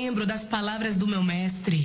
Lembro 0.00 0.24
das 0.24 0.44
palavras 0.44 0.96
do 0.96 1.08
meu 1.08 1.24
mestre. 1.24 1.77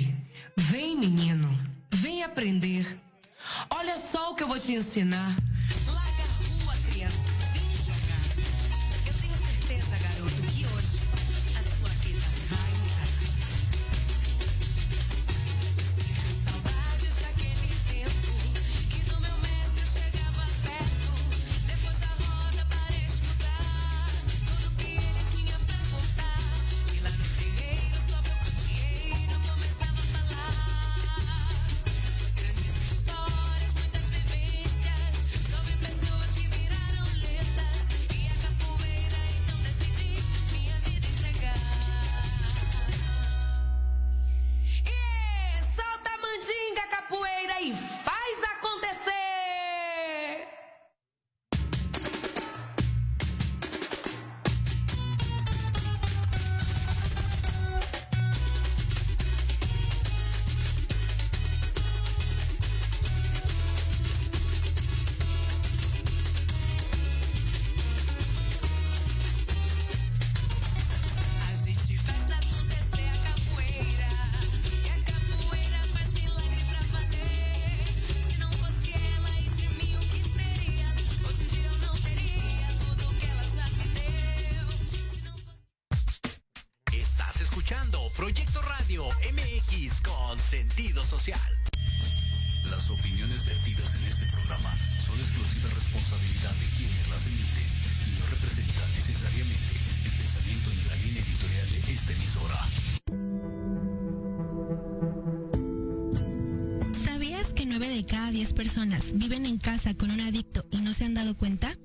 Viven 109.14 109.46
en 109.46 109.58
casa 109.58 109.94
con 109.94 110.10
un 110.10 110.20
adicto 110.20 110.66
y 110.70 110.78
no 110.78 110.92
se 110.92 111.04
han 111.04 111.14
dado 111.14 111.36
cuenta? 111.36 111.76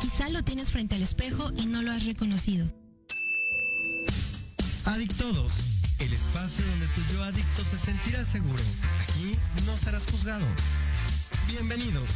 Quizá 0.00 0.28
lo 0.30 0.42
tienes 0.42 0.70
frente 0.70 0.94
al 0.94 1.02
espejo 1.02 1.50
y 1.56 1.66
no 1.66 1.82
lo 1.82 1.92
has 1.92 2.04
reconocido. 2.04 2.66
Adictodos, 4.84 5.52
el 5.98 6.12
espacio 6.12 6.64
donde 6.64 6.86
tu 6.88 7.00
yo 7.12 7.24
adicto 7.24 7.64
se 7.64 7.78
sentirá 7.78 8.24
seguro. 8.24 8.62
Aquí 9.00 9.36
no 9.66 9.76
serás 9.76 10.06
juzgado. 10.06 10.46
Bienvenidos. 11.48 12.08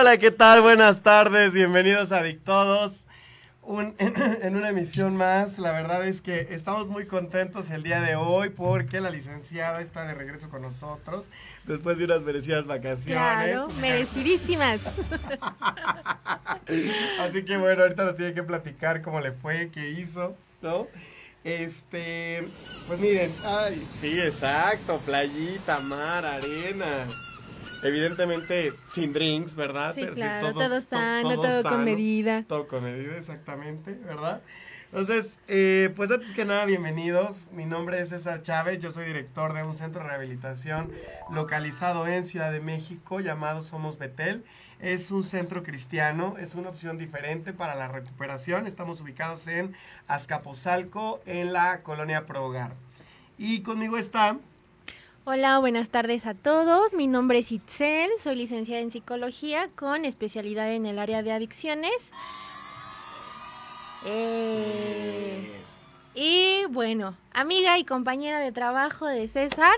Hola, 0.00 0.16
¿qué 0.16 0.30
tal? 0.30 0.60
Buenas 0.60 1.02
tardes, 1.02 1.52
bienvenidos 1.52 2.12
a 2.12 2.22
Victodos. 2.22 3.04
en, 3.98 4.56
una 4.56 4.68
emisión 4.68 5.16
más, 5.16 5.58
la 5.58 5.72
verdad 5.72 6.06
es 6.06 6.20
que 6.20 6.46
estamos 6.52 6.86
muy 6.86 7.06
contentos 7.06 7.68
el 7.70 7.82
día 7.82 8.00
de 8.00 8.14
hoy 8.14 8.50
porque 8.50 9.00
la 9.00 9.10
licenciada 9.10 9.80
está 9.80 10.06
de 10.06 10.14
regreso 10.14 10.50
con 10.50 10.62
nosotros 10.62 11.26
después 11.64 11.98
de 11.98 12.04
unas 12.04 12.22
merecidas 12.22 12.68
vacaciones. 12.68 13.06
Claro, 13.06 13.66
merecidísimas. 13.80 14.82
Así 17.18 17.44
que 17.44 17.56
bueno, 17.56 17.82
ahorita 17.82 18.04
nos 18.04 18.14
tiene 18.14 18.34
que 18.34 18.44
platicar 18.44 19.02
cómo 19.02 19.20
le 19.20 19.32
fue, 19.32 19.72
qué 19.72 19.90
hizo, 19.90 20.36
¿no? 20.62 20.86
Este, 21.42 22.46
pues 22.86 23.00
miren, 23.00 23.32
ay, 23.44 23.84
sí, 24.00 24.20
exacto, 24.20 25.00
playita, 25.04 25.80
mar, 25.80 26.24
arena 26.24 27.04
evidentemente 27.82 28.72
sin 28.92 29.12
drinks, 29.12 29.54
¿verdad? 29.54 29.94
Sí, 29.94 30.06
claro, 30.06 30.52
todo, 30.52 30.80
sano, 30.80 31.34
todo, 31.34 31.62
con 31.62 31.84
medida. 31.84 32.44
Todo 32.46 32.66
con 32.66 32.84
medida, 32.84 33.16
exactamente, 33.16 33.92
¿verdad? 34.04 34.40
Entonces, 34.90 35.38
eh, 35.48 35.92
pues 35.96 36.10
antes 36.10 36.32
que 36.32 36.46
nada, 36.46 36.64
bienvenidos. 36.64 37.48
Mi 37.52 37.66
nombre 37.66 38.00
es 38.00 38.08
César 38.08 38.42
Chávez, 38.42 38.80
yo 38.80 38.90
soy 38.90 39.04
director 39.04 39.52
de 39.52 39.62
un 39.62 39.76
centro 39.76 40.02
de 40.02 40.08
rehabilitación 40.08 40.90
localizado 41.30 42.06
en 42.06 42.24
Ciudad 42.24 42.50
de 42.50 42.60
México 42.60 43.20
llamado 43.20 43.62
Somos 43.62 43.98
Betel. 43.98 44.44
Es 44.80 45.10
un 45.10 45.24
centro 45.24 45.62
cristiano, 45.62 46.36
es 46.38 46.54
una 46.54 46.70
opción 46.70 46.96
diferente 46.96 47.52
para 47.52 47.74
la 47.74 47.88
recuperación. 47.88 48.66
Estamos 48.66 49.02
ubicados 49.02 49.46
en 49.46 49.74
Azcapotzalco, 50.06 51.20
en 51.26 51.52
la 51.52 51.82
colonia 51.82 52.24
Pro 52.24 52.46
Hogar. 52.46 52.72
Y 53.36 53.60
conmigo 53.60 53.98
está 53.98 54.38
Hola, 55.24 55.58
buenas 55.58 55.90
tardes 55.90 56.24
a 56.26 56.34
todos. 56.34 56.94
Mi 56.94 57.06
nombre 57.06 57.38
es 57.40 57.52
Itzel, 57.52 58.10
soy 58.18 58.36
licenciada 58.36 58.80
en 58.80 58.90
psicología 58.90 59.68
con 59.76 60.04
especialidad 60.04 60.72
en 60.72 60.86
el 60.86 60.98
área 60.98 61.22
de 61.22 61.32
adicciones. 61.32 61.92
Eh, 64.06 65.60
y 66.14 66.64
bueno, 66.70 67.14
amiga 67.32 67.78
y 67.78 67.84
compañera 67.84 68.40
de 68.40 68.52
trabajo 68.52 69.06
de 69.06 69.28
César, 69.28 69.74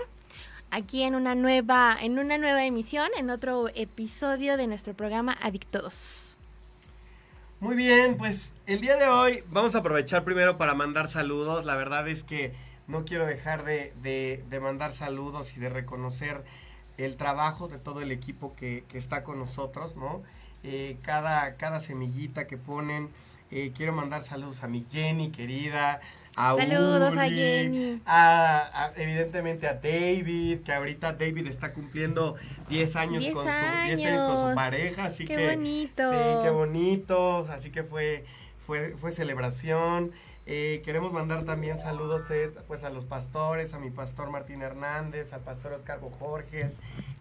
aquí 0.69 1.03
en 1.03 1.15
una 1.15 1.35
nueva, 1.35 1.97
en 1.99 2.17
una 2.17 2.37
nueva 2.37 2.63
emisión, 2.63 3.09
en 3.17 3.29
otro 3.29 3.67
episodio 3.75 4.55
de 4.55 4.67
nuestro 4.67 4.93
programa 4.93 5.37
Adictos. 5.41 6.35
Muy 7.59 7.75
bien, 7.75 8.17
pues 8.17 8.53
el 8.65 8.81
día 8.81 8.95
de 8.95 9.07
hoy 9.07 9.43
vamos 9.49 9.75
a 9.75 9.79
aprovechar 9.79 10.23
primero 10.23 10.57
para 10.57 10.73
mandar 10.73 11.11
saludos. 11.11 11.65
La 11.65 11.75
verdad 11.75 12.07
es 12.07 12.23
que 12.23 12.53
no 12.87 13.05
quiero 13.05 13.25
dejar 13.25 13.63
de, 13.63 14.43
mandar 14.61 14.93
saludos 14.93 15.55
y 15.55 15.59
de 15.59 15.69
reconocer 15.69 16.43
el 16.97 17.15
trabajo 17.17 17.67
de 17.67 17.77
todo 17.77 18.01
el 18.01 18.11
equipo 18.11 18.55
que, 18.55 18.83
está 18.93 19.23
con 19.23 19.39
nosotros, 19.39 19.95
¿no? 19.95 20.21
Eh, 20.63 20.97
cada, 21.01 21.55
cada 21.55 21.79
semillita 21.79 22.47
que 22.47 22.57
ponen. 22.57 23.09
Eh, 23.49 23.71
quiero 23.75 23.91
mandar 23.91 24.21
saludos 24.21 24.63
a 24.63 24.67
mi 24.67 24.85
Jenny, 24.89 25.31
querida. 25.31 25.99
A 26.35 26.55
Saludos 26.55 27.17
a 27.17 27.27
Jenny. 27.27 28.01
A, 28.05 28.91
evidentemente 28.95 29.67
a 29.67 29.73
David, 29.73 30.59
que 30.61 30.71
ahorita 30.71 31.13
David 31.13 31.47
está 31.47 31.73
cumpliendo 31.73 32.35
10 32.69 32.95
años, 32.95 33.25
con, 33.33 33.45
Su, 33.45 34.27
con 34.27 34.49
su 34.49 34.55
pareja. 34.55 35.05
Así 35.05 35.25
qué 35.25 35.35
que, 35.35 35.49
bonito. 35.49 36.11
Sí, 36.11 36.43
qué 36.43 36.49
bonito. 36.49 37.47
Así 37.49 37.69
que 37.69 37.83
fue, 37.83 38.23
fue, 38.65 38.95
fue 38.95 39.11
celebración. 39.11 40.11
Eh, 40.53 40.81
queremos 40.83 41.13
mandar 41.13 41.45
también 41.45 41.79
saludos 41.79 42.29
eh, 42.29 42.51
pues 42.67 42.83
a 42.83 42.89
los 42.89 43.05
pastores, 43.05 43.73
a 43.73 43.79
mi 43.79 43.89
pastor 43.89 44.29
Martín 44.31 44.61
Hernández, 44.61 45.31
al 45.31 45.39
pastor 45.39 45.71
Oscar 45.71 46.01
Bojorges 46.01 46.73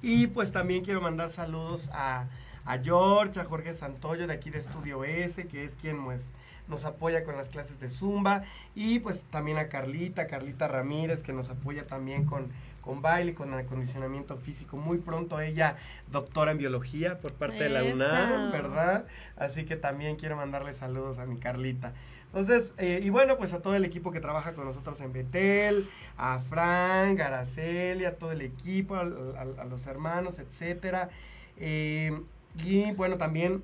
y 0.03 0.27
pues 0.27 0.51
también 0.51 0.85
quiero 0.85 1.01
mandar 1.01 1.31
saludos 1.31 1.91
a, 1.93 2.27
a 2.65 2.79
George, 2.79 3.39
a 3.39 3.45
Jorge 3.45 3.73
Santoyo 3.73 4.27
de 4.27 4.35
aquí 4.35 4.51
de 4.51 4.59
Estudio 4.59 5.05
S, 5.05 5.47
que 5.47 5.63
es 5.63 5.77
quien 5.77 6.03
pues, 6.03 6.29
nos 6.67 6.85
apoya 6.85 7.23
con 7.23 7.37
las 7.37 7.49
clases 7.51 7.79
de 7.79 7.89
Zumba 7.89 8.43
y 8.75 8.99
pues 8.99 9.23
también 9.31 9.59
a 9.59 9.69
Carlita, 9.69 10.27
Carlita 10.27 10.67
Ramírez 10.67 11.23
que 11.23 11.33
nos 11.33 11.51
apoya 11.51 11.87
también 11.87 12.25
con, 12.25 12.51
con 12.81 13.01
baile, 13.01 13.35
con 13.35 13.55
acondicionamiento 13.55 14.39
físico. 14.39 14.77
Muy 14.77 14.99
pronto 14.99 15.41
ella 15.41 15.77
doctora 16.11 16.51
en 16.51 16.59
biología 16.59 17.21
por 17.21 17.33
parte 17.35 17.63
de 17.63 17.71
la 17.71 17.85
UNAM, 17.85 18.51
¿verdad? 18.51 19.07
Así 19.37 19.67
que 19.67 19.77
también 19.77 20.17
quiero 20.17 20.35
mandarle 20.35 20.73
saludos 20.73 21.19
a 21.19 21.27
mi 21.27 21.39
Carlita. 21.39 21.93
Entonces, 22.33 22.73
eh, 22.79 23.01
y 23.03 23.11
bueno, 23.11 23.37
pues 23.37 23.53
a 23.53 23.61
todo 23.61 23.75
el 23.75 23.85
equipo 23.85 24.13
que 24.13 24.21
trabaja 24.21 24.53
con 24.53 24.65
nosotros 24.65 25.01
en 25.01 25.13
Betel, 25.13 25.89
a 26.17 26.39
Frank, 26.39 27.19
a 27.21 27.27
Araceli, 27.27 28.05
a 28.05 28.17
todo 28.17 28.31
el 28.31 28.41
equipo, 28.41 28.95
a, 28.95 29.05
los 29.05 29.87
hermanos, 29.87 30.39
etcétera. 30.39 31.09
Eh, 31.57 32.21
y 32.65 32.93
bueno, 32.93 33.17
también 33.17 33.63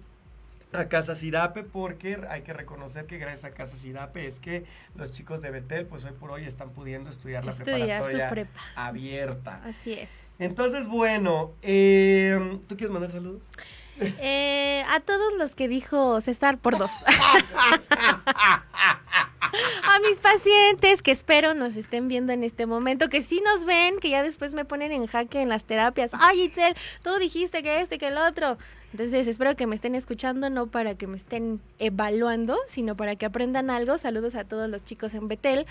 a 0.72 0.88
Casa 0.88 1.14
Sirape 1.14 1.62
porque 1.62 2.18
hay 2.28 2.42
que 2.42 2.52
reconocer 2.52 3.06
que 3.06 3.18
gracias 3.18 3.44
a 3.44 3.50
Casa 3.52 3.76
Sirape 3.76 4.26
es 4.26 4.40
que 4.40 4.64
los 4.96 5.12
chicos 5.12 5.40
de 5.40 5.50
Betel 5.50 5.86
pues 5.86 6.04
hoy 6.04 6.12
por 6.12 6.32
hoy 6.32 6.44
están 6.44 6.70
pudiendo 6.70 7.10
estudiar 7.10 7.44
la 7.44 7.52
Estudiar 7.52 7.78
su 7.78 8.10
preparatoria 8.10 8.30
prepa. 8.30 8.60
abierta. 8.74 9.62
Así 9.64 9.92
es. 9.94 10.10
Entonces, 10.38 10.86
bueno, 10.86 11.52
eh, 11.62 12.58
¿tú 12.68 12.76
quieres 12.76 12.92
mandar 12.92 13.12
saludos? 13.12 13.42
Eh, 14.00 14.84
a 14.88 15.00
todos 15.00 15.32
los 15.38 15.52
que 15.52 15.68
dijo 15.68 16.20
César 16.20 16.58
por 16.58 16.78
dos. 16.78 16.90
a 19.82 20.00
mis 20.00 20.18
pacientes 20.18 21.02
que 21.02 21.12
espero 21.12 21.54
nos 21.54 21.76
estén 21.76 22.08
viendo 22.08 22.32
en 22.32 22.44
este 22.44 22.66
momento, 22.66 23.08
que 23.08 23.22
sí 23.22 23.40
nos 23.44 23.64
ven, 23.64 23.98
que 23.98 24.10
ya 24.10 24.22
después 24.22 24.54
me 24.54 24.64
ponen 24.64 24.92
en 24.92 25.06
jaque 25.06 25.40
en 25.40 25.48
las 25.48 25.64
terapias. 25.64 26.10
Ay, 26.14 26.42
Itzel, 26.42 26.74
tú 27.02 27.16
dijiste 27.18 27.62
que 27.62 27.80
este, 27.80 27.98
que 27.98 28.08
el 28.08 28.18
otro. 28.18 28.58
Entonces 28.92 29.28
espero 29.28 29.56
que 29.56 29.66
me 29.66 29.74
estén 29.74 29.94
escuchando, 29.94 30.48
no 30.48 30.68
para 30.68 30.94
que 30.94 31.06
me 31.06 31.16
estén 31.16 31.60
evaluando, 31.78 32.56
sino 32.66 32.96
para 32.96 33.16
que 33.16 33.26
aprendan 33.26 33.68
algo. 33.68 33.98
Saludos 33.98 34.34
a 34.34 34.44
todos 34.44 34.70
los 34.70 34.84
chicos 34.84 35.12
en 35.12 35.28
Betel 35.28 35.66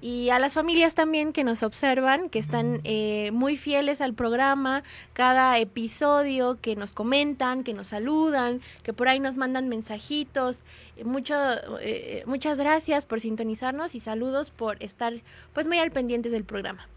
y 0.00 0.30
a 0.30 0.38
las 0.38 0.54
familias 0.54 0.94
también 0.94 1.32
que 1.32 1.44
nos 1.44 1.62
observan, 1.62 2.28
que 2.28 2.38
están 2.38 2.80
eh, 2.84 3.30
muy 3.32 3.56
fieles 3.56 4.00
al 4.00 4.14
programa, 4.14 4.82
cada 5.12 5.58
episodio, 5.58 6.58
que 6.60 6.74
nos 6.74 6.92
comentan, 6.92 7.62
que 7.62 7.74
nos 7.74 7.88
saludan, 7.88 8.60
que 8.82 8.92
por 8.92 9.08
ahí 9.08 9.20
nos 9.20 9.36
mandan 9.36 9.68
mensajitos. 9.68 10.62
Eh, 10.96 11.04
Mucho, 11.04 11.34
eh, 11.80 12.24
muchas 12.26 12.58
gracias 12.58 12.97
por 13.06 13.20
sintonizarnos 13.20 13.94
y 13.94 14.00
saludos 14.00 14.50
por 14.50 14.82
estar 14.82 15.14
pues 15.52 15.66
muy 15.68 15.78
al 15.78 15.90
pendientes 15.90 16.32
del 16.32 16.44
programa. 16.44 16.88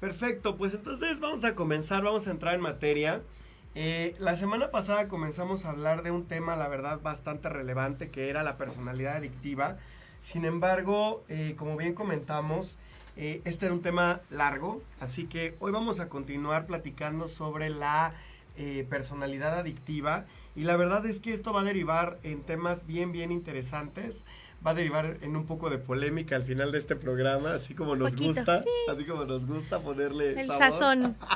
Perfecto, 0.00 0.56
pues 0.56 0.72
entonces 0.72 1.20
vamos 1.20 1.44
a 1.44 1.54
comenzar, 1.54 2.02
vamos 2.02 2.26
a 2.26 2.30
entrar 2.30 2.54
en 2.54 2.62
materia. 2.62 3.20
Eh, 3.74 4.16
la 4.18 4.34
semana 4.34 4.70
pasada 4.70 5.06
comenzamos 5.06 5.64
a 5.64 5.70
hablar 5.70 6.02
de 6.02 6.10
un 6.10 6.24
tema, 6.24 6.56
la 6.56 6.68
verdad, 6.68 7.00
bastante 7.00 7.48
relevante, 7.48 8.08
que 8.08 8.30
era 8.30 8.42
la 8.42 8.56
personalidad 8.56 9.16
adictiva. 9.16 9.76
Sin 10.20 10.44
embargo, 10.44 11.22
eh, 11.28 11.54
como 11.56 11.76
bien 11.76 11.94
comentamos, 11.94 12.78
eh, 13.16 13.42
este 13.44 13.66
era 13.66 13.74
un 13.74 13.82
tema 13.82 14.22
largo, 14.30 14.82
así 15.00 15.26
que 15.26 15.54
hoy 15.60 15.70
vamos 15.70 16.00
a 16.00 16.08
continuar 16.08 16.66
platicando 16.66 17.28
sobre 17.28 17.70
la 17.70 18.14
personalidad 18.90 19.58
adictiva. 19.58 20.26
Y 20.54 20.64
la 20.64 20.76
verdad 20.76 21.06
es 21.06 21.18
que 21.18 21.32
esto 21.32 21.50
va 21.50 21.62
a 21.62 21.64
derivar 21.64 22.18
en 22.24 22.42
temas 22.42 22.86
bien, 22.86 23.10
bien 23.10 23.32
interesantes. 23.32 24.22
Va 24.66 24.72
a 24.72 24.74
derivar 24.74 25.16
en 25.22 25.36
un 25.36 25.46
poco 25.46 25.70
de 25.70 25.78
polémica 25.78 26.36
al 26.36 26.44
final 26.44 26.70
de 26.72 26.78
este 26.78 26.94
programa, 26.96 27.54
así 27.54 27.74
como 27.74 27.96
nos 27.96 28.10
Poquito, 28.10 28.34
gusta, 28.34 28.62
sí. 28.62 28.68
así 28.90 29.04
como 29.06 29.24
nos 29.24 29.46
gusta 29.46 29.80
ponerle 29.80 30.38
El 30.40 30.46
sabor. 30.48 30.58
sazón. 30.72 31.16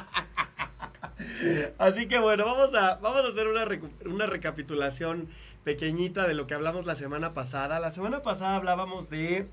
Así 1.78 2.06
que 2.08 2.18
bueno, 2.18 2.44
vamos 2.44 2.74
a, 2.74 2.96
vamos 2.96 3.24
a 3.24 3.28
hacer 3.28 3.46
una, 3.46 3.64
una 4.06 4.26
recapitulación 4.26 5.28
pequeñita 5.62 6.26
de 6.26 6.34
lo 6.34 6.46
que 6.46 6.54
hablamos 6.54 6.86
la 6.86 6.96
semana 6.96 7.32
pasada. 7.34 7.80
La 7.80 7.90
semana 7.90 8.20
pasada 8.22 8.56
hablábamos 8.56 9.08
de... 9.10 9.48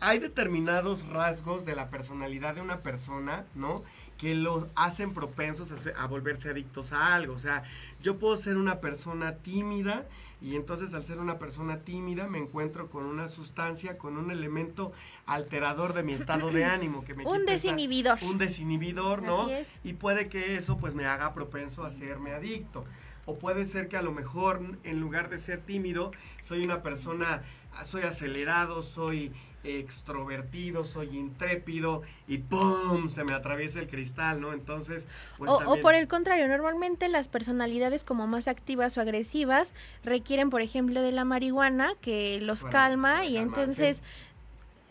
Hay 0.00 0.18
determinados 0.20 1.06
rasgos 1.08 1.64
de 1.64 1.74
la 1.74 1.88
personalidad 1.88 2.54
de 2.54 2.60
una 2.60 2.80
persona, 2.80 3.46
¿no? 3.54 3.82
Que 4.16 4.34
los 4.34 4.66
hacen 4.76 5.12
propensos 5.12 5.72
a, 5.72 5.78
se- 5.78 5.94
a 5.96 6.06
volverse 6.06 6.50
adictos 6.50 6.92
a 6.92 7.14
algo. 7.16 7.34
O 7.34 7.38
sea, 7.38 7.64
yo 8.00 8.16
puedo 8.18 8.36
ser 8.36 8.56
una 8.58 8.80
persona 8.80 9.36
tímida 9.36 10.04
y 10.40 10.54
entonces 10.56 10.94
al 10.94 11.04
ser 11.04 11.18
una 11.18 11.38
persona 11.38 11.80
tímida 11.80 12.28
me 12.28 12.38
encuentro 12.38 12.88
con 12.90 13.04
una 13.04 13.28
sustancia, 13.28 13.98
con 13.98 14.16
un 14.16 14.30
elemento 14.30 14.92
alterador 15.26 15.94
de 15.94 16.02
mi 16.02 16.12
estado 16.12 16.50
de 16.50 16.64
ánimo. 16.64 17.04
Que 17.04 17.14
me 17.14 17.26
Un 17.26 17.42
esa- 17.42 17.52
desinhibidor. 17.52 18.18
Un 18.22 18.38
desinhibidor, 18.38 19.22
¿no? 19.22 19.48
Y 19.84 19.94
puede 19.94 20.28
que 20.28 20.56
eso 20.56 20.78
pues 20.78 20.94
me 20.94 21.06
haga 21.06 21.34
propenso 21.34 21.84
a 21.84 21.90
serme 21.90 22.32
adicto. 22.32 22.84
O 23.26 23.38
puede 23.38 23.66
ser 23.66 23.88
que 23.88 23.96
a 23.96 24.02
lo 24.02 24.12
mejor 24.12 24.60
en 24.84 25.00
lugar 25.00 25.28
de 25.28 25.38
ser 25.38 25.60
tímido, 25.60 26.12
soy 26.42 26.64
una 26.64 26.82
persona, 26.82 27.42
soy 27.84 28.02
acelerado, 28.02 28.82
soy 28.82 29.32
extrovertido, 29.68 30.84
soy 30.84 31.16
intrépido 31.16 32.02
y 32.26 32.38
¡pum! 32.38 33.08
se 33.08 33.24
me 33.24 33.32
atraviesa 33.34 33.78
el 33.80 33.88
cristal, 33.88 34.40
¿no? 34.40 34.52
Entonces, 34.52 35.06
pues 35.36 35.50
o, 35.50 35.76
por 35.82 35.94
el 35.94 36.08
contrario, 36.08 36.48
normalmente 36.48 37.08
las 37.08 37.28
personalidades 37.28 38.04
como 38.04 38.26
más 38.26 38.48
activas 38.48 38.96
o 38.96 39.00
agresivas 39.00 39.72
requieren, 40.04 40.50
por 40.50 40.60
ejemplo, 40.62 41.02
de 41.02 41.12
la 41.12 41.24
marihuana 41.24 41.92
que 42.00 42.40
los 42.40 42.62
Bueno, 42.62 42.72
calma 42.72 43.24
y 43.26 43.36
entonces 43.36 43.98
sí. 43.98 44.02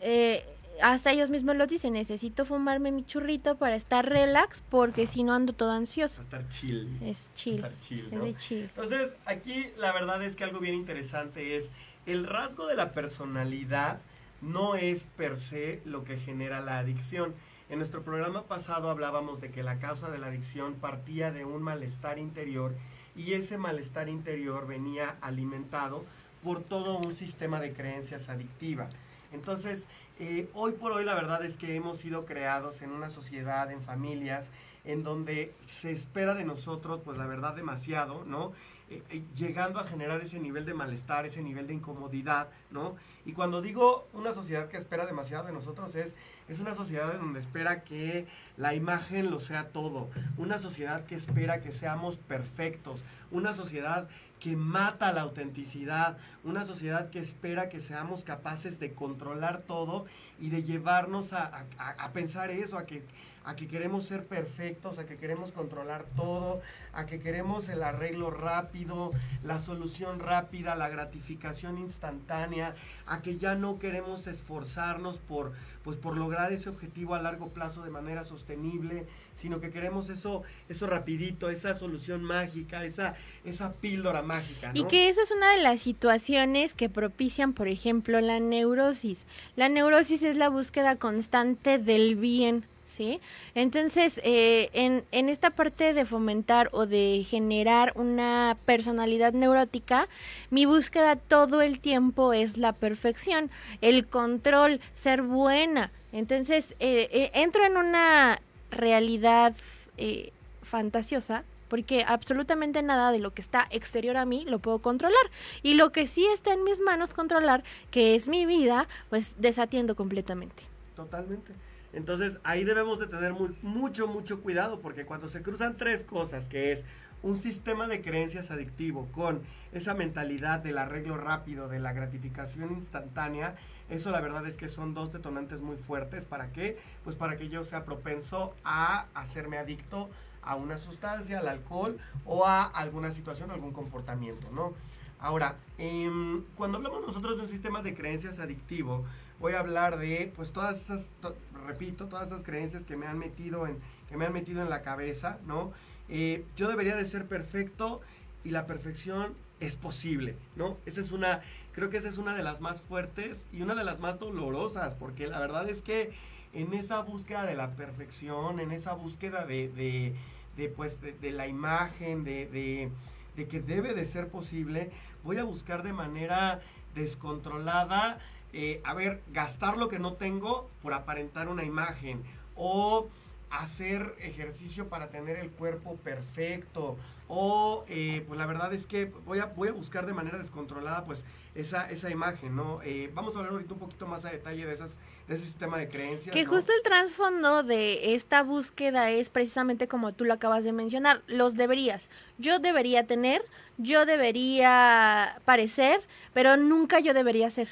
eh, 0.00 0.44
hasta 0.80 1.10
ellos 1.10 1.28
mismos 1.30 1.56
lo 1.56 1.66
dicen, 1.66 1.94
necesito 1.94 2.44
fumarme 2.46 2.92
mi 2.92 3.04
churrito 3.04 3.56
para 3.56 3.74
estar 3.74 4.08
relax 4.08 4.62
porque 4.70 5.06
si 5.08 5.24
no 5.24 5.34
ando 5.34 5.52
todo 5.52 5.72
ansioso. 5.72 6.22
estar 6.22 6.48
chill. 6.48 6.88
Es 7.02 7.30
chill, 7.34 7.56
Estar 7.56 7.72
chill, 7.80 8.06
es 8.06 8.12
¿no? 8.12 8.24
de 8.24 8.36
chill. 8.36 8.62
Entonces, 8.76 9.12
aquí 9.26 9.66
la 9.78 9.92
verdad 9.92 10.22
es 10.22 10.36
que 10.36 10.44
algo 10.44 10.60
bien 10.60 10.74
interesante 10.76 11.56
es 11.56 11.70
el 12.06 12.26
rasgo 12.26 12.66
de 12.68 12.76
la 12.76 12.92
personalidad 12.92 13.98
no 14.40 14.74
es 14.74 15.04
per 15.16 15.36
se 15.36 15.80
lo 15.84 16.04
que 16.04 16.18
genera 16.18 16.60
la 16.60 16.78
adicción. 16.78 17.34
En 17.68 17.78
nuestro 17.78 18.02
programa 18.02 18.44
pasado 18.44 18.90
hablábamos 18.90 19.40
de 19.40 19.50
que 19.50 19.62
la 19.62 19.78
causa 19.78 20.10
de 20.10 20.18
la 20.18 20.28
adicción 20.28 20.74
partía 20.74 21.30
de 21.30 21.44
un 21.44 21.62
malestar 21.62 22.18
interior 22.18 22.74
y 23.14 23.34
ese 23.34 23.58
malestar 23.58 24.08
interior 24.08 24.66
venía 24.66 25.16
alimentado 25.20 26.04
por 26.42 26.62
todo 26.62 26.98
un 26.98 27.14
sistema 27.14 27.60
de 27.60 27.72
creencias 27.72 28.28
adictiva. 28.28 28.88
Entonces, 29.32 29.84
eh, 30.20 30.48
hoy 30.54 30.72
por 30.72 30.92
hoy 30.92 31.04
la 31.04 31.14
verdad 31.14 31.44
es 31.44 31.56
que 31.56 31.74
hemos 31.74 31.98
sido 31.98 32.24
creados 32.24 32.80
en 32.80 32.90
una 32.90 33.10
sociedad, 33.10 33.70
en 33.70 33.82
familias, 33.82 34.50
en 34.84 35.02
donde 35.02 35.52
se 35.66 35.90
espera 35.90 36.34
de 36.34 36.44
nosotros, 36.44 37.00
pues 37.04 37.18
la 37.18 37.26
verdad, 37.26 37.54
demasiado, 37.54 38.24
¿no? 38.24 38.52
Eh, 38.90 39.22
llegando 39.36 39.80
a 39.80 39.84
generar 39.84 40.18
ese 40.22 40.40
nivel 40.40 40.64
de 40.64 40.72
malestar, 40.72 41.26
ese 41.26 41.42
nivel 41.42 41.66
de 41.66 41.74
incomodidad, 41.74 42.48
¿no? 42.70 42.96
Y 43.26 43.32
cuando 43.32 43.60
digo 43.60 44.08
una 44.14 44.32
sociedad 44.32 44.68
que 44.68 44.78
espera 44.78 45.04
demasiado 45.04 45.44
de 45.44 45.52
nosotros 45.52 45.94
es, 45.94 46.14
es 46.48 46.58
una 46.58 46.74
sociedad 46.74 47.12
en 47.12 47.20
donde 47.20 47.40
espera 47.40 47.82
que 47.84 48.26
la 48.56 48.74
imagen 48.74 49.30
lo 49.30 49.40
sea 49.40 49.72
todo, 49.72 50.08
una 50.38 50.58
sociedad 50.58 51.04
que 51.04 51.16
espera 51.16 51.60
que 51.60 51.70
seamos 51.70 52.16
perfectos, 52.16 53.04
una 53.30 53.52
sociedad 53.52 54.08
que 54.40 54.56
mata 54.56 55.12
la 55.12 55.22
autenticidad, 55.22 56.16
una 56.42 56.64
sociedad 56.64 57.10
que 57.10 57.18
espera 57.18 57.68
que 57.68 57.80
seamos 57.80 58.24
capaces 58.24 58.78
de 58.78 58.94
controlar 58.94 59.62
todo 59.62 60.06
y 60.40 60.50
de 60.50 60.62
llevarnos 60.62 61.32
a, 61.32 61.66
a- 61.78 61.90
a- 62.04 62.12
pensar 62.12 62.50
eso, 62.50 62.78
a 62.78 62.86
que, 62.86 63.02
a 63.44 63.56
que 63.56 63.66
queremos 63.66 64.04
ser 64.04 64.24
perfectos, 64.26 64.98
a 64.98 65.06
que 65.06 65.16
queremos 65.16 65.52
controlar 65.52 66.04
todo, 66.16 66.60
a 66.92 67.06
que 67.06 67.18
queremos 67.20 67.68
el 67.68 67.82
arreglo 67.82 68.30
rápido, 68.30 69.10
la 69.42 69.58
solución 69.58 70.20
rápida, 70.20 70.74
la 70.74 70.88
gratificación 70.88 71.78
instantánea, 71.78 72.74
a 73.06 73.22
que 73.22 73.38
ya 73.38 73.54
no 73.54 73.78
queremos 73.78 74.26
esforzarnos 74.26 75.18
por, 75.18 75.52
pues, 75.82 75.96
por 75.96 76.16
lograr 76.16 76.52
ese 76.52 76.68
objetivo 76.68 77.14
a 77.14 77.22
largo 77.22 77.48
plazo 77.48 77.82
de 77.82 77.90
manera 77.90 78.24
sostenible, 78.24 79.06
sino 79.34 79.60
que 79.60 79.70
queremos 79.70 80.10
eso, 80.10 80.42
eso 80.68 80.86
rapidito, 80.88 81.48
esa 81.48 81.74
solución 81.74 82.24
mágica, 82.24 82.84
esa, 82.84 83.14
esa 83.44 83.72
píldora 83.72 84.20
mágica. 84.20 84.72
Y 84.74 84.82
¿no? 84.82 84.88
que 84.88 85.08
esa 85.08 85.22
es 85.22 85.30
una 85.30 85.52
de 85.52 85.62
las 85.62 85.80
situaciones 85.80 86.74
que 86.74 86.88
propician, 86.88 87.52
por 87.52 87.68
ejemplo, 87.68 88.20
la 88.20 88.40
neurosis. 88.40 89.26
La 89.54 89.68
neurosis 89.68 90.22
es 90.24 90.27
la 90.36 90.48
búsqueda 90.48 90.96
constante 90.96 91.78
del 91.78 92.16
bien, 92.16 92.64
¿sí? 92.86 93.20
Entonces, 93.54 94.20
eh, 94.24 94.70
en, 94.72 95.04
en 95.12 95.28
esta 95.28 95.50
parte 95.50 95.94
de 95.94 96.04
fomentar 96.04 96.68
o 96.72 96.86
de 96.86 97.24
generar 97.28 97.92
una 97.96 98.56
personalidad 98.64 99.32
neurótica, 99.32 100.08
mi 100.50 100.66
búsqueda 100.66 101.16
todo 101.16 101.62
el 101.62 101.80
tiempo 101.80 102.32
es 102.32 102.58
la 102.58 102.72
perfección, 102.72 103.50
el 103.80 104.06
control, 104.06 104.80
ser 104.94 105.22
buena. 105.22 105.90
Entonces, 106.12 106.74
eh, 106.80 107.08
eh, 107.12 107.30
entro 107.34 107.64
en 107.64 107.76
una 107.76 108.40
realidad 108.70 109.54
eh, 109.96 110.32
fantasiosa 110.62 111.44
porque 111.68 112.04
absolutamente 112.06 112.82
nada 112.82 113.12
de 113.12 113.18
lo 113.18 113.32
que 113.32 113.42
está 113.42 113.66
exterior 113.70 114.16
a 114.16 114.24
mí 114.24 114.44
lo 114.46 114.58
puedo 114.58 114.80
controlar. 114.80 115.30
Y 115.62 115.74
lo 115.74 115.92
que 115.92 116.06
sí 116.06 116.26
está 116.26 116.52
en 116.52 116.64
mis 116.64 116.80
manos 116.80 117.14
controlar, 117.14 117.62
que 117.90 118.14
es 118.14 118.28
mi 118.28 118.46
vida, 118.46 118.88
pues 119.10 119.34
desatiendo 119.38 119.94
completamente. 119.96 120.64
Totalmente. 120.96 121.52
Entonces 121.92 122.38
ahí 122.44 122.64
debemos 122.64 122.98
de 122.98 123.06
tener 123.06 123.32
mu- 123.32 123.54
mucho, 123.62 124.06
mucho 124.06 124.40
cuidado 124.42 124.80
porque 124.80 125.06
cuando 125.06 125.28
se 125.28 125.42
cruzan 125.42 125.76
tres 125.76 126.04
cosas, 126.04 126.46
que 126.46 126.72
es 126.72 126.84
un 127.22 127.36
sistema 127.36 127.88
de 127.88 128.00
creencias 128.00 128.50
adictivo 128.50 129.08
con 129.10 129.42
esa 129.72 129.94
mentalidad 129.94 130.60
del 130.60 130.78
arreglo 130.78 131.16
rápido, 131.16 131.66
de 131.68 131.80
la 131.80 131.92
gratificación 131.92 132.72
instantánea, 132.72 133.56
eso 133.88 134.10
la 134.10 134.20
verdad 134.20 134.46
es 134.46 134.56
que 134.56 134.68
son 134.68 134.94
dos 134.94 135.12
detonantes 135.12 135.62
muy 135.62 135.76
fuertes. 135.76 136.24
¿Para 136.26 136.52
qué? 136.52 136.78
Pues 137.04 137.16
para 137.16 137.36
que 137.36 137.48
yo 137.48 137.64
sea 137.64 137.84
propenso 137.84 138.54
a 138.64 139.06
hacerme 139.14 139.56
adicto 139.58 140.10
a 140.48 140.56
una 140.56 140.78
sustancia, 140.78 141.38
al 141.38 141.48
alcohol 141.48 141.98
o 142.24 142.46
a 142.46 142.64
alguna 142.64 143.12
situación, 143.12 143.50
algún 143.50 143.72
comportamiento, 143.72 144.48
¿no? 144.52 144.72
Ahora, 145.20 145.56
em, 145.78 146.42
cuando 146.56 146.78
hablamos 146.78 147.02
nosotros 147.06 147.36
de 147.36 147.42
un 147.42 147.48
sistema 147.48 147.82
de 147.82 147.94
creencias 147.94 148.38
adictivo, 148.38 149.04
voy 149.40 149.52
a 149.52 149.58
hablar 149.60 149.98
de, 149.98 150.32
pues 150.34 150.52
todas 150.52 150.80
esas, 150.80 151.10
to- 151.20 151.36
repito, 151.66 152.06
todas 152.06 152.28
esas 152.28 152.42
creencias 152.44 152.84
que 152.84 152.96
me 152.96 153.06
han 153.06 153.18
metido 153.18 153.66
en, 153.66 153.78
que 154.08 154.16
me 154.16 154.26
han 154.26 154.32
metido 154.32 154.62
en 154.62 154.70
la 154.70 154.82
cabeza, 154.82 155.38
¿no? 155.46 155.72
Eh, 156.08 156.44
yo 156.56 156.68
debería 156.68 156.96
de 156.96 157.04
ser 157.04 157.26
perfecto 157.26 158.00
y 158.44 158.50
la 158.50 158.66
perfección 158.66 159.34
es 159.60 159.74
posible, 159.76 160.36
¿no? 160.56 160.76
Esa 160.86 161.00
es 161.00 161.10
una, 161.12 161.40
creo 161.72 161.90
que 161.90 161.96
esa 161.98 162.08
es 162.08 162.16
una 162.18 162.34
de 162.34 162.42
las 162.44 162.60
más 162.60 162.80
fuertes 162.80 163.44
y 163.52 163.60
una 163.62 163.74
de 163.74 163.84
las 163.84 163.98
más 163.98 164.18
dolorosas, 164.20 164.94
porque 164.94 165.26
la 165.26 165.40
verdad 165.40 165.68
es 165.68 165.82
que 165.82 166.12
en 166.54 166.72
esa 166.74 167.00
búsqueda 167.00 167.44
de 167.44 167.56
la 167.56 167.72
perfección, 167.72 168.60
en 168.60 168.70
esa 168.70 168.94
búsqueda 168.94 169.44
de, 169.46 170.14
de 170.58 170.68
pues, 170.68 170.98
de, 171.00 171.30
la 171.30 171.46
imagen, 171.46 172.24
de, 172.24 172.46
de, 172.46 172.90
de 173.36 173.48
que 173.48 173.60
debe 173.60 173.94
de 173.94 174.04
ser 174.04 174.28
posible, 174.28 174.90
voy 175.22 175.38
a 175.38 175.44
buscar 175.44 175.84
de 175.84 175.92
manera 175.92 176.60
descontrolada, 176.96 178.18
eh, 178.52 178.80
a 178.84 178.92
ver, 178.92 179.22
gastar 179.32 179.78
lo 179.78 179.88
que 179.88 180.00
no 180.00 180.14
tengo 180.14 180.68
por 180.82 180.92
aparentar 180.94 181.48
una 181.48 181.64
imagen 181.64 182.22
o 182.56 183.08
hacer 183.50 184.14
ejercicio 184.20 184.88
para 184.88 185.08
tener 185.08 185.38
el 185.38 185.50
cuerpo 185.50 185.96
perfecto 185.96 186.96
o 187.28 187.84
eh, 187.88 188.24
pues 188.26 188.38
la 188.38 188.46
verdad 188.46 188.72
es 188.72 188.86
que 188.86 189.12
voy 189.26 189.38
a, 189.38 189.46
voy 189.46 189.68
a 189.68 189.72
buscar 189.72 190.06
de 190.06 190.14
manera 190.14 190.38
descontrolada 190.38 191.04
pues 191.04 191.22
esa, 191.54 191.90
esa 191.90 192.10
imagen, 192.10 192.56
¿no? 192.56 192.80
Eh, 192.82 193.10
vamos 193.14 193.34
a 193.34 193.38
hablar 193.38 193.52
ahorita 193.52 193.74
un 193.74 193.80
poquito 193.80 194.06
más 194.06 194.24
a 194.24 194.30
detalle 194.30 194.64
de, 194.64 194.72
esas, 194.72 194.96
de 195.26 195.34
ese 195.34 195.44
sistema 195.44 195.76
de 195.76 195.88
creencias. 195.88 196.34
Que 196.34 196.44
¿no? 196.44 196.50
justo 196.50 196.72
el 196.72 196.82
trasfondo 196.82 197.62
de 197.62 198.14
esta 198.14 198.42
búsqueda 198.42 199.10
es 199.10 199.28
precisamente 199.28 199.88
como 199.88 200.12
tú 200.12 200.24
lo 200.24 200.34
acabas 200.34 200.64
de 200.64 200.72
mencionar, 200.72 201.22
los 201.26 201.54
deberías. 201.54 202.08
Yo 202.38 202.60
debería 202.60 203.06
tener, 203.06 203.44
yo 203.76 204.06
debería 204.06 205.38
parecer, 205.44 206.00
pero 206.32 206.56
nunca 206.56 207.00
yo 207.00 207.12
debería 207.12 207.50
ser. 207.50 207.68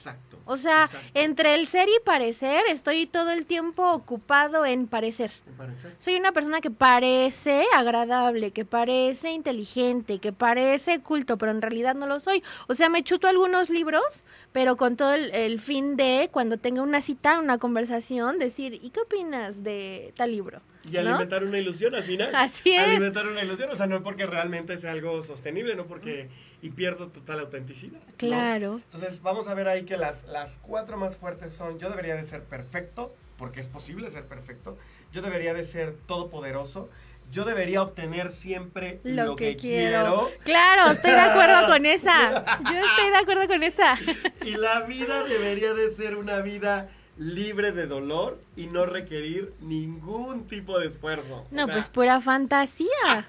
Exacto. 0.00 0.38
O 0.46 0.56
sea, 0.56 0.84
exacto. 0.84 1.08
entre 1.14 1.54
el 1.54 1.66
ser 1.66 1.88
y 1.88 2.00
parecer, 2.04 2.64
estoy 2.68 3.06
todo 3.06 3.30
el 3.30 3.44
tiempo 3.44 3.92
ocupado 3.92 4.64
en 4.64 4.86
parecer. 4.86 5.30
Me 5.46 5.52
parece. 5.52 5.88
Soy 5.98 6.16
una 6.16 6.32
persona 6.32 6.62
que 6.62 6.70
parece 6.70 7.66
agradable, 7.74 8.50
que 8.50 8.64
parece 8.64 9.30
inteligente, 9.32 10.18
que 10.18 10.32
parece 10.32 11.00
culto, 11.00 11.36
pero 11.36 11.52
en 11.52 11.60
realidad 11.60 11.94
no 11.94 12.06
lo 12.06 12.18
soy. 12.20 12.42
O 12.66 12.74
sea, 12.74 12.88
me 12.88 13.04
chuto 13.04 13.28
algunos 13.28 13.68
libros, 13.68 14.24
pero 14.52 14.76
con 14.76 14.96
todo 14.96 15.14
el, 15.14 15.34
el 15.34 15.60
fin 15.60 15.96
de, 15.96 16.28
cuando 16.32 16.58
tenga 16.58 16.82
una 16.82 17.02
cita, 17.02 17.38
una 17.38 17.58
conversación, 17.58 18.38
decir, 18.38 18.80
¿y 18.82 18.90
qué 18.90 19.00
opinas 19.00 19.62
de 19.62 20.12
tal 20.16 20.32
libro? 20.32 20.60
Y 20.88 20.94
¿No? 20.94 21.00
alimentar 21.00 21.44
una 21.44 21.58
ilusión 21.58 21.94
al 21.94 22.02
final. 22.02 22.34
Así 22.34 22.72
es. 22.72 22.82
Alimentar 22.88 23.26
una 23.26 23.42
ilusión, 23.42 23.70
o 23.70 23.76
sea, 23.76 23.86
no 23.86 24.02
porque 24.02 24.26
realmente 24.26 24.78
sea 24.78 24.92
algo 24.92 25.22
sostenible, 25.24 25.74
no 25.76 25.86
porque... 25.86 26.28
Y 26.62 26.70
pierdo 26.70 27.08
total 27.08 27.40
autenticidad. 27.40 28.00
¿no? 28.00 28.14
Claro. 28.18 28.80
Entonces, 28.92 29.22
vamos 29.22 29.48
a 29.48 29.54
ver 29.54 29.66
ahí 29.66 29.84
que 29.84 29.96
las, 29.96 30.24
las 30.28 30.58
cuatro 30.58 30.98
más 30.98 31.16
fuertes 31.16 31.54
son, 31.54 31.78
yo 31.78 31.88
debería 31.88 32.16
de 32.16 32.24
ser 32.24 32.42
perfecto, 32.42 33.14
porque 33.38 33.60
es 33.60 33.66
posible 33.66 34.10
ser 34.10 34.26
perfecto. 34.26 34.76
Yo 35.10 35.22
debería 35.22 35.54
de 35.54 35.64
ser 35.64 35.94
todopoderoso. 36.06 36.90
Yo 37.30 37.44
debería 37.44 37.82
obtener 37.82 38.32
siempre 38.32 39.00
Lo, 39.04 39.24
lo, 39.24 39.36
que, 39.36 39.52
que, 39.52 39.56
quiero. 39.56 40.30
Claro, 40.44 40.92
estoy 40.92 41.12
de 41.12 41.20
acuerdo 41.20 41.66
con 41.72 41.86
esa. 41.86 42.58
Yo 42.58 42.86
estoy 42.86 43.10
de 43.10 43.16
acuerdo 43.16 43.46
con 43.46 43.62
esa. 43.62 43.96
Y 44.44 44.56
la 44.56 44.82
vida 44.82 45.22
debería 45.24 45.74
de 45.74 45.94
ser 45.94 46.16
una 46.16 46.40
vida 46.40 46.88
libre 47.20 47.72
de 47.72 47.86
dolor 47.86 48.42
y 48.56 48.66
no 48.66 48.86
requerir 48.86 49.52
ningún 49.60 50.46
tipo 50.46 50.78
de 50.78 50.88
esfuerzo. 50.88 51.46
No, 51.50 51.64
O 51.64 51.66
sea, 51.66 51.74
pues 51.74 51.90
pura 51.90 52.20
fantasía. 52.20 53.28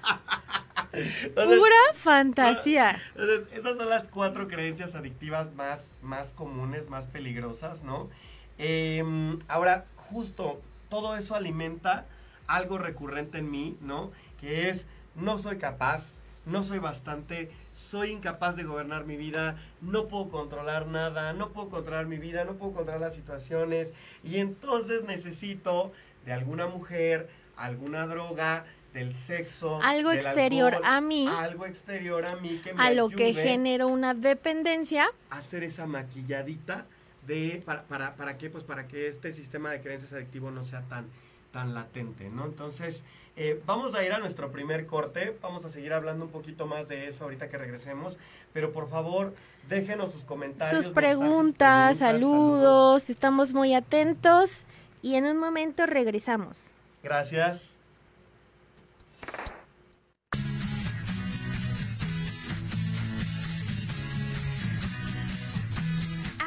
Pura 1.34 1.94
fantasía. 1.94 3.00
Entonces, 3.14 3.46
esas 3.52 3.76
son 3.78 3.88
las 3.88 4.08
cuatro 4.08 4.46
creencias 4.48 4.94
adictivas 4.94 5.54
más, 5.54 5.90
más 6.02 6.34
comunes, 6.34 6.90
más 6.90 7.06
peligrosas, 7.06 7.82
¿no? 7.82 8.10
Em, 8.58 9.38
ahora, 9.48 9.86
justo, 9.96 10.60
todo 10.90 11.16
eso 11.16 11.34
alimenta 11.34 12.06
algo 12.46 12.78
recurrente 12.78 13.38
en 13.38 13.50
mí, 13.50 13.76
¿no? 13.80 14.12
Que 14.40 14.68
es, 14.68 14.86
no 15.14 15.38
soy 15.38 15.58
capaz, 15.58 16.12
no 16.46 16.64
soy 16.64 16.78
bastante, 16.78 17.50
soy 17.72 18.10
incapaz 18.10 18.56
de 18.56 18.64
gobernar 18.64 19.04
mi 19.04 19.16
vida, 19.16 19.56
no 19.80 20.08
puedo 20.08 20.28
controlar 20.28 20.86
nada, 20.86 21.32
no 21.32 21.50
puedo 21.50 21.68
controlar 21.68 22.06
mi 22.06 22.18
vida, 22.18 22.44
no 22.44 22.54
puedo 22.54 22.72
controlar 22.72 23.00
las 23.00 23.14
situaciones, 23.14 23.92
y 24.24 24.38
entonces 24.38 25.04
necesito 25.04 25.92
de 26.24 26.32
alguna 26.32 26.66
mujer, 26.66 27.28
alguna 27.56 28.06
droga, 28.06 28.64
del 28.92 29.14
sexo, 29.14 29.80
Algo 29.82 30.10
del 30.10 30.18
exterior 30.18 30.74
alcohol, 30.74 30.92
a 30.92 31.00
mí. 31.00 31.26
algo 31.28 31.66
exterior 31.66 32.28
a 32.30 32.36
mí 32.36 32.60
que 32.62 32.74
me 32.74 32.82
A 32.82 32.90
lo 32.90 33.08
que 33.08 33.32
genera 33.34 33.86
una 33.86 34.14
dependencia. 34.14 35.06
a 35.30 35.38
hacer 35.38 35.64
esa 35.64 35.86
maquilladita 35.86 36.86
de 37.26 37.62
para, 37.64 37.84
para, 37.84 38.14
para 38.16 38.36
qué 38.36 38.50
pues 38.50 38.64
para 38.64 38.88
que 38.88 39.08
este 39.08 39.32
sistema 39.32 39.70
de 39.70 39.80
creencias 39.80 40.12
adictivo 40.12 40.50
no 40.50 40.64
sea 40.64 40.82
tan 40.82 41.06
tan 41.52 41.74
latente 41.74 42.28
no 42.30 42.44
entonces 42.46 43.04
eh, 43.36 43.62
vamos 43.66 43.94
a 43.94 44.04
ir 44.04 44.12
a 44.12 44.18
nuestro 44.18 44.50
primer 44.50 44.86
corte 44.86 45.36
vamos 45.40 45.64
a 45.64 45.70
seguir 45.70 45.92
hablando 45.92 46.24
un 46.24 46.30
poquito 46.30 46.66
más 46.66 46.88
de 46.88 47.08
eso 47.08 47.24
ahorita 47.24 47.48
que 47.48 47.58
regresemos 47.58 48.16
pero 48.52 48.72
por 48.72 48.88
favor 48.88 49.34
déjenos 49.68 50.12
sus 50.12 50.24
comentarios 50.24 50.84
sus 50.84 50.94
mensajes, 50.94 51.16
preguntas, 51.16 51.98
preguntas, 51.98 51.98
saludos, 51.98 53.10
estamos 53.10 53.52
muy 53.52 53.74
atentos 53.74 54.64
y 55.02 55.14
en 55.14 55.26
un 55.26 55.36
momento 55.36 55.86
regresamos. 55.86 56.70
gracias 57.02 57.72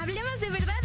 Hablemos 0.06 0.40
de 0.40 0.50
verdades. 0.52 0.85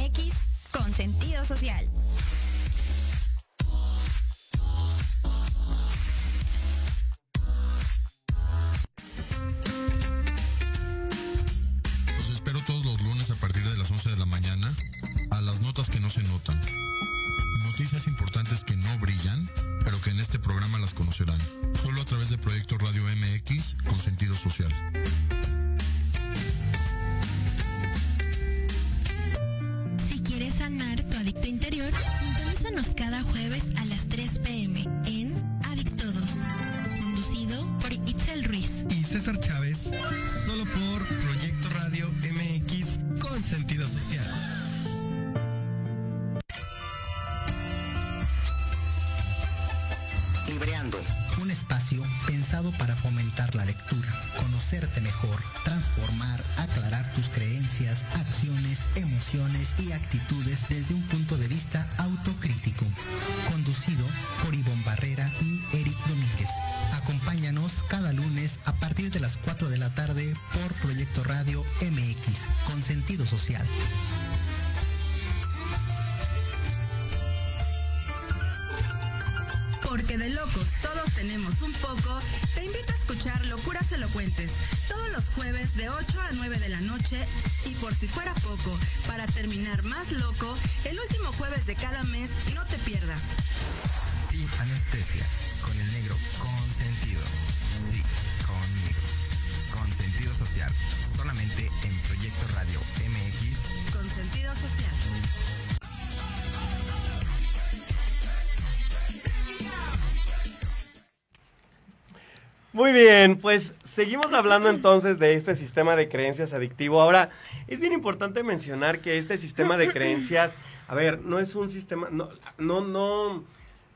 Muy 112.81 112.93
bien, 112.93 113.37
pues 113.37 113.75
seguimos 113.93 114.33
hablando 114.33 114.67
entonces 114.67 115.19
de 115.19 115.35
este 115.35 115.55
sistema 115.55 115.95
de 115.95 116.09
creencias 116.09 116.51
adictivo. 116.51 116.99
Ahora, 116.99 117.29
es 117.67 117.79
bien 117.79 117.93
importante 117.93 118.41
mencionar 118.41 119.01
que 119.01 119.19
este 119.19 119.37
sistema 119.37 119.77
de 119.77 119.93
creencias, 119.93 120.53
a 120.87 120.95
ver, 120.95 121.21
no 121.21 121.37
es 121.37 121.53
un 121.53 121.69
sistema, 121.69 122.07
no, 122.09 122.29
no, 122.57 122.81
no, 122.81 123.43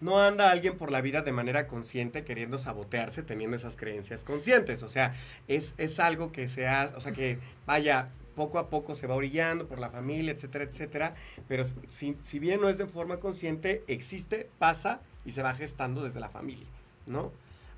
no 0.01 0.21
anda 0.21 0.51
alguien 0.51 0.77
por 0.77 0.91
la 0.91 1.01
vida 1.01 1.23
de 1.23 1.31
manera 1.31 1.65
consciente 1.67 2.23
queriendo 2.23 2.59
sabotearse 2.59 3.23
teniendo 3.23 3.57
esas 3.57 3.75
creencias 3.75 4.23
conscientes. 4.23 4.83
O 4.83 4.87
sea, 4.87 5.15
es, 5.47 5.73
es 5.79 5.99
algo 5.99 6.31
que 6.31 6.47
se 6.47 6.67
hace, 6.67 6.95
o 6.95 7.01
sea, 7.01 7.11
que 7.11 7.39
vaya, 7.65 8.09
poco 8.35 8.59
a 8.59 8.69
poco 8.69 8.95
se 8.95 9.07
va 9.07 9.15
orillando 9.15 9.67
por 9.67 9.79
la 9.79 9.89
familia, 9.89 10.31
etcétera, 10.31 10.65
etcétera. 10.65 11.15
Pero 11.47 11.63
si, 11.89 12.17
si 12.21 12.37
bien 12.37 12.61
no 12.61 12.69
es 12.69 12.77
de 12.77 12.85
forma 12.85 13.17
consciente, 13.17 13.83
existe, 13.87 14.47
pasa 14.59 15.01
y 15.25 15.31
se 15.31 15.41
va 15.41 15.55
gestando 15.55 16.03
desde 16.03 16.19
la 16.19 16.29
familia, 16.29 16.67
¿no? 17.07 17.31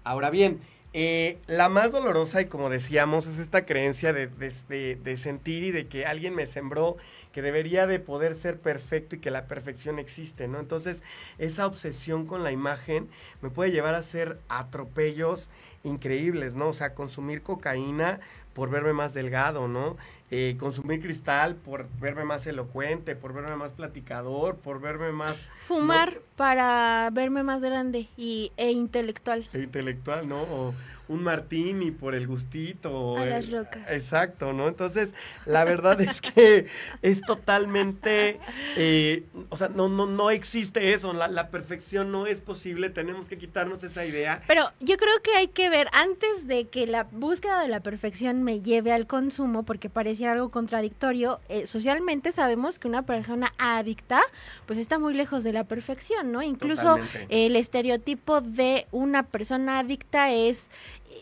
Ahora 0.03 0.29
bien, 0.29 0.61
eh, 0.99 1.37
la 1.45 1.69
más 1.69 1.91
dolorosa, 1.91 2.41
y 2.41 2.45
como 2.45 2.71
decíamos, 2.71 3.27
es 3.27 3.37
esta 3.37 3.67
creencia 3.67 4.13
de, 4.13 4.25
de, 4.25 4.95
de, 4.95 5.17
sentir 5.17 5.63
y 5.63 5.71
de 5.71 5.87
que 5.87 6.07
alguien 6.07 6.33
me 6.33 6.47
sembró 6.47 6.97
que 7.31 7.43
debería 7.43 7.85
de 7.85 7.99
poder 7.99 8.33
ser 8.33 8.59
perfecto 8.59 9.15
y 9.15 9.19
que 9.19 9.29
la 9.29 9.45
perfección 9.45 9.99
existe, 9.99 10.47
¿no? 10.47 10.59
Entonces, 10.59 11.03
esa 11.37 11.67
obsesión 11.67 12.25
con 12.25 12.43
la 12.43 12.51
imagen 12.51 13.09
me 13.43 13.51
puede 13.51 13.69
llevar 13.69 13.93
a 13.93 13.99
hacer 13.99 14.39
atropellos 14.49 15.51
increíbles, 15.83 16.55
¿no? 16.55 16.69
O 16.69 16.73
sea, 16.73 16.95
consumir 16.95 17.43
cocaína 17.43 18.19
por 18.55 18.71
verme 18.71 18.93
más 18.93 19.13
delgado, 19.13 19.67
¿no? 19.67 19.97
Eh, 20.29 20.57
consumir 20.59 21.01
cristal 21.01 21.55
por 21.55 21.87
verme 22.01 22.25
más 22.25 22.45
elocuente, 22.47 23.15
por 23.15 23.31
verme 23.31 23.55
más 23.55 23.71
platicador, 23.71 24.57
por 24.57 24.81
verme 24.81 25.13
más... 25.13 25.37
Fumar 25.61 26.15
¿no? 26.15 26.21
para 26.35 27.09
verme 27.13 27.43
más 27.43 27.61
grande 27.61 28.09
y, 28.17 28.51
e 28.57 28.71
intelectual. 28.71 29.47
E 29.53 29.59
intelectual, 29.59 30.27
¿no? 30.27 30.41
O 30.41 30.73
un 31.07 31.23
martini 31.23 31.91
por 31.91 32.15
el 32.15 32.27
gustito. 32.27 33.17
A 33.17 33.23
el, 33.23 33.29
las 33.29 33.51
rocas. 33.51 33.89
Exacto, 33.89 34.53
¿no? 34.53 34.67
Entonces, 34.67 35.13
la 35.45 35.63
verdad 35.63 35.99
es 36.01 36.21
que 36.21 36.67
es 37.01 37.21
totalmente... 37.21 38.39
Eh, 38.75 39.23
o 39.49 39.57
sea, 39.57 39.69
no, 39.69 39.89
no, 39.89 40.05
no 40.05 40.29
existe 40.31 40.93
eso, 40.93 41.13
la, 41.13 41.27
la 41.27 41.49
perfección 41.49 42.11
no 42.11 42.27
es 42.27 42.41
posible, 42.41 42.89
tenemos 42.89 43.27
que 43.27 43.37
quitarnos 43.37 43.83
esa 43.83 44.05
idea. 44.05 44.41
Pero 44.47 44.71
yo 44.79 44.97
creo 44.97 45.21
que 45.23 45.35
hay 45.35 45.47
que 45.47 45.69
ver, 45.69 45.87
antes 45.93 46.47
de 46.47 46.65
que 46.65 46.87
la 46.87 47.03
búsqueda 47.11 47.61
de 47.61 47.67
la 47.67 47.79
perfección 47.79 48.43
me 48.43 48.61
lleve 48.61 48.91
al 48.91 49.07
consumo, 49.07 49.63
porque 49.63 49.89
parece 49.89 50.27
algo 50.27 50.49
contradictorio, 50.49 51.39
eh, 51.49 51.67
socialmente 51.67 52.31
sabemos 52.31 52.79
que 52.79 52.87
una 52.87 53.03
persona 53.03 53.53
adicta 53.57 54.21
pues 54.65 54.79
está 54.79 54.99
muy 54.99 55.13
lejos 55.13 55.43
de 55.43 55.53
la 55.53 55.63
perfección, 55.63 56.31
¿no? 56.31 56.41
Incluso 56.41 56.97
el 57.29 57.55
estereotipo 57.55 58.41
de 58.41 58.85
una 58.91 59.23
persona 59.23 59.79
adicta 59.79 60.31
es 60.31 60.69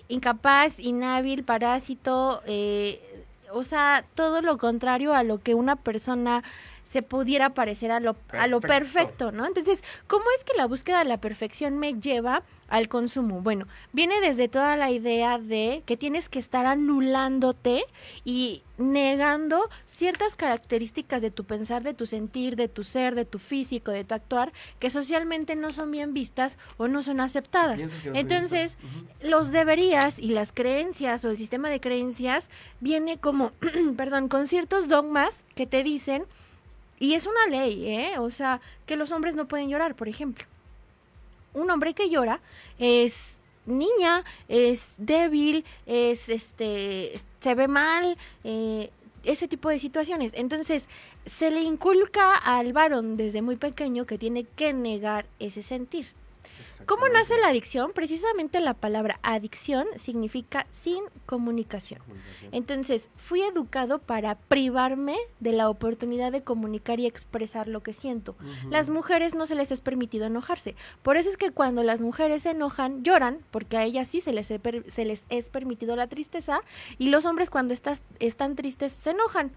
incapaz, 0.07 0.79
inhábil, 0.79 1.43
parásito, 1.43 2.41
eh, 2.45 3.01
o 3.51 3.63
sea, 3.63 4.05
todo 4.15 4.41
lo 4.41 4.57
contrario 4.57 5.13
a 5.13 5.23
lo 5.23 5.39
que 5.41 5.55
una 5.55 5.75
persona 5.75 6.43
se 6.85 7.01
pudiera 7.01 7.49
parecer 7.49 7.91
a 7.91 7.99
lo, 7.99 8.13
perfecto. 8.13 8.39
a 8.39 8.47
lo 8.47 8.61
perfecto, 8.61 9.31
¿no? 9.31 9.45
Entonces, 9.45 9.83
¿cómo 10.07 10.23
es 10.37 10.45
que 10.45 10.55
la 10.55 10.67
búsqueda 10.67 10.99
de 10.99 11.05
la 11.05 11.17
perfección 11.17 11.77
me 11.77 11.95
lleva 11.95 12.43
al 12.67 12.87
consumo? 12.87 13.41
Bueno, 13.41 13.67
viene 13.91 14.21
desde 14.21 14.47
toda 14.47 14.75
la 14.77 14.91
idea 14.91 15.39
de 15.39 15.83
que 15.85 15.97
tienes 15.97 16.29
que 16.29 16.39
estar 16.39 16.65
anulándote 16.65 17.83
y 18.23 18.61
negando 18.77 19.69
ciertas 19.85 20.35
características 20.35 21.21
de 21.21 21.31
tu 21.31 21.43
pensar, 21.45 21.81
de 21.81 21.93
tu 21.93 22.05
sentir, 22.05 22.55
de 22.55 22.67
tu 22.67 22.83
ser, 22.83 23.15
de 23.15 23.25
tu 23.25 23.39
físico, 23.39 23.91
de 23.91 24.03
tu 24.03 24.13
actuar, 24.13 24.53
que 24.79 24.89
socialmente 24.89 25.55
no 25.55 25.71
son 25.71 25.89
bien 25.91 26.13
vistas 26.13 26.57
o 26.77 26.87
no 26.87 27.01
son 27.01 27.19
aceptadas. 27.19 27.81
Entonces, 28.13 28.77
uh 28.83 28.85
-huh. 28.85 29.29
los 29.29 29.51
deberías 29.51 30.19
y 30.19 30.29
las 30.29 30.51
creencias 30.51 31.25
o 31.25 31.31
el 31.31 31.37
sistema 31.37 31.69
de 31.69 31.79
creencias 31.79 32.47
viene 32.79 33.17
como, 33.17 33.51
perdón, 33.97 34.27
con 34.27 34.45
ciertos 34.45 34.87
dogmas 34.87 35.43
que 35.55 35.65
te 35.65 35.81
dicen 35.81 36.25
y 36.99 37.13
es 37.13 37.25
una 37.25 37.47
ley, 37.47 37.87
¿eh? 37.87 38.19
O 38.19 38.29
sea, 38.29 38.61
que 38.85 38.95
los 38.95 39.11
hombres 39.11 39.35
no 39.35 39.47
pueden 39.47 39.69
llorar, 39.69 39.95
por 39.95 40.07
ejemplo. 40.07 40.45
Un 41.53 41.69
hombre 41.71 41.93
que 41.93 42.09
llora 42.09 42.39
es 42.79 43.39
niña, 43.65 44.23
es 44.47 44.93
débil, 44.97 45.65
es 45.85 46.29
este, 46.29 47.19
se 47.39 47.55
ve 47.55 47.67
mal, 47.67 48.17
eh, 48.43 48.89
ese 49.23 49.47
tipo 49.47 49.69
de 49.69 49.79
situaciones. 49.79 50.31
Entonces, 50.35 50.87
se 51.25 51.51
le 51.51 51.61
inculca 51.61 52.35
al 52.35 52.73
varón 52.73 53.17
desde 53.17 53.41
muy 53.41 53.55
pequeño 53.55 54.05
que 54.05 54.17
tiene 54.17 54.43
que 54.43 54.73
negar 54.73 55.25
ese 55.39 55.63
sentir. 55.63 56.07
¿Cómo 56.85 57.07
nace 57.09 57.37
la 57.39 57.47
adicción? 57.47 57.91
Precisamente 57.93 58.59
la 58.59 58.73
palabra 58.73 59.19
adicción 59.23 59.87
significa 59.95 60.67
sin 60.71 61.03
comunicación. 61.25 62.01
Entonces, 62.51 63.09
fui 63.17 63.41
educado 63.41 63.99
para 63.99 64.35
privarme 64.35 65.17
de 65.39 65.51
la 65.51 65.69
oportunidad 65.69 66.31
de 66.31 66.43
comunicar 66.43 66.99
y 66.99 67.05
expresar 67.05 67.67
lo 67.67 67.81
que 67.81 67.93
siento. 67.93 68.35
Uh 68.39 68.43
-huh. 68.43 68.69
Las 68.71 68.89
mujeres 68.89 69.33
no 69.33 69.45
se 69.45 69.55
les 69.55 69.71
es 69.71 69.81
permitido 69.81 70.25
enojarse. 70.25 70.75
Por 71.01 71.17
eso 71.17 71.29
es 71.29 71.37
que 71.37 71.51
cuando 71.51 71.83
las 71.83 72.01
mujeres 72.01 72.43
se 72.43 72.51
enojan, 72.51 73.03
lloran, 73.03 73.39
porque 73.51 73.77
a 73.77 73.83
ellas 73.83 74.07
sí 74.07 74.21
se 74.21 74.31
les, 74.31 74.47
se 74.47 75.05
les 75.05 75.25
es 75.29 75.49
permitido 75.49 75.95
la 75.95 76.07
tristeza, 76.07 76.61
y 76.97 77.09
los 77.09 77.25
hombres 77.25 77.49
cuando 77.49 77.73
estás, 77.73 78.01
están 78.19 78.55
tristes 78.55 78.93
se 78.93 79.11
enojan. 79.11 79.51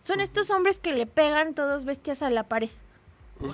Son 0.00 0.20
estos 0.20 0.50
hombres 0.50 0.78
que 0.78 0.92
le 0.92 1.06
pegan 1.06 1.54
todos 1.54 1.84
bestias 1.84 2.22
a 2.22 2.30
la 2.30 2.44
pared. 2.44 2.70
Wow. 3.40 3.52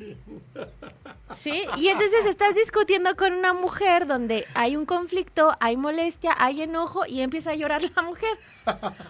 Sí, 1.38 1.64
y 1.76 1.88
entonces 1.88 2.26
estás 2.26 2.54
discutiendo 2.54 3.16
con 3.16 3.32
una 3.32 3.52
mujer 3.52 4.06
donde 4.06 4.46
hay 4.54 4.76
un 4.76 4.84
conflicto, 4.86 5.56
hay 5.60 5.76
molestia, 5.76 6.34
hay 6.38 6.62
enojo 6.62 7.06
y 7.06 7.20
empieza 7.20 7.50
a 7.50 7.54
llorar 7.54 7.82
la 7.94 8.02
mujer. 8.02 8.30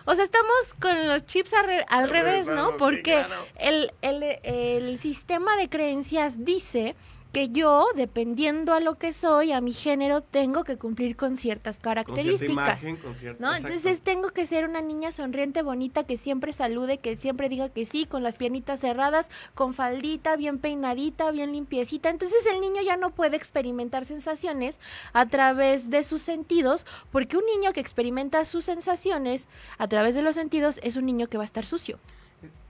O 0.04 0.14
sea, 0.14 0.24
estamos 0.24 0.74
con 0.80 1.08
los 1.08 1.26
chips 1.26 1.52
al, 1.54 1.66
re 1.66 1.84
al 1.88 2.08
revés, 2.08 2.46
¿no? 2.46 2.76
Porque 2.76 3.24
el, 3.56 3.92
el, 4.02 4.22
el 4.42 4.98
sistema 4.98 5.56
de 5.56 5.68
creencias 5.68 6.44
dice 6.44 6.94
que 7.32 7.50
yo, 7.50 7.86
dependiendo 7.94 8.74
a 8.74 8.80
lo 8.80 8.98
que 8.98 9.12
soy, 9.12 9.52
a 9.52 9.60
mi 9.60 9.72
género, 9.72 10.20
tengo 10.20 10.64
que 10.64 10.76
cumplir 10.76 11.16
con 11.16 11.36
ciertas 11.36 11.78
características. 11.78 12.38
Con 12.38 12.46
cierta 12.46 12.52
imagen, 12.52 12.96
con 12.96 13.14
cierta, 13.14 13.44
¿no? 13.44 13.54
Entonces 13.54 14.00
tengo 14.00 14.30
que 14.30 14.46
ser 14.46 14.68
una 14.68 14.80
niña 14.80 15.12
sonriente, 15.12 15.62
bonita, 15.62 16.04
que 16.04 16.16
siempre 16.16 16.52
salude, 16.52 16.98
que 16.98 17.16
siempre 17.16 17.48
diga 17.48 17.68
que 17.68 17.84
sí, 17.84 18.04
con 18.04 18.22
las 18.22 18.36
piernitas 18.36 18.80
cerradas, 18.80 19.28
con 19.54 19.74
faldita, 19.74 20.34
bien 20.36 20.58
peinadita, 20.58 21.30
bien 21.30 21.52
limpiecita. 21.52 22.08
Entonces 22.10 22.44
el 22.46 22.60
niño 22.60 22.82
ya 22.82 22.96
no 22.96 23.10
puede 23.10 23.36
experimentar 23.36 24.06
sensaciones 24.06 24.80
a 25.12 25.26
través 25.26 25.88
de 25.88 26.02
sus 26.02 26.22
sentidos, 26.22 26.84
porque 27.12 27.36
un 27.36 27.46
niño 27.46 27.72
que 27.72 27.80
experimenta 27.80 28.44
sus 28.44 28.64
sensaciones 28.64 29.46
a 29.78 29.86
través 29.86 30.16
de 30.16 30.22
los 30.22 30.34
sentidos 30.34 30.80
es 30.82 30.96
un 30.96 31.06
niño 31.06 31.28
que 31.28 31.38
va 31.38 31.44
a 31.44 31.46
estar 31.46 31.64
sucio. 31.64 32.00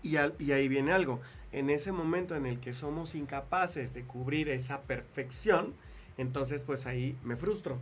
Y, 0.02 0.16
al, 0.16 0.34
y 0.38 0.52
ahí 0.52 0.68
viene 0.68 0.92
algo 0.92 1.20
en 1.52 1.70
ese 1.70 1.92
momento 1.92 2.36
en 2.36 2.46
el 2.46 2.60
que 2.60 2.74
somos 2.74 3.14
incapaces 3.14 3.92
de 3.92 4.02
cubrir 4.02 4.48
esa 4.48 4.82
perfección, 4.82 5.74
entonces 6.18 6.62
pues 6.62 6.86
ahí 6.86 7.16
me 7.24 7.36
frustro. 7.36 7.78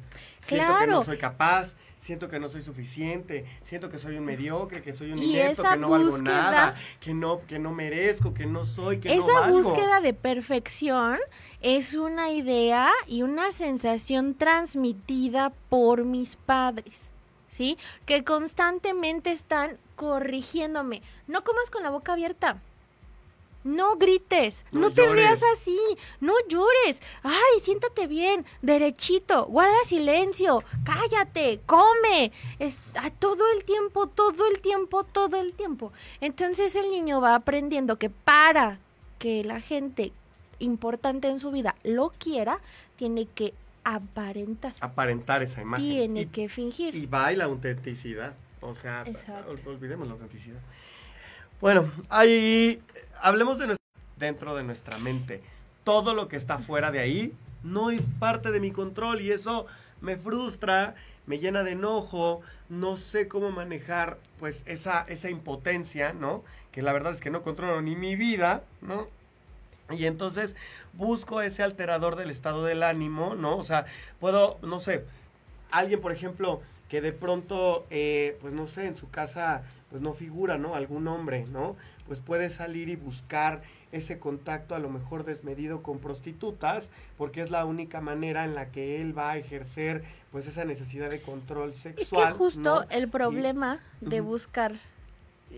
Claro. 0.46 0.64
Siento 0.64 0.78
que 0.78 0.86
no 0.86 1.04
soy 1.04 1.18
capaz, 1.18 1.74
siento 2.00 2.28
que 2.28 2.38
no 2.38 2.48
soy 2.48 2.62
suficiente, 2.62 3.44
siento 3.64 3.90
que 3.90 3.98
soy 3.98 4.16
un 4.16 4.24
mediocre, 4.24 4.82
que 4.82 4.92
soy 4.92 5.12
un 5.12 5.18
inepto, 5.18 5.62
esa 5.62 5.72
que 5.72 5.78
no 5.78 5.88
búsqueda, 5.88 6.10
valgo 6.10 6.22
nada, 6.22 6.74
que 7.00 7.14
no, 7.14 7.44
que 7.46 7.58
no 7.58 7.72
merezco, 7.72 8.32
que 8.34 8.46
no 8.46 8.64
soy, 8.64 8.98
que 9.00 9.12
esa 9.12 9.26
no 9.26 9.40
valgo. 9.40 9.62
búsqueda 9.62 10.00
de 10.00 10.14
perfección 10.14 11.18
es 11.60 11.94
una 11.94 12.30
idea 12.30 12.90
y 13.06 13.22
una 13.22 13.50
sensación 13.52 14.34
transmitida 14.34 15.52
por 15.68 16.04
mis 16.04 16.36
padres. 16.36 16.96
¿Sí? 17.50 17.76
Que 18.06 18.22
constantemente 18.22 19.32
están 19.32 19.78
corrigiéndome. 19.96 21.02
No 21.26 21.42
comas 21.42 21.70
con 21.72 21.82
la 21.82 21.90
boca 21.90 22.12
abierta. 22.12 22.60
No 23.64 23.96
grites, 23.96 24.64
no, 24.72 24.80
No 24.80 24.92
te 24.92 25.08
veas 25.10 25.40
así, 25.54 25.78
no 26.20 26.32
llores. 26.48 26.96
Ay, 27.22 27.60
siéntate 27.62 28.06
bien, 28.06 28.46
derechito, 28.62 29.46
guarda 29.46 29.74
silencio, 29.84 30.62
cállate, 30.84 31.60
come. 31.66 32.32
Es, 32.58 32.76
a 32.94 33.10
todo 33.10 33.44
el 33.52 33.64
tiempo, 33.64 34.06
todo 34.06 34.46
el 34.48 34.60
tiempo, 34.60 35.04
todo 35.04 35.36
el 35.40 35.52
tiempo. 35.52 35.92
Entonces 36.20 36.76
el 36.76 36.90
niño 36.90 37.20
va 37.20 37.34
aprendiendo 37.34 37.96
que 37.98 38.08
para 38.10 38.78
que 39.18 39.42
la 39.44 39.60
gente 39.60 40.12
importante 40.60 41.28
en 41.28 41.40
su 41.40 41.50
vida 41.50 41.74
lo 41.82 42.10
quiera, 42.10 42.60
tiene 42.96 43.26
que 43.34 43.52
aparentar, 43.84 44.74
Aparentar 44.80 45.42
esa 45.42 45.62
imagen. 45.62 45.84
tiene 45.88 46.20
y, 46.22 46.26
que 46.26 46.48
fingir. 46.48 46.94
y 46.94 47.06
va 47.06 47.32
y 47.32 47.36
la 47.36 47.44
autenticidad. 47.44 48.34
O 48.60 48.74
sea, 48.74 49.04
ol- 49.48 49.60
olvidemos 49.66 50.06
la 50.06 50.14
autenticidad. 50.14 50.58
Bueno, 51.60 51.90
ahí 52.08 52.80
hablemos 53.20 53.58
de 53.58 53.66
nuestra, 53.66 53.86
dentro 54.16 54.54
de 54.54 54.64
nuestra 54.64 54.98
mente. 54.98 55.42
Todo 55.84 56.14
lo 56.14 56.28
que 56.28 56.36
está 56.36 56.58
fuera 56.58 56.90
de 56.90 57.00
ahí 57.00 57.32
no 57.62 57.90
es 57.90 58.02
parte 58.18 58.50
de 58.50 58.60
mi 58.60 58.70
control 58.70 59.20
y 59.20 59.32
eso 59.32 59.66
me 60.00 60.16
frustra, 60.16 60.94
me 61.26 61.38
llena 61.38 61.62
de 61.62 61.72
enojo, 61.72 62.40
no 62.68 62.96
sé 62.96 63.28
cómo 63.28 63.50
manejar 63.50 64.18
pues 64.38 64.62
esa, 64.66 65.02
esa 65.08 65.30
impotencia, 65.30 66.12
¿no? 66.12 66.44
Que 66.72 66.82
la 66.82 66.92
verdad 66.92 67.12
es 67.12 67.20
que 67.20 67.30
no 67.30 67.42
controlo 67.42 67.80
ni 67.82 67.96
mi 67.96 68.16
vida, 68.16 68.62
¿no? 68.80 69.08
Y 69.90 70.04
entonces 70.04 70.54
busco 70.92 71.40
ese 71.40 71.62
alterador 71.62 72.16
del 72.16 72.30
estado 72.30 72.64
del 72.64 72.82
ánimo, 72.82 73.34
¿no? 73.34 73.56
O 73.56 73.64
sea, 73.64 73.86
puedo, 74.20 74.58
no 74.62 74.80
sé, 74.80 75.04
alguien, 75.70 76.00
por 76.00 76.12
ejemplo, 76.12 76.60
que 76.88 77.00
de 77.00 77.12
pronto, 77.12 77.86
eh, 77.90 78.36
pues 78.40 78.52
no 78.52 78.66
sé, 78.66 78.86
en 78.86 78.96
su 78.96 79.10
casa, 79.10 79.62
pues 79.90 80.02
no 80.02 80.12
figura, 80.12 80.58
¿no? 80.58 80.74
Algún 80.74 81.08
hombre, 81.08 81.46
¿no? 81.50 81.76
Pues 82.06 82.20
puede 82.20 82.50
salir 82.50 82.88
y 82.88 82.96
buscar 82.96 83.62
ese 83.92 84.18
contacto 84.18 84.74
a 84.74 84.78
lo 84.78 84.90
mejor 84.90 85.24
desmedido 85.24 85.82
con 85.82 85.98
prostitutas, 85.98 86.90
porque 87.16 87.40
es 87.40 87.50
la 87.50 87.64
única 87.64 88.00
manera 88.00 88.44
en 88.44 88.54
la 88.54 88.70
que 88.70 89.00
él 89.00 89.16
va 89.16 89.30
a 89.30 89.36
ejercer 89.38 90.04
pues 90.30 90.46
esa 90.46 90.64
necesidad 90.64 91.10
de 91.10 91.22
control 91.22 91.72
sexual. 91.72 92.28
Es 92.28 92.32
que 92.34 92.38
justo 92.38 92.60
¿no? 92.60 92.84
el 92.90 93.08
problema 93.08 93.80
de 94.00 94.20
buscar 94.20 94.78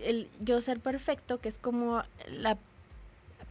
el 0.03 0.29
yo 0.39 0.61
ser 0.61 0.79
perfecto, 0.79 1.39
que 1.39 1.49
es 1.49 1.57
como 1.57 2.03
la 2.29 2.57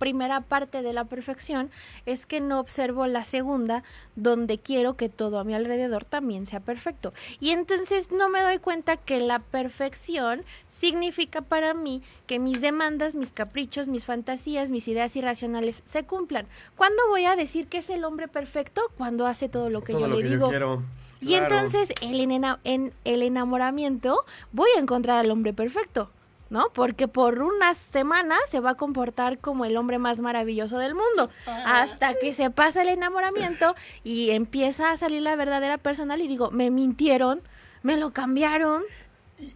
primera 0.01 0.41
parte 0.41 0.83
de 0.83 0.93
la 0.93 1.05
perfección, 1.05 1.71
es 2.07 2.27
que 2.27 2.41
no 2.41 2.59
observo 2.59 3.07
la 3.07 3.25
segunda, 3.25 3.85
donde 4.17 4.59
quiero 4.59 4.97
que 4.97 5.09
todo 5.09 5.39
a 5.39 5.45
mi 5.45 5.55
alrededor 5.55 6.05
también 6.05 6.47
sea 6.47 6.59
perfecto. 6.59 7.13
Y 7.39 7.51
entonces 7.51 8.11
no 8.11 8.29
me 8.29 8.41
doy 8.43 8.59
cuenta 8.59 8.97
que 8.97 9.21
la 9.21 9.39
perfección 9.39 10.43
significa 10.67 11.43
para 11.43 11.75
mí 11.75 12.03
que 12.27 12.39
mis 12.41 12.61
demandas, 12.61 13.15
mis 13.15 13.31
caprichos, 13.31 13.87
mis 13.89 14.07
fantasías, 14.07 14.71
mis 14.71 14.89
ideas 14.89 15.15
irracionales 15.15 15.83
se 15.85 16.05
cumplan. 16.05 16.47
¿Cuándo 16.77 17.01
voy 17.11 17.27
a 17.27 17.37
decir 17.37 17.69
que 17.69 17.79
es 17.79 17.91
el 17.91 18.05
hombre 18.05 18.27
perfecto? 18.27 18.81
Cuando 18.97 19.27
hace 19.27 19.49
todo 19.49 19.69
lo 19.71 19.85
que 19.85 19.93
Todo 19.93 20.03
yo 20.03 20.09
lo 20.09 20.17
le 20.17 20.23
que 20.23 20.29
digo. 20.31 20.47
yo 20.47 20.51
quiero. 20.51 20.83
Y 21.21 21.27
Claro. 21.37 21.45
entonces 21.55 21.93
el 22.01 22.19
en 22.65 22.93
el 23.05 23.23
enamoramiento 23.23 24.25
voy 24.53 24.71
a 24.75 24.81
encontrar 24.81 25.19
al 25.19 25.31
hombre 25.31 25.53
perfecto, 25.53 26.11
¿no? 26.51 26.71
Porque 26.75 27.09
por 27.09 27.41
unas 27.41 27.77
semanas 27.79 28.41
se 28.51 28.61
va 28.61 28.71
a 28.71 28.75
comportar 28.75 29.39
como 29.39 29.65
el 29.65 29.77
hombre 29.77 29.99
más 29.99 30.19
maravilloso 30.19 30.79
del 30.79 30.95
mundo, 30.95 31.31
hasta 31.47 32.15
que 32.15 32.35
se 32.35 32.51
pasa 32.51 32.83
el 32.83 32.89
enamoramiento 32.89 33.75
y 34.03 34.31
empieza 34.31 34.91
a 34.91 34.97
salir 34.97 35.23
la 35.23 35.37
verdadera 35.37 35.79
personal 35.79 36.21
y 36.21 36.29
digo, 36.29 36.51
me 36.51 36.71
mintieron, 36.71 37.41
me 37.83 37.97
lo 37.97 38.13
cambiaron, 38.13 38.83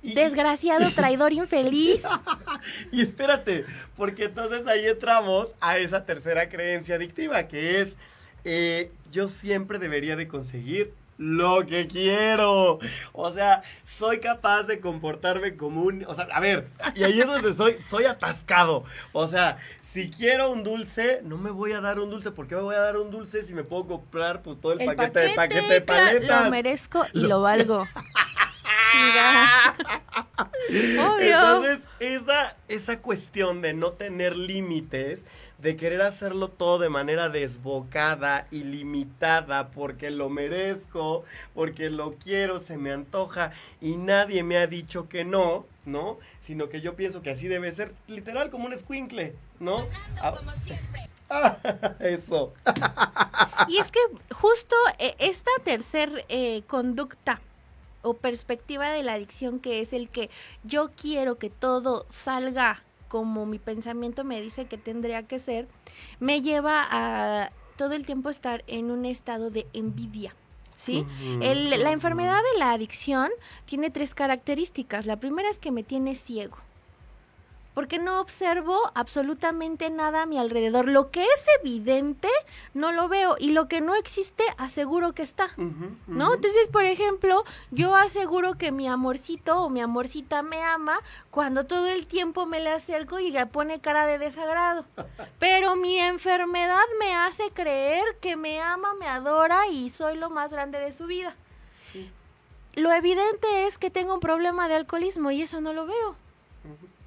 desgraciado, 0.02 0.90
traidor, 0.92 1.32
infeliz. 1.34 2.00
Y 2.92 3.02
espérate, 3.02 3.66
porque 3.96 4.26
entonces 4.26 4.66
ahí 4.66 4.86
entramos 4.86 5.48
a 5.60 5.78
esa 5.78 6.06
tercera 6.06 6.48
creencia 6.48 6.94
adictiva, 6.94 7.48
que 7.48 7.80
es, 7.80 7.96
eh, 8.44 8.92
yo 9.10 9.28
siempre 9.28 9.78
debería 9.78 10.16
de 10.16 10.28
conseguir 10.28 10.92
lo 11.18 11.66
que 11.66 11.86
quiero. 11.86 12.78
O 13.12 13.30
sea, 13.32 13.62
soy 13.86 14.20
capaz 14.20 14.64
de 14.64 14.80
comportarme 14.80 15.56
como 15.56 15.82
un... 15.82 16.04
O 16.06 16.14
sea, 16.14 16.28
a 16.32 16.40
ver, 16.40 16.68
y 16.94 17.04
ahí 17.04 17.20
es 17.20 17.26
donde 17.26 17.54
soy, 17.54 17.78
soy 17.88 18.04
atascado. 18.04 18.84
O 19.12 19.28
sea... 19.28 19.58
Si 19.94 20.10
quiero 20.10 20.50
un 20.50 20.64
dulce, 20.64 21.20
no 21.22 21.38
me 21.38 21.52
voy 21.52 21.70
a 21.70 21.80
dar 21.80 22.00
un 22.00 22.10
dulce. 22.10 22.32
¿Por 22.32 22.48
qué 22.48 22.56
me 22.56 22.62
voy 22.62 22.74
a 22.74 22.80
dar 22.80 22.96
un 22.96 23.12
dulce 23.12 23.44
si 23.44 23.54
me 23.54 23.62
puedo 23.62 23.86
comprar 23.86 24.42
pues, 24.42 24.60
todo 24.60 24.72
el, 24.72 24.80
El 24.80 24.96
paquete, 24.96 25.20
de 25.20 25.34
paquete, 25.34 25.60
paquete 25.60 25.72
de 25.74 25.80
paletas? 25.82 26.44
lo 26.46 26.50
merezco 26.50 27.06
y 27.12 27.20
lo 27.20 27.42
valgo. 27.42 27.86
Chinga. 28.90 29.76
Obvio. 30.68 31.38
Entonces, 31.38 31.78
esa, 32.00 32.56
esa 32.66 33.00
cuestión 33.00 33.62
de 33.62 33.72
no 33.72 33.92
tener 33.92 34.36
límites, 34.36 35.20
de 35.64 35.78
querer 35.78 36.02
hacerlo 36.02 36.48
todo 36.48 36.78
de 36.78 36.90
manera 36.90 37.30
desbocada, 37.30 38.46
ilimitada, 38.50 39.70
porque 39.70 40.10
lo 40.10 40.28
merezco, 40.28 41.24
porque 41.54 41.88
lo 41.88 42.16
quiero, 42.16 42.60
se 42.60 42.76
me 42.76 42.92
antoja, 42.92 43.50
y 43.80 43.96
nadie 43.96 44.42
me 44.42 44.58
ha 44.58 44.66
dicho 44.66 45.08
que 45.08 45.24
no, 45.24 45.64
¿no? 45.86 46.18
Sino 46.42 46.68
que 46.68 46.82
yo 46.82 46.96
pienso 46.96 47.22
que 47.22 47.30
así 47.30 47.48
debe 47.48 47.72
ser, 47.72 47.94
literal, 48.08 48.50
como 48.50 48.66
un 48.66 48.74
escuincle, 48.74 49.34
¿no? 49.58 49.78
Ah, 51.30 51.56
eso. 52.00 52.52
Y 53.68 53.78
es 53.78 53.90
que 53.90 54.00
justo 54.34 54.76
eh, 54.98 55.14
esta 55.18 55.50
tercer 55.64 56.26
eh, 56.28 56.62
conducta 56.66 57.40
o 58.02 58.12
perspectiva 58.12 58.90
de 58.90 59.02
la 59.02 59.14
adicción 59.14 59.60
que 59.60 59.80
es 59.80 59.94
el 59.94 60.10
que 60.10 60.28
yo 60.62 60.90
quiero 60.94 61.38
que 61.38 61.48
todo 61.48 62.04
salga 62.10 62.82
como 63.14 63.46
mi 63.46 63.60
pensamiento 63.60 64.24
me 64.24 64.40
dice 64.40 64.64
que 64.64 64.76
tendría 64.76 65.22
que 65.22 65.38
ser, 65.38 65.68
me 66.18 66.42
lleva 66.42 66.84
a 66.90 67.52
todo 67.76 67.92
el 67.94 68.04
tiempo 68.04 68.28
estar 68.28 68.64
en 68.66 68.90
un 68.90 69.04
estado 69.04 69.50
de 69.50 69.68
envidia. 69.72 70.34
¿Sí? 70.76 71.06
El- 71.40 71.70
la 71.70 71.92
enfermedad 71.92 72.40
de 72.52 72.58
la 72.58 72.72
adicción 72.72 73.30
tiene 73.66 73.90
tres 73.90 74.16
características. 74.16 75.06
La 75.06 75.14
primera 75.18 75.48
es 75.48 75.60
que 75.60 75.70
me 75.70 75.84
tiene 75.84 76.16
ciego 76.16 76.56
porque 77.74 77.98
no 77.98 78.20
observo 78.20 78.92
absolutamente 78.94 79.90
nada 79.90 80.22
a 80.22 80.26
mi 80.26 80.38
alrededor. 80.38 80.88
Lo 80.88 81.10
que 81.10 81.24
es 81.24 81.44
evidente 81.60 82.28
no 82.72 82.92
lo 82.92 83.08
veo 83.08 83.36
y 83.38 83.50
lo 83.50 83.68
que 83.68 83.80
no 83.80 83.94
existe 83.94 84.44
aseguro 84.56 85.12
que 85.12 85.22
está. 85.22 85.50
¿No? 86.06 86.34
Entonces, 86.34 86.68
por 86.68 86.84
ejemplo, 86.84 87.44
yo 87.70 87.94
aseguro 87.94 88.54
que 88.54 88.70
mi 88.70 88.88
amorcito 88.88 89.62
o 89.62 89.70
mi 89.70 89.80
amorcita 89.80 90.42
me 90.42 90.62
ama 90.62 91.00
cuando 91.30 91.64
todo 91.64 91.88
el 91.88 92.06
tiempo 92.06 92.46
me 92.46 92.60
le 92.60 92.70
acerco 92.70 93.18
y 93.18 93.32
ya 93.32 93.46
pone 93.46 93.80
cara 93.80 94.06
de 94.06 94.18
desagrado. 94.18 94.84
Pero 95.40 95.76
mi 95.76 95.98
enfermedad 95.98 96.84
me 97.00 97.14
hace 97.14 97.50
creer 97.50 98.04
que 98.20 98.36
me 98.36 98.60
ama, 98.60 98.94
me 98.94 99.08
adora 99.08 99.66
y 99.68 99.90
soy 99.90 100.16
lo 100.16 100.30
más 100.30 100.52
grande 100.52 100.78
de 100.78 100.92
su 100.92 101.06
vida. 101.06 101.34
Lo 102.74 102.92
evidente 102.92 103.66
es 103.66 103.78
que 103.78 103.90
tengo 103.90 104.14
un 104.14 104.20
problema 104.20 104.68
de 104.68 104.74
alcoholismo 104.74 105.30
y 105.30 105.42
eso 105.42 105.60
no 105.60 105.72
lo 105.72 105.86
veo. 105.86 106.16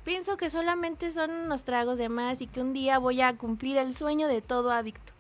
Pienso 0.08 0.38
que 0.38 0.50
solamente 0.50 1.12
son 1.12 1.32
unos 1.32 1.66
tragos 1.66 1.98
de 1.98 2.08
más 2.08 2.40
y 2.42 2.48
que 2.48 2.62
un 2.62 2.72
día 2.72 2.98
voy 2.98 3.20
a 3.20 3.36
cumplir 3.36 3.76
el 3.76 3.94
sueño 3.94 4.30
de 4.30 4.42
todo 4.42 4.72
adicto, 4.72 5.12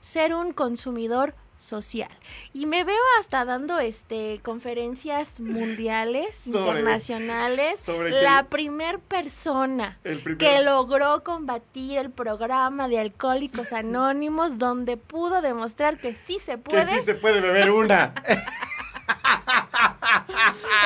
ser 0.00 0.34
un 0.34 0.52
consumidor 0.52 1.36
social. 1.60 2.10
Y 2.52 2.66
me 2.66 2.82
veo 2.82 2.98
hasta 3.20 3.44
dando 3.44 3.78
este 3.78 4.40
conferencias 4.42 5.38
mundiales, 5.40 6.34
Sobre- 6.44 6.58
internacionales, 6.58 7.78
sobre 7.86 8.20
la 8.20 8.46
primer 8.48 8.98
persona 8.98 10.00
primer- 10.02 10.38
que 10.38 10.60
logró 10.62 11.22
combatir 11.22 11.98
el 11.98 12.10
programa 12.10 12.88
de 12.88 12.98
Alcohólicos 12.98 13.72
Anónimos 13.72 14.58
donde 14.58 14.96
pudo 14.96 15.40
demostrar 15.40 16.00
que 16.00 16.16
sí 16.26 16.40
se 16.44 16.54
Que 16.54 16.58
puede. 16.58 16.98
sí 16.98 17.04
se 17.04 17.14
puede 17.14 17.40
beber 17.40 17.70
una. 17.70 18.12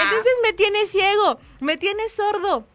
Entonces 0.03 0.33
me 0.42 0.53
tiene 0.53 0.85
ciego, 0.87 1.38
me 1.61 1.79
tiene 1.79 2.03
sordo, 2.11 2.66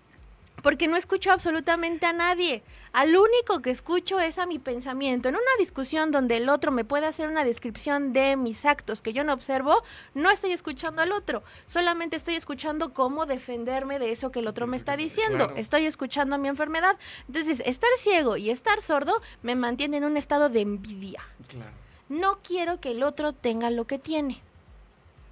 porque 0.61 0.87
no 0.87 0.97
escucho 0.97 1.31
absolutamente 1.31 2.05
a 2.05 2.13
nadie. 2.13 2.63
Al 2.93 3.15
único 3.15 3.61
que 3.61 3.69
escucho 3.69 4.19
es 4.19 4.37
a 4.37 4.45
mi 4.45 4.59
pensamiento. 4.59 5.29
En 5.29 5.35
una 5.35 5.43
discusión 5.57 6.11
donde 6.11 6.37
el 6.37 6.49
otro 6.49 6.71
me 6.71 6.83
puede 6.83 7.05
hacer 7.05 7.29
una 7.29 7.43
descripción 7.43 8.13
de 8.13 8.35
mis 8.35 8.65
actos 8.65 9.01
que 9.01 9.13
yo 9.13 9.23
no 9.23 9.33
observo, 9.33 9.83
no 10.13 10.29
estoy 10.29 10.51
escuchando 10.51 11.01
al 11.01 11.11
otro. 11.11 11.43
Solamente 11.67 12.15
estoy 12.15 12.35
escuchando 12.35 12.93
cómo 12.93 13.25
defenderme 13.25 13.99
de 13.99 14.11
eso 14.11 14.31
que 14.31 14.39
el 14.39 14.47
otro 14.47 14.67
me 14.67 14.77
está 14.77 14.97
diciendo. 14.97 15.45
Claro. 15.45 15.55
Estoy 15.55 15.85
escuchando 15.85 16.37
mi 16.37 16.49
enfermedad. 16.49 16.97
Entonces, 17.27 17.61
estar 17.65 17.89
ciego 17.97 18.37
y 18.37 18.49
estar 18.49 18.81
sordo 18.81 19.21
me 19.41 19.55
mantiene 19.55 19.97
en 19.97 20.03
un 20.03 20.17
estado 20.17 20.49
de 20.49 20.61
envidia. 20.61 21.21
Claro. 21.47 21.71
No 22.09 22.39
quiero 22.43 22.81
que 22.81 22.91
el 22.91 23.03
otro 23.03 23.31
tenga 23.31 23.69
lo 23.69 23.85
que 23.85 23.97
tiene. 23.97 24.41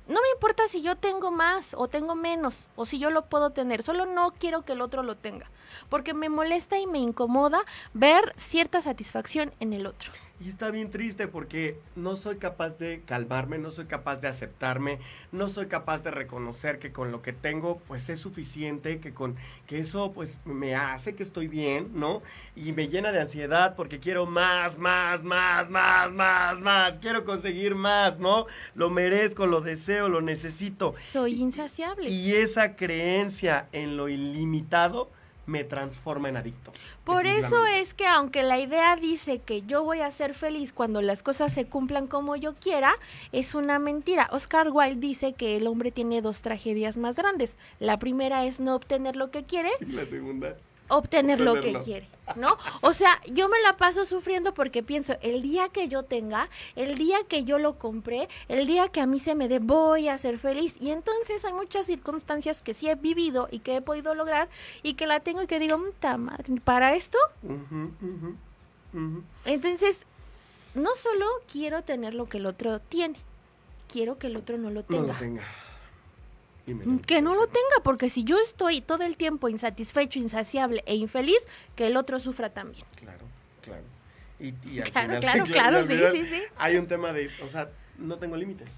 No 0.09 0.19
me 0.23 0.29
importa 0.33 0.67
si 0.67 0.81
yo 0.81 0.95
tengo 0.95 1.29
más 1.29 1.75
o 1.75 1.87
tengo 1.87 2.15
menos 2.15 2.67
o 2.75 2.87
si 2.87 2.97
yo 2.97 3.11
lo 3.11 3.25
puedo 3.27 3.51
tener, 3.51 3.83
solo 3.83 4.07
no 4.07 4.33
quiero 4.39 4.65
que 4.65 4.73
el 4.73 4.81
otro 4.81 5.03
lo 5.03 5.15
tenga, 5.15 5.51
porque 5.87 6.15
me 6.15 6.29
molesta 6.29 6.79
y 6.79 6.87
me 6.87 6.97
incomoda 6.97 7.61
ver 7.93 8.33
cierta 8.35 8.81
satisfacción 8.81 9.53
en 9.59 9.71
el 9.73 9.85
otro. 9.85 10.11
Y 10.41 10.47
está 10.47 10.71
bien 10.71 10.89
triste 10.89 11.27
porque 11.27 11.77
no 11.97 12.15
soy 12.15 12.37
capaz 12.37 12.77
de 12.77 13.01
calmarme, 13.05 13.57
no 13.57 13.71
soy 13.71 13.85
capaz 13.85 14.17
de 14.17 14.29
aceptarme, 14.29 14.99
no 15.33 15.49
soy 15.49 15.67
capaz 15.67 15.99
de 15.99 16.11
reconocer 16.11 16.79
que 16.79 16.93
con 16.93 17.11
lo 17.11 17.21
que 17.21 17.33
tengo 17.33 17.79
pues 17.87 18.07
es 18.07 18.21
suficiente, 18.21 19.01
que 19.01 19.13
con 19.13 19.35
que 19.67 19.79
eso 19.79 20.13
pues 20.13 20.37
me 20.45 20.75
hace 20.75 21.13
que 21.13 21.23
estoy 21.23 21.49
bien, 21.49 21.91
¿no? 21.93 22.21
Y 22.55 22.71
me 22.71 22.87
llena 22.87 23.11
de 23.11 23.19
ansiedad 23.19 23.75
porque 23.75 23.99
quiero 23.99 24.25
más, 24.25 24.77
más, 24.77 25.23
más, 25.23 25.69
más, 25.69 26.11
más, 26.13 26.61
más, 26.61 26.99
quiero 26.99 27.25
conseguir 27.25 27.75
más, 27.75 28.17
¿no? 28.17 28.45
Lo 28.75 28.89
merezco, 28.89 29.45
lo 29.45 29.59
deseo, 29.59 30.07
lo 30.07 30.21
necesito. 30.21 30.93
Soy 30.97 31.33
insaciable. 31.33 32.09
Y 32.09 32.35
esa 32.35 32.77
creencia 32.77 33.67
en 33.73 33.97
lo 33.97 34.07
ilimitado 34.07 35.11
me 35.49 35.63
transforma 35.63 36.29
en 36.29 36.37
adicto. 36.37 36.71
Por 37.03 37.25
eso 37.25 37.65
es 37.65 37.93
que 37.93 38.05
aunque 38.05 38.43
la 38.43 38.59
idea 38.59 38.95
dice 38.95 39.39
que 39.39 39.63
yo 39.63 39.83
voy 39.83 40.01
a 40.01 40.11
ser 40.11 40.33
feliz 40.33 40.71
cuando 40.71 41.01
las 41.01 41.23
cosas 41.23 41.51
se 41.51 41.65
cumplan 41.65 42.07
como 42.07 42.35
yo 42.35 42.53
quiera, 42.53 42.93
es 43.31 43.55
una 43.55 43.79
mentira. 43.79 44.29
Oscar 44.31 44.69
Wilde 44.71 44.99
dice 44.99 45.33
que 45.33 45.57
el 45.57 45.67
hombre 45.67 45.91
tiene 45.91 46.21
dos 46.21 46.41
tragedias 46.41 46.97
más 46.97 47.15
grandes. 47.15 47.57
La 47.79 47.97
primera 47.97 48.45
es 48.45 48.59
no 48.59 48.75
obtener 48.75 49.15
lo 49.15 49.31
que 49.31 49.43
quiere 49.43 49.69
Y 49.81 49.91
la 49.91 50.05
segunda. 50.05 50.55
Obtener 50.89 51.39
lo 51.39 51.59
que 51.61 51.73
quiere, 51.83 52.07
¿no? 52.35 52.57
O 52.81 52.93
sea, 52.93 53.19
yo 53.31 53.47
me 53.47 53.59
la 53.61 53.77
paso 53.77 54.05
sufriendo 54.05 54.53
porque 54.53 54.83
pienso, 54.83 55.15
el 55.21 55.41
día 55.41 55.69
que 55.69 55.87
yo 55.87 56.03
tenga, 56.03 56.49
el 56.75 56.97
día 56.97 57.17
que 57.27 57.43
yo 57.43 57.57
lo 57.59 57.79
compré, 57.79 58.27
el 58.47 58.67
día 58.67 58.89
que 58.89 59.01
a 59.01 59.05
mí 59.05 59.19
se 59.19 59.35
me 59.35 59.47
dé, 59.47 59.59
voy 59.59 60.07
a 60.09 60.17
ser 60.17 60.37
feliz. 60.39 60.75
Y 60.79 60.91
entonces 60.91 61.45
hay 61.45 61.53
muchas 61.53 61.85
circunstancias 61.85 62.61
que 62.61 62.73
sí 62.73 62.89
he 62.89 62.95
vivido 62.95 63.47
y 63.51 63.59
que 63.59 63.77
he 63.77 63.81
podido 63.81 64.13
lograr 64.15 64.49
y 64.83 64.95
que 64.95 65.07
la 65.07 65.19
tengo 65.21 65.41
y 65.41 65.47
que 65.47 65.59
digo, 65.59 65.77
"Mta 65.77 66.17
madre, 66.17 66.45
¿para 66.63 66.95
esto? 66.95 67.17
Entonces, 69.45 69.99
no 70.75 70.89
solo 70.95 71.25
quiero 71.51 71.83
tener 71.83 72.13
lo 72.13 72.27
que 72.27 72.37
el 72.37 72.45
otro 72.45 72.79
tiene, 72.79 73.19
quiero 73.91 74.17
que 74.17 74.27
el 74.27 74.37
otro 74.37 74.57
no 74.57 74.69
lo 74.69 74.81
No 74.81 74.85
tenga. 74.87 75.13
lo 75.13 75.19
tenga. 75.19 75.43
Dime, 76.69 77.01
Que 77.01 77.21
no 77.21 77.35
lo 77.35 77.47
tenga, 77.47 77.83
porque 77.83 78.09
si 78.09 78.23
yo 78.23 78.37
estoy 78.39 78.81
todo 78.81 79.03
el 79.03 79.17
tiempo 79.17 79.49
insatisfecho, 79.49 80.19
insaciable 80.19 80.83
e 80.85 80.95
infeliz, 80.95 81.39
que 81.75 81.87
el 81.87 81.97
otro 81.97 82.19
sufra 82.19 82.49
también. 82.51 82.85
Claro, 82.95 83.25
claro. 83.61 83.83
Y, 84.39 84.53
y 84.69 84.79
al 84.79 84.89
Claro, 84.91 85.07
final, 85.07 85.21
claro, 85.21 85.43
claro, 85.51 85.83
sí, 85.83 85.99
sí, 86.13 86.25
sí. 86.27 86.43
Hay 86.57 86.77
un 86.77 86.87
tema 86.87 87.11
de, 87.13 87.29
o 87.43 87.49
sea, 87.49 87.69
no 87.97 88.17
tengo 88.17 88.37
límites. 88.37 88.69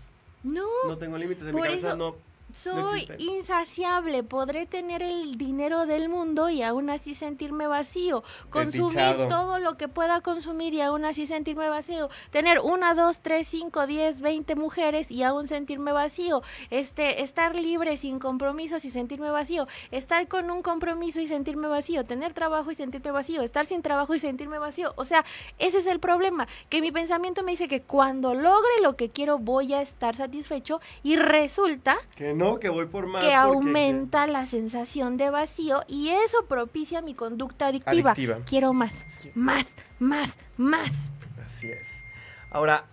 No, 0.44 0.66
No 0.88 0.98
tengo 0.98 1.18
límites. 1.18 1.46
En 1.46 1.54
mi 1.56 1.62
cabeza 1.62 1.90
eso 1.90 1.98
no. 1.98 2.16
Soy 2.56 3.08
insaciable. 3.18 4.24
Podré 4.24 4.66
tener 4.66 5.02
el 5.02 5.38
dinero 5.38 5.86
del 5.86 6.10
mundo 6.10 6.50
y 6.50 6.62
aún 6.62 6.90
así 6.90 7.14
sentirme 7.14 7.68
vacío. 7.68 8.24
Consumir 8.50 8.96
Desdichado. 8.96 9.30
todo 9.30 9.60
lo 9.60 9.78
que 9.78 9.88
pueda 9.88 10.22
consumir 10.22 10.74
y 10.74 10.82
aún 10.82 11.06
así 11.06 11.26
sentirme 11.26 11.70
vacío. 11.70 12.10
Tener 12.32 12.60
una, 12.60 12.94
dos, 12.94 13.20
tres, 13.20 13.48
cinco, 13.48 13.88
diez, 13.88 14.22
veinte 14.22 14.56
mujeres 14.56 15.12
y 15.12 15.24
aún 15.24 15.48
sentirme 15.48 15.92
vacío. 15.92 16.42
Este, 16.70 17.24
estar 17.24 17.56
libre 17.56 17.98
sin 17.98 18.20
compromisos 18.20 18.86
y 18.86 18.90
sentirme 18.90 19.30
vacío. 19.30 19.68
Estar 19.92 20.28
con 20.28 20.52
un 20.52 20.62
compromiso 20.62 21.20
y 21.20 21.28
sentirme 21.28 21.68
vacío. 21.68 22.04
Tener 22.04 22.34
trabajo 22.34 22.72
y 22.72 22.76
sentirme 22.76 23.12
vacío. 23.12 23.42
Estar 23.42 23.66
sin 23.66 23.82
trabajo 23.82 24.16
y 24.16 24.20
sentirme 24.20 24.60
vacío. 24.60 24.94
O 24.96 25.06
sea, 25.06 25.26
ese 25.60 25.80
es 25.80 25.88
el 25.88 26.00
problema. 26.00 26.48
Que 26.70 26.82
mi 26.82 26.92
pensamiento 26.92 27.44
me 27.44 27.52
dice 27.52 27.68
que 27.68 27.82
cuando 27.82 28.34
logre 28.34 28.82
lo 28.82 28.96
que 28.96 29.10
quiero 29.10 29.38
voy 29.38 29.74
a 29.74 29.82
estar 29.82 30.16
satisfecho 30.16 30.82
y 31.04 31.16
resulta 31.16 31.98
Que 32.16 32.34
no, 32.34 32.41
que 32.60 32.70
voy 32.70 32.86
por 32.88 33.08
más. 33.08 33.24
que 33.24 33.34
aumenta 33.34 34.28
la 34.28 34.46
sensación 34.48 35.18
de 35.18 35.30
vacío 35.30 35.84
y 35.88 36.10
eso 36.10 36.46
propicia 36.48 37.02
mi 37.02 37.14
conducta 37.14 37.68
adictiva. 37.68 38.12
Adictiva. 38.12 38.38
Quiero 38.46 38.74
más, 38.74 38.94
más, 39.36 39.66
más, 40.00 40.34
más. 40.58 40.92
Así 41.46 41.70
es. 41.72 42.04
Ahora, 42.50 42.86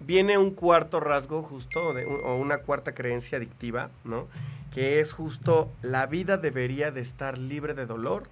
viene 0.00 0.38
un 0.38 0.50
cuarto 0.52 1.00
rasgo 1.00 1.42
justo, 1.42 1.92
de 1.94 2.06
un- 2.06 2.20
o 2.24 2.36
una 2.36 2.58
cuarta 2.58 2.94
creencia 2.94 3.38
adictiva, 3.38 3.90
¿no? 4.04 4.26
Que 4.72 5.00
es 5.00 5.12
justo, 5.12 5.70
la 5.82 6.06
vida 6.06 6.36
debería 6.36 6.90
de 6.90 7.00
estar 7.00 7.36
libre 7.38 7.74
de 7.74 7.86
dolor 7.86 8.28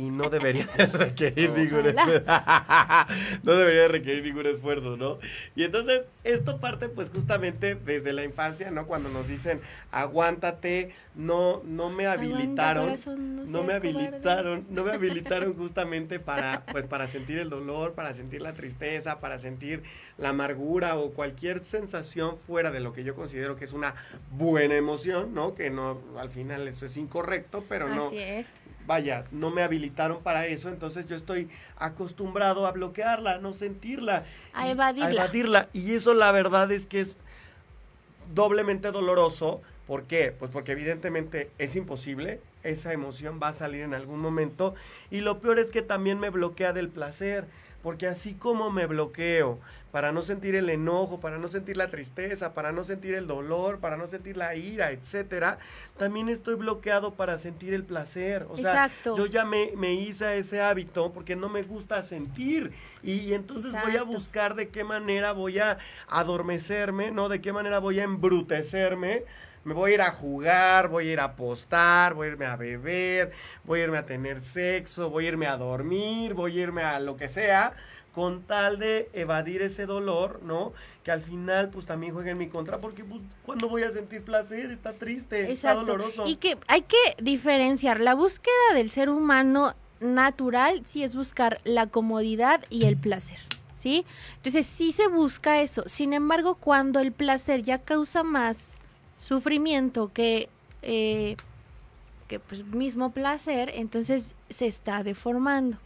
y 0.00 0.10
no 0.10 0.30
debería 0.30 0.66
de 0.76 0.86
requerir 0.86 1.50
ningún 1.56 1.84
no 3.42 3.52
debería 3.52 3.82
de 3.82 3.88
requerir 3.88 4.24
ningún 4.24 4.46
esfuerzo, 4.46 4.96
¿no? 4.96 5.18
Y 5.54 5.64
entonces 5.64 6.04
esto 6.24 6.58
parte 6.58 6.88
pues 6.88 7.10
justamente 7.10 7.74
desde 7.74 8.12
la 8.12 8.24
infancia, 8.24 8.70
¿no? 8.70 8.86
Cuando 8.86 9.10
nos 9.10 9.28
dicen, 9.28 9.60
aguántate, 9.90 10.92
no, 11.14 11.62
no 11.64 11.90
me 11.90 12.06
habilitaron, 12.06 12.96
no 13.06 13.60
no 13.60 13.62
me 13.62 13.74
habilitaron, 13.74 14.66
no 14.70 14.84
me 14.84 14.92
habilitaron 14.92 15.54
justamente 15.54 16.18
para, 16.18 16.64
pues, 16.72 16.86
para 16.86 17.06
sentir 17.06 17.38
el 17.38 17.50
dolor, 17.50 17.92
para 17.94 18.14
sentir 18.14 18.40
la 18.40 18.54
tristeza, 18.54 19.20
para 19.20 19.38
sentir 19.38 19.82
la 20.16 20.30
amargura 20.30 20.96
o 20.96 21.10
cualquier 21.10 21.64
sensación 21.64 22.38
fuera 22.38 22.70
de 22.70 22.80
lo 22.80 22.92
que 22.92 23.04
yo 23.04 23.14
considero 23.14 23.56
que 23.56 23.64
es 23.64 23.72
una 23.72 23.94
buena 24.30 24.76
emoción, 24.76 25.34
¿no? 25.34 25.54
Que 25.54 25.70
no, 25.70 26.00
al 26.18 26.30
final 26.30 26.66
eso 26.68 26.86
es 26.86 26.96
incorrecto, 26.96 27.64
pero 27.68 27.88
no, 27.88 28.10
es. 28.12 28.46
Vaya, 28.90 29.24
no 29.30 29.52
me 29.52 29.62
habilitaron 29.62 30.20
para 30.20 30.48
eso, 30.48 30.68
entonces 30.68 31.06
yo 31.06 31.14
estoy 31.14 31.48
acostumbrado 31.76 32.66
a 32.66 32.72
bloquearla, 32.72 33.34
a 33.34 33.38
no 33.38 33.52
sentirla. 33.52 34.24
A 34.52 34.68
evadirla. 34.68 35.06
A 35.06 35.24
evadirla. 35.26 35.68
Y 35.72 35.94
eso 35.94 36.12
la 36.12 36.32
verdad 36.32 36.72
es 36.72 36.86
que 36.86 37.02
es 37.02 37.16
doblemente 38.34 38.90
doloroso. 38.90 39.62
¿Por 39.86 40.02
qué? 40.02 40.34
Pues 40.36 40.50
porque 40.50 40.72
evidentemente 40.72 41.52
es 41.58 41.76
imposible, 41.76 42.40
esa 42.64 42.92
emoción 42.92 43.38
va 43.40 43.50
a 43.50 43.52
salir 43.52 43.82
en 43.82 43.94
algún 43.94 44.18
momento. 44.18 44.74
Y 45.08 45.20
lo 45.20 45.38
peor 45.38 45.60
es 45.60 45.70
que 45.70 45.82
también 45.82 46.18
me 46.18 46.30
bloquea 46.30 46.72
del 46.72 46.88
placer. 46.88 47.44
Porque 47.84 48.08
así 48.08 48.34
como 48.34 48.70
me 48.70 48.86
bloqueo 48.86 49.58
para 49.90 50.12
no 50.12 50.22
sentir 50.22 50.54
el 50.54 50.68
enojo, 50.70 51.20
para 51.20 51.38
no 51.38 51.48
sentir 51.48 51.76
la 51.76 51.90
tristeza, 51.90 52.54
para 52.54 52.72
no 52.72 52.84
sentir 52.84 53.14
el 53.14 53.26
dolor, 53.26 53.78
para 53.78 53.96
no 53.96 54.06
sentir 54.06 54.36
la 54.36 54.54
ira, 54.54 54.90
etcétera, 54.92 55.58
también 55.98 56.28
estoy 56.28 56.54
bloqueado 56.54 57.14
para 57.14 57.38
sentir 57.38 57.74
el 57.74 57.84
placer. 57.84 58.46
O 58.48 58.56
sea, 58.56 58.86
Exacto. 58.86 59.16
yo 59.16 59.26
ya 59.26 59.44
me, 59.44 59.72
me 59.76 59.94
hice 59.94 60.38
ese 60.38 60.60
hábito 60.60 61.12
porque 61.12 61.36
no 61.36 61.48
me 61.48 61.62
gusta 61.62 62.02
sentir. 62.02 62.72
Y, 63.02 63.12
y 63.12 63.34
entonces 63.34 63.72
voy 63.72 63.96
a 63.96 64.02
buscar 64.02 64.54
de 64.54 64.68
qué 64.68 64.84
manera 64.84 65.32
voy 65.32 65.58
a 65.58 65.78
adormecerme, 66.08 67.10
¿no? 67.10 67.28
De 67.28 67.40
qué 67.40 67.52
manera 67.52 67.78
voy 67.78 68.00
a 68.00 68.04
embrutecerme. 68.04 69.24
Me 69.62 69.74
voy 69.74 69.90
a 69.90 69.94
ir 69.94 70.00
a 70.00 70.10
jugar, 70.10 70.88
voy 70.88 71.08
a 71.08 71.12
ir 71.12 71.20
a 71.20 71.24
apostar, 71.24 72.14
voy 72.14 72.28
a 72.28 72.30
irme 72.30 72.46
a 72.46 72.56
beber, 72.56 73.32
voy 73.64 73.80
a 73.80 73.84
irme 73.84 73.98
a 73.98 74.04
tener 74.06 74.40
sexo, 74.40 75.10
voy 75.10 75.26
a 75.26 75.28
irme 75.28 75.46
a 75.46 75.58
dormir, 75.58 76.32
voy 76.32 76.58
a 76.58 76.62
irme 76.62 76.82
a 76.82 76.98
lo 76.98 77.18
que 77.18 77.28
sea, 77.28 77.74
con 78.12 78.42
tal 78.42 78.78
de 78.78 79.08
evadir 79.12 79.62
ese 79.62 79.86
dolor, 79.86 80.40
¿no? 80.42 80.72
Que 81.04 81.10
al 81.10 81.22
final 81.22 81.70
pues 81.70 81.86
también 81.86 82.12
juega 82.12 82.32
en 82.32 82.38
mi 82.38 82.48
contra 82.48 82.78
porque 82.78 83.04
pues, 83.04 83.22
cuando 83.44 83.68
voy 83.68 83.82
a 83.82 83.90
sentir 83.90 84.22
placer 84.22 84.70
está 84.70 84.92
triste, 84.92 85.50
está 85.50 85.74
doloroso. 85.74 86.26
Y 86.26 86.36
que 86.36 86.58
hay 86.66 86.82
que 86.82 86.96
diferenciar 87.22 88.00
la 88.00 88.14
búsqueda 88.14 88.74
del 88.74 88.90
ser 88.90 89.10
humano 89.10 89.74
natural, 90.00 90.82
sí 90.86 91.04
es 91.04 91.14
buscar 91.14 91.60
la 91.64 91.86
comodidad 91.86 92.64
y 92.70 92.86
el 92.86 92.96
placer. 92.96 93.38
¿Sí? 93.76 94.04
Entonces 94.36 94.66
sí 94.66 94.92
se 94.92 95.08
busca 95.08 95.62
eso. 95.62 95.84
Sin 95.86 96.12
embargo, 96.12 96.54
cuando 96.54 97.00
el 97.00 97.12
placer 97.12 97.62
ya 97.62 97.78
causa 97.78 98.22
más 98.22 98.76
sufrimiento 99.18 100.10
que, 100.12 100.50
eh, 100.82 101.36
que 102.28 102.38
pues 102.40 102.62
mismo 102.66 103.10
placer, 103.12 103.70
entonces 103.74 104.34
se 104.50 104.66
está 104.66 105.02
deformando. 105.02 105.78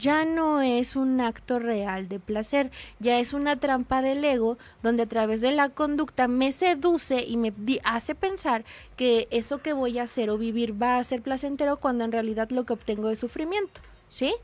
Ya 0.00 0.24
no 0.24 0.62
es 0.62 0.96
un 0.96 1.20
acto 1.20 1.58
real 1.58 2.08
de 2.08 2.18
placer, 2.18 2.70
ya 3.00 3.18
es 3.18 3.34
una 3.34 3.56
trampa 3.56 4.00
del 4.00 4.24
ego 4.24 4.56
donde 4.82 5.02
a 5.02 5.06
través 5.06 5.42
de 5.42 5.52
la 5.52 5.68
conducta 5.68 6.26
me 6.26 6.52
seduce 6.52 7.22
y 7.22 7.36
me 7.36 7.52
hace 7.84 8.14
pensar 8.14 8.64
que 8.96 9.28
eso 9.30 9.58
que 9.58 9.74
voy 9.74 9.98
a 9.98 10.04
hacer 10.04 10.30
o 10.30 10.38
vivir 10.38 10.80
va 10.80 10.96
a 10.96 11.04
ser 11.04 11.20
placentero 11.20 11.76
cuando 11.76 12.04
en 12.04 12.12
realidad 12.12 12.48
lo 12.48 12.64
que 12.64 12.72
obtengo 12.72 13.10
es 13.10 13.18
sufrimiento, 13.18 13.82
¿sí? 14.08 14.34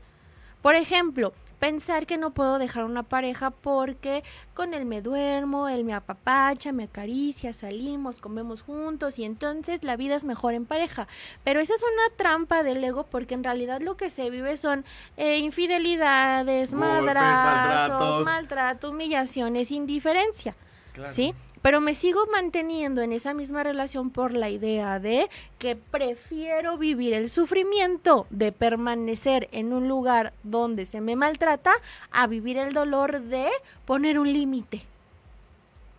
Por 0.61 0.75
ejemplo, 0.75 1.33
pensar 1.59 2.05
que 2.05 2.17
no 2.17 2.31
puedo 2.31 2.59
dejar 2.59 2.83
una 2.83 3.03
pareja 3.03 3.49
porque 3.51 4.23
con 4.53 4.73
él 4.73 4.85
me 4.85 5.01
duermo, 5.01 5.67
él 5.67 5.83
me 5.83 5.93
apapacha, 5.93 6.71
me 6.71 6.83
acaricia, 6.83 7.53
salimos, 7.53 8.17
comemos 8.19 8.61
juntos 8.61 9.19
y 9.19 9.23
entonces 9.23 9.83
la 9.83 9.95
vida 9.95 10.15
es 10.15 10.23
mejor 10.23 10.53
en 10.53 10.65
pareja. 10.65 11.07
Pero 11.43 11.59
esa 11.59 11.73
es 11.75 11.83
una 11.83 12.15
trampa 12.15 12.63
del 12.63 12.83
ego 12.83 13.05
porque 13.05 13.33
en 13.33 13.43
realidad 13.43 13.81
lo 13.81 13.97
que 13.97 14.09
se 14.09 14.29
vive 14.29 14.57
son 14.57 14.85
eh, 15.17 15.37
infidelidades, 15.37 16.71
Golpes, 16.71 16.89
madrazos, 16.89 17.89
maltratos. 17.89 18.25
maltrato, 18.25 18.89
humillaciones, 18.91 19.71
indiferencia. 19.71 20.55
Claro. 20.93 21.13
¿Sí? 21.13 21.33
Pero 21.67 21.81
me 21.81 21.93
sigo 21.93 22.25
manteniendo 22.27 23.01
en 23.01 23.11
esa 23.11 23.33
misma 23.33 23.61
relación 23.61 24.09
por 24.09 24.31
la 24.31 24.49
idea 24.49 24.99
de 24.99 25.29
que 25.59 25.75
prefiero 25.75 26.77
vivir 26.77 27.13
el 27.13 27.29
sufrimiento 27.29 28.25
de 28.29 28.53
permanecer 28.53 29.49
en 29.51 29.73
un 29.73 29.89
lugar 29.89 30.31
donde 30.43 30.85
se 30.85 31.01
me 31.01 31.17
maltrata 31.17 31.73
a 32.09 32.25
vivir 32.25 32.57
el 32.57 32.71
dolor 32.71 33.19
de 33.19 33.49
poner 33.85 34.17
un 34.17 34.31
límite. 34.31 34.83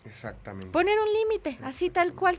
Exactamente. 0.06 0.70
Poner 0.70 0.98
un 1.00 1.12
límite, 1.12 1.58
así 1.62 1.90
tal 1.90 2.14
cual. 2.14 2.38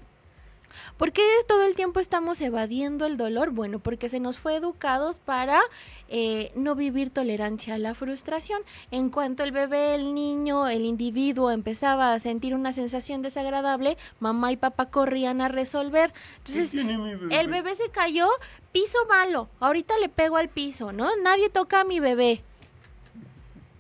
¿Por 1.00 1.14
qué 1.14 1.24
todo 1.48 1.64
el 1.64 1.76
tiempo 1.76 2.02
estamos 2.02 2.42
evadiendo 2.42 3.06
el 3.06 3.16
dolor? 3.16 3.52
Bueno, 3.52 3.80
porque 3.80 4.10
se 4.10 4.20
nos 4.20 4.38
fue 4.38 4.58
educados 4.58 5.18
para 5.18 5.62
eh, 6.10 6.52
no 6.56 6.76
vivir 6.76 7.10
tolerancia 7.10 7.76
a 7.76 7.78
la 7.78 7.96
frustración. 7.96 8.62
En 8.92 9.10
cuanto 9.10 9.44
el 9.44 9.54
bebé, 9.54 9.96
el 9.96 10.14
niño, 10.14 10.68
el 10.68 10.84
individuo 10.84 11.52
empezaba 11.52 12.14
a 12.14 12.20
sentir 12.20 12.54
una 12.54 12.74
sensación 12.74 13.22
desagradable, 13.22 13.98
mamá 14.20 14.52
y 14.52 14.58
papá 14.58 14.88
corrían 14.88 15.40
a 15.40 15.48
resolver. 15.48 16.12
Entonces, 16.40 16.74
bebé? 16.74 17.40
el 17.40 17.48
bebé 17.48 17.78
se 17.78 17.90
cayó, 17.92 18.28
piso 18.74 18.98
malo, 19.08 19.48
ahorita 19.62 19.98
le 20.00 20.10
pego 20.10 20.36
al 20.36 20.50
piso, 20.50 20.92
¿no? 20.92 21.08
Nadie 21.24 21.50
toca 21.50 21.80
a 21.80 21.86
mi 21.86 22.02
bebé. 22.02 22.42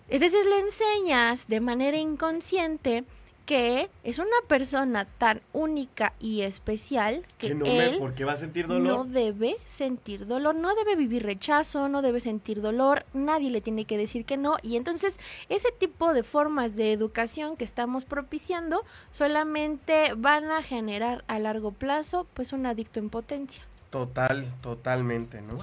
Entonces 0.08 0.45
le 0.45 0.60
enseñas 0.60 1.49
de 1.49 1.60
manera 1.60 1.97
inconsciente 1.97 3.03
que 3.50 3.90
es 4.04 4.20
una 4.20 4.28
persona 4.48 5.06
tan 5.06 5.42
única 5.54 6.14
y 6.20 6.42
especial 6.42 7.26
que, 7.40 7.48
Que 7.48 7.56
no 7.56 7.66
él 7.66 7.94
me, 7.94 7.98
porque 7.98 8.24
va 8.24 8.34
a 8.34 8.38
sentir 8.38 8.68
no 8.68 8.76
dolor. 8.76 9.08
debe 9.08 9.56
sentir 9.66 10.28
dolor, 10.28 10.54
no 10.54 10.76
debe 10.76 10.96
vivir 10.96 11.24
rechazo, 11.24 11.90
no 11.90 12.04
debe 12.04 12.20
sentir 12.20 12.62
dolor, 12.62 13.08
nadie 13.16 13.50
le 13.50 13.60
tiene 13.62 13.86
que 13.86 13.98
decir 13.98 14.24
que 14.26 14.38
no. 14.38 14.58
Y 14.62 14.78
entonces 14.78 15.18
ese 15.50 15.72
tipo 15.72 16.14
de 16.14 16.22
formas 16.22 16.76
de 16.76 16.94
educación 16.94 17.58
que 17.58 17.64
estamos 17.64 18.06
propiciando 18.06 18.86
solamente 19.12 20.14
van 20.16 20.52
a 20.52 20.62
generar 20.62 21.24
a 21.26 21.40
largo 21.40 21.72
plazo 21.72 22.28
pues 22.36 22.54
un 22.54 22.68
adicto 22.68 23.00
en 23.00 23.10
potencia. 23.10 23.64
Total, 23.90 24.46
totalmente, 24.62 25.42
¿no? 25.42 25.58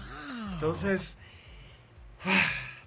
Entonces, 0.55 1.17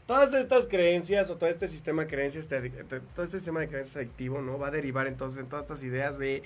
todas 0.10 0.34
estas 0.34 0.65
creencias 0.65 1.30
o 1.30 1.38
todo 1.38 1.52
este 1.52 1.67
sistema 1.67 2.02
de 2.02 2.08
creencias, 2.08 2.48
todo 2.48 3.24
este 3.24 3.38
sistema 3.38 3.60
de 3.60 3.67
creencias 3.67 3.95
adictivo, 3.95 4.41
¿no? 4.41 4.58
Va 4.58 4.69
a 4.69 4.72
derivar 4.72 5.06
entonces 5.06 5.39
en 5.39 5.48
todas 5.48 5.65
estas 5.65 5.84
ideas 5.84 6.17
de 6.17 6.41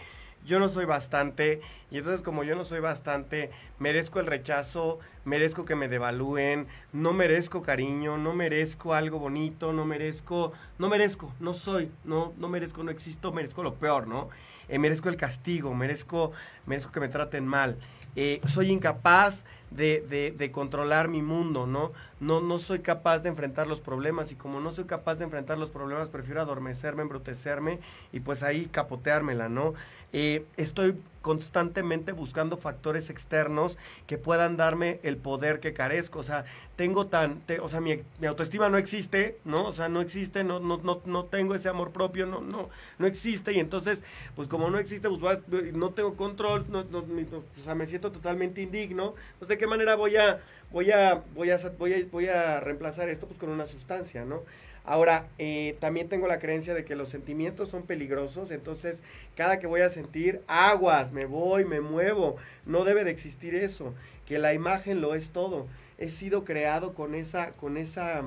yo 0.45 0.60
no 0.60 0.67
soy 0.67 0.84
bastante 0.84 1.62
y 1.89 1.99
entonces 1.99 2.21
como 2.21 2.43
yo 2.43 2.58
no 2.58 2.65
soy 2.65 2.82
bastante, 2.82 3.52
merezco 3.80 4.19
el 4.19 4.26
rechazo, 4.26 4.99
merezco 5.23 5.63
que 5.63 5.78
me 5.78 5.88
devalúen, 5.88 6.67
no 6.91 7.13
merezco 7.13 7.62
cariño, 7.62 8.17
no 8.17 8.34
merezco 8.34 8.95
algo 8.95 9.17
bonito, 9.17 9.71
no 9.71 9.86
merezco, 9.86 10.52
no 10.78 10.89
merezco, 10.89 11.34
no 11.39 11.54
soy, 11.54 11.89
no, 12.04 12.34
no 12.38 12.49
merezco, 12.49 12.84
no 12.84 12.91
existo, 12.91 13.32
merezco 13.32 13.63
lo 13.63 13.76
peor, 13.76 14.10
¿no? 14.10 14.28
Eh, 14.67 14.78
merezco 14.78 15.08
el 15.08 15.15
castigo, 15.15 15.73
merezco, 15.73 16.34
merezco 16.65 16.91
que 16.91 16.99
me 16.99 17.08
traten 17.08 17.47
mal. 17.47 17.78
Eh, 18.17 18.41
soy 18.45 18.71
incapaz 18.71 19.45
de, 19.75 20.01
de, 20.01 20.31
de, 20.31 20.51
controlar 20.51 21.07
mi 21.07 21.21
mundo, 21.21 21.67
¿no? 21.67 21.91
¿no? 22.19 22.41
No 22.41 22.59
soy 22.59 22.79
capaz 22.79 23.19
de 23.19 23.29
enfrentar 23.29 23.67
los 23.67 23.81
problemas 23.81 24.31
y 24.31 24.36
como 24.36 24.59
no 24.59 24.71
soy 24.71 24.86
capaz 24.86 25.15
de 25.15 25.25
enfrentar 25.25 25.57
los 25.57 25.69
problemas, 25.69 26.09
prefiero 26.09 26.41
adormecerme, 26.41 27.01
embrutecerme 27.01 27.79
y 28.12 28.19
pues 28.19 28.43
ahí 28.43 28.65
capoteármela, 28.65 29.49
¿no? 29.49 29.73
Eh, 30.12 30.45
estoy 30.57 30.95
constantemente 31.23 32.12
buscando 32.12 32.57
factores 32.57 33.09
externos 33.09 33.77
que 34.05 34.17
puedan 34.19 34.57
darme 34.57 34.99
el 35.03 35.17
poder 35.17 35.62
que 35.62 35.73
carezco. 35.73 36.19
O 36.19 36.23
sea, 36.23 36.43
tengo 36.75 37.07
tan, 37.07 37.41
o 37.62 37.69
sea, 37.69 37.79
mi, 37.79 38.03
autoestima 38.27 38.69
no 38.69 38.77
existe, 38.77 39.39
¿no? 39.45 39.65
O 39.65 39.73
sea, 39.73 39.88
no 39.88 40.01
existe, 40.01 40.43
no, 40.43 40.59
no, 40.59 40.77
no, 40.83 41.01
no 41.05 41.25
tengo 41.25 41.55
ese 41.55 41.69
amor 41.69 41.91
propio, 41.91 42.25
no, 42.27 42.41
no, 42.41 42.69
no 42.99 43.07
existe. 43.07 43.53
Y 43.53 43.59
entonces, 43.59 44.01
pues 44.36 44.49
como 44.49 44.69
no 44.69 44.77
existe, 44.77 45.09
pues 45.09 45.39
no 45.73 45.89
tengo 45.91 46.15
control, 46.15 46.65
no, 46.69 46.83
no, 46.83 46.99
o 46.99 47.63
sea, 47.63 47.73
me 47.73 47.88
siento 47.88 48.12
totalmente 48.12 48.62
indigno. 48.62 49.15
No 49.39 49.47
sé 49.47 49.57
qué 49.57 49.65
manera 49.65 49.95
voy 49.95 50.17
a, 50.17 50.41
voy 50.71 50.91
a, 50.91 51.23
voy 51.33 51.51
a, 51.51 51.57
voy 51.79 51.93
a, 51.93 52.05
voy 52.12 52.27
a 52.27 52.59
reemplazar 52.59 53.07
esto 53.07 53.27
pues 53.27 53.39
con 53.39 53.49
una 53.49 53.65
sustancia, 53.65 54.25
¿no? 54.25 54.41
Ahora, 54.86 55.28
eh, 55.38 55.78
también 55.80 56.10
tengo 56.10 56.28
la 56.28 56.39
creencia 56.39 56.74
de 56.74 56.84
que 56.84 56.96
los 56.96 57.08
sentimientos 57.08 57.69
son 57.69 57.84
peligrosos, 57.84 58.52
entonces 58.52 59.00
cada 59.36 59.60
que 59.60 59.67
voy 59.67 59.82
a 59.82 59.89
sentir 59.89 60.41
aguas, 60.48 61.13
me 61.13 61.26
voy, 61.26 61.63
me 61.63 61.80
muevo, 61.80 62.36
no 62.65 62.84
debe 62.84 63.06
de 63.06 63.12
existir 63.12 63.56
eso, 63.56 63.93
que 64.28 64.39
la 64.39 64.54
imagen 64.54 65.00
lo 65.00 65.15
es 65.15 65.30
todo. 65.30 65.67
He 65.98 66.10
sido 66.10 66.43
creado 66.43 66.93
con 66.93 67.15
esa, 67.15 67.52
con 67.52 67.78
esa 67.78 68.24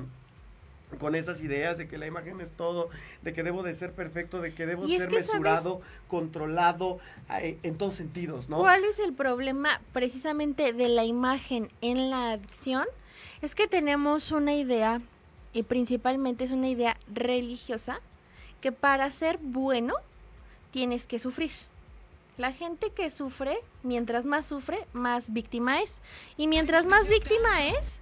con 0.99 1.15
esas 1.15 1.41
ideas 1.41 1.77
de 1.77 1.87
que 1.87 1.97
la 1.97 2.07
imagen 2.07 2.39
es 2.39 2.49
todo, 2.51 2.89
de 3.21 3.33
que 3.33 3.43
debo 3.43 3.61
de 3.61 3.75
ser 3.75 3.91
perfecto, 3.91 4.39
de 4.39 4.53
que 4.53 4.65
debo 4.65 4.87
ser 4.87 5.11
mesurado, 5.11 5.81
controlado 6.07 6.99
eh, 7.41 7.57
en 7.63 7.77
todos 7.77 7.95
sentidos, 7.95 8.47
¿no? 8.47 8.59
¿Cuál 8.59 8.85
es 8.85 8.97
el 8.99 9.13
problema 9.13 9.81
precisamente 9.91 10.71
de 10.71 10.87
la 10.87 11.03
imagen 11.03 11.69
en 11.81 12.09
la 12.09 12.31
adicción? 12.31 12.85
Es 13.41 13.53
que 13.53 13.67
tenemos 13.67 14.31
una 14.31 14.55
idea 14.55 15.01
y 15.57 15.63
principalmente 15.63 16.43
es 16.43 16.51
una 16.51 16.69
idea 16.69 16.97
religiosa 17.11 17.99
que 18.61 18.71
para 18.71 19.09
ser 19.09 19.39
bueno 19.41 19.95
tienes 20.69 21.05
que 21.05 21.17
sufrir. 21.17 21.51
La 22.37 22.53
gente 22.53 22.91
que 22.91 23.09
sufre, 23.09 23.57
mientras 23.81 24.23
más 24.25 24.45
sufre, 24.45 24.85
más 24.93 25.33
víctima 25.33 25.81
es. 25.81 25.97
Y 26.37 26.45
mientras 26.45 26.85
más 26.85 27.09
víctima 27.09 27.65
es, 27.65 27.93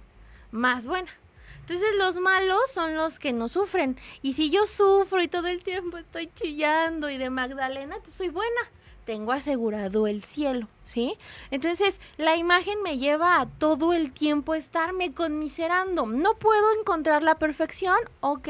más 0.50 0.86
buena. 0.86 1.10
Entonces 1.60 1.88
los 1.96 2.16
malos 2.16 2.60
son 2.74 2.94
los 2.94 3.18
que 3.18 3.32
no 3.32 3.48
sufren. 3.48 3.96
Y 4.20 4.34
si 4.34 4.50
yo 4.50 4.66
sufro 4.66 5.22
y 5.22 5.28
todo 5.28 5.46
el 5.46 5.62
tiempo 5.62 5.96
estoy 5.96 6.30
chillando 6.34 7.08
y 7.08 7.16
de 7.16 7.30
Magdalena, 7.30 7.96
pues 8.02 8.14
soy 8.16 8.28
buena 8.28 8.60
tengo 9.06 9.32
asegurado 9.32 10.06
el 10.08 10.22
cielo, 10.22 10.66
¿sí? 10.84 11.16
Entonces, 11.50 12.00
la 12.18 12.36
imagen 12.36 12.82
me 12.82 12.98
lleva 12.98 13.40
a 13.40 13.46
todo 13.46 13.94
el 13.94 14.12
tiempo 14.12 14.54
estarme 14.54 15.12
conmiserando. 15.12 16.06
No 16.06 16.34
puedo 16.34 16.78
encontrar 16.78 17.22
la 17.22 17.36
perfección, 17.36 17.96
ok, 18.20 18.48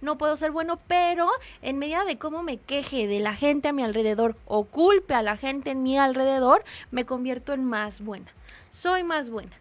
no 0.00 0.16
puedo 0.16 0.36
ser 0.36 0.52
bueno, 0.52 0.78
pero 0.86 1.28
en 1.60 1.78
medida 1.78 2.04
de 2.04 2.16
cómo 2.18 2.42
me 2.42 2.56
queje 2.56 3.08
de 3.08 3.18
la 3.20 3.34
gente 3.34 3.68
a 3.68 3.72
mi 3.72 3.82
alrededor 3.82 4.36
o 4.46 4.64
culpe 4.64 5.12
a 5.12 5.22
la 5.22 5.36
gente 5.36 5.72
en 5.72 5.82
mi 5.82 5.98
alrededor, 5.98 6.64
me 6.92 7.04
convierto 7.04 7.52
en 7.52 7.64
más 7.64 8.00
buena. 8.00 8.30
Soy 8.70 9.02
más 9.02 9.28
buena. 9.28 9.52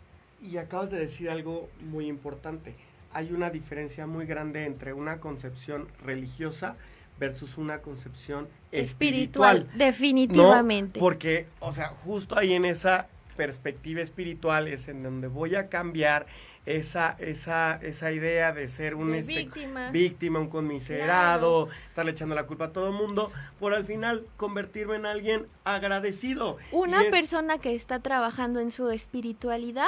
Y 0.42 0.58
acabas 0.58 0.92
de 0.92 1.00
decir 1.00 1.30
algo 1.30 1.70
muy 1.82 2.06
importante. 2.06 2.76
Hay 3.14 3.32
una 3.32 3.50
diferencia 3.50 4.06
muy 4.06 4.28
grande 4.28 4.66
entre 4.66 4.94
una 4.94 5.20
concepción 5.20 5.88
religiosa 6.04 6.76
versus 7.20 7.58
una 7.58 7.80
concepción 7.80 8.48
espiritual. 8.72 9.70
definitivamente. 9.76 11.00
Porque, 11.00 11.48
o 11.60 11.72
sea, 11.72 11.88
justo 11.88 12.38
ahí 12.38 12.54
en 12.54 12.66
esa 12.66 13.08
perspectiva 13.36 14.02
espiritual 14.02 14.68
es 14.68 14.88
en 14.88 15.04
donde 15.04 15.28
voy 15.28 15.56
a 15.56 15.68
cambiar 15.68 16.26
esa, 16.66 17.16
esa, 17.20 17.80
esa 17.82 18.12
idea 18.12 18.52
de 18.52 18.70
ser 18.70 18.96
un 18.96 19.14
este, 19.14 19.36
víctima. 19.44 19.92
víctima. 19.92 20.40
un 20.40 20.50
conmiserado, 20.50 21.70
estarle 21.90 22.12
echando 22.12 22.34
la 22.34 22.48
culpa 22.48 22.66
a 22.66 22.72
todo 22.72 22.88
el 22.88 22.94
mundo, 22.94 23.32
por 23.60 23.74
al 23.74 23.86
final 23.86 24.26
convertirme 24.38 24.96
en 24.96 25.06
alguien 25.06 25.46
agradecido. 25.64 26.58
Una 26.72 27.04
persona 27.12 27.60
que 27.60 27.76
está 27.76 28.00
trabajando 28.00 28.60
en 28.60 28.72
su 28.72 28.90
espiritualidad 28.90 29.88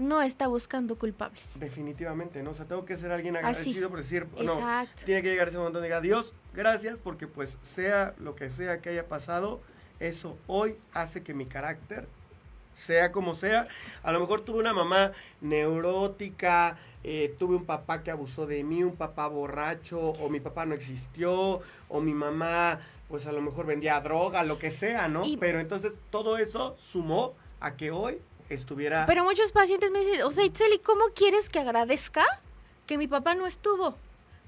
no 0.00 0.22
está 0.22 0.48
buscando 0.48 0.96
culpables. 0.96 1.44
Definitivamente, 1.54 2.42
¿no? 2.42 2.50
O 2.50 2.54
sea, 2.54 2.66
tengo 2.66 2.84
que 2.84 2.96
ser 2.96 3.12
alguien 3.12 3.36
agradecido 3.36 3.90
por 3.90 3.98
decir, 3.98 4.26
no, 4.42 4.58
tiene 5.04 5.22
que 5.22 5.30
llegar 5.30 5.48
ese 5.48 5.58
momento 5.58 5.80
de 5.80 5.86
diga, 5.86 6.00
Dios, 6.00 6.34
gracias, 6.54 6.98
porque 6.98 7.26
pues 7.26 7.58
sea 7.62 8.14
lo 8.18 8.34
que 8.34 8.50
sea 8.50 8.80
que 8.80 8.90
haya 8.90 9.08
pasado, 9.08 9.60
eso 9.98 10.38
hoy 10.46 10.76
hace 10.92 11.22
que 11.22 11.34
mi 11.34 11.46
carácter 11.46 12.08
sea 12.74 13.12
como 13.12 13.34
sea. 13.34 13.68
A 14.02 14.12
lo 14.12 14.20
mejor 14.20 14.42
tuve 14.42 14.58
una 14.58 14.72
mamá 14.72 15.12
neurótica, 15.40 16.78
eh, 17.04 17.34
tuve 17.38 17.56
un 17.56 17.64
papá 17.64 18.02
que 18.02 18.10
abusó 18.10 18.46
de 18.46 18.64
mí, 18.64 18.82
un 18.82 18.96
papá 18.96 19.26
borracho, 19.28 20.00
o 20.00 20.30
mi 20.30 20.40
papá 20.40 20.66
no 20.66 20.74
existió, 20.74 21.60
o 21.88 22.00
mi 22.00 22.14
mamá, 22.14 22.80
pues 23.08 23.26
a 23.26 23.32
lo 23.32 23.40
mejor 23.42 23.66
vendía 23.66 24.00
droga, 24.00 24.42
lo 24.44 24.58
que 24.58 24.70
sea, 24.70 25.08
¿no? 25.08 25.24
Pero 25.38 25.60
entonces 25.60 25.92
todo 26.10 26.38
eso 26.38 26.76
sumó 26.78 27.34
a 27.60 27.76
que 27.76 27.90
hoy 27.90 28.18
estuviera... 28.54 29.06
Pero 29.06 29.24
muchos 29.24 29.52
pacientes 29.52 29.90
me 29.90 30.00
dicen, 30.00 30.22
o 30.22 30.30
sea, 30.30 30.44
Itzeli, 30.44 30.78
¿cómo 30.78 31.06
quieres 31.14 31.48
que 31.48 31.58
agradezca 31.58 32.24
que 32.86 32.98
mi 32.98 33.06
papá 33.06 33.34
no 33.34 33.46
estuvo? 33.46 33.96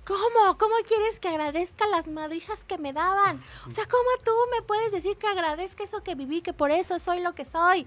¿Cómo? 0.04 0.58
¿Cómo 0.58 0.74
quieres 0.86 1.20
que 1.20 1.28
agradezca 1.28 1.86
las 1.86 2.08
madrizas 2.08 2.64
que 2.64 2.76
me 2.76 2.92
daban? 2.92 3.42
O 3.68 3.70
sea, 3.70 3.84
¿cómo 3.86 4.08
tú 4.24 4.32
me 4.50 4.62
puedes 4.62 4.90
decir 4.90 5.16
que 5.16 5.28
agradezca 5.28 5.84
eso 5.84 6.02
que 6.02 6.16
viví, 6.16 6.42
que 6.42 6.52
por 6.52 6.72
eso 6.72 6.98
soy 6.98 7.20
lo 7.20 7.34
que 7.34 7.44
soy? 7.44 7.86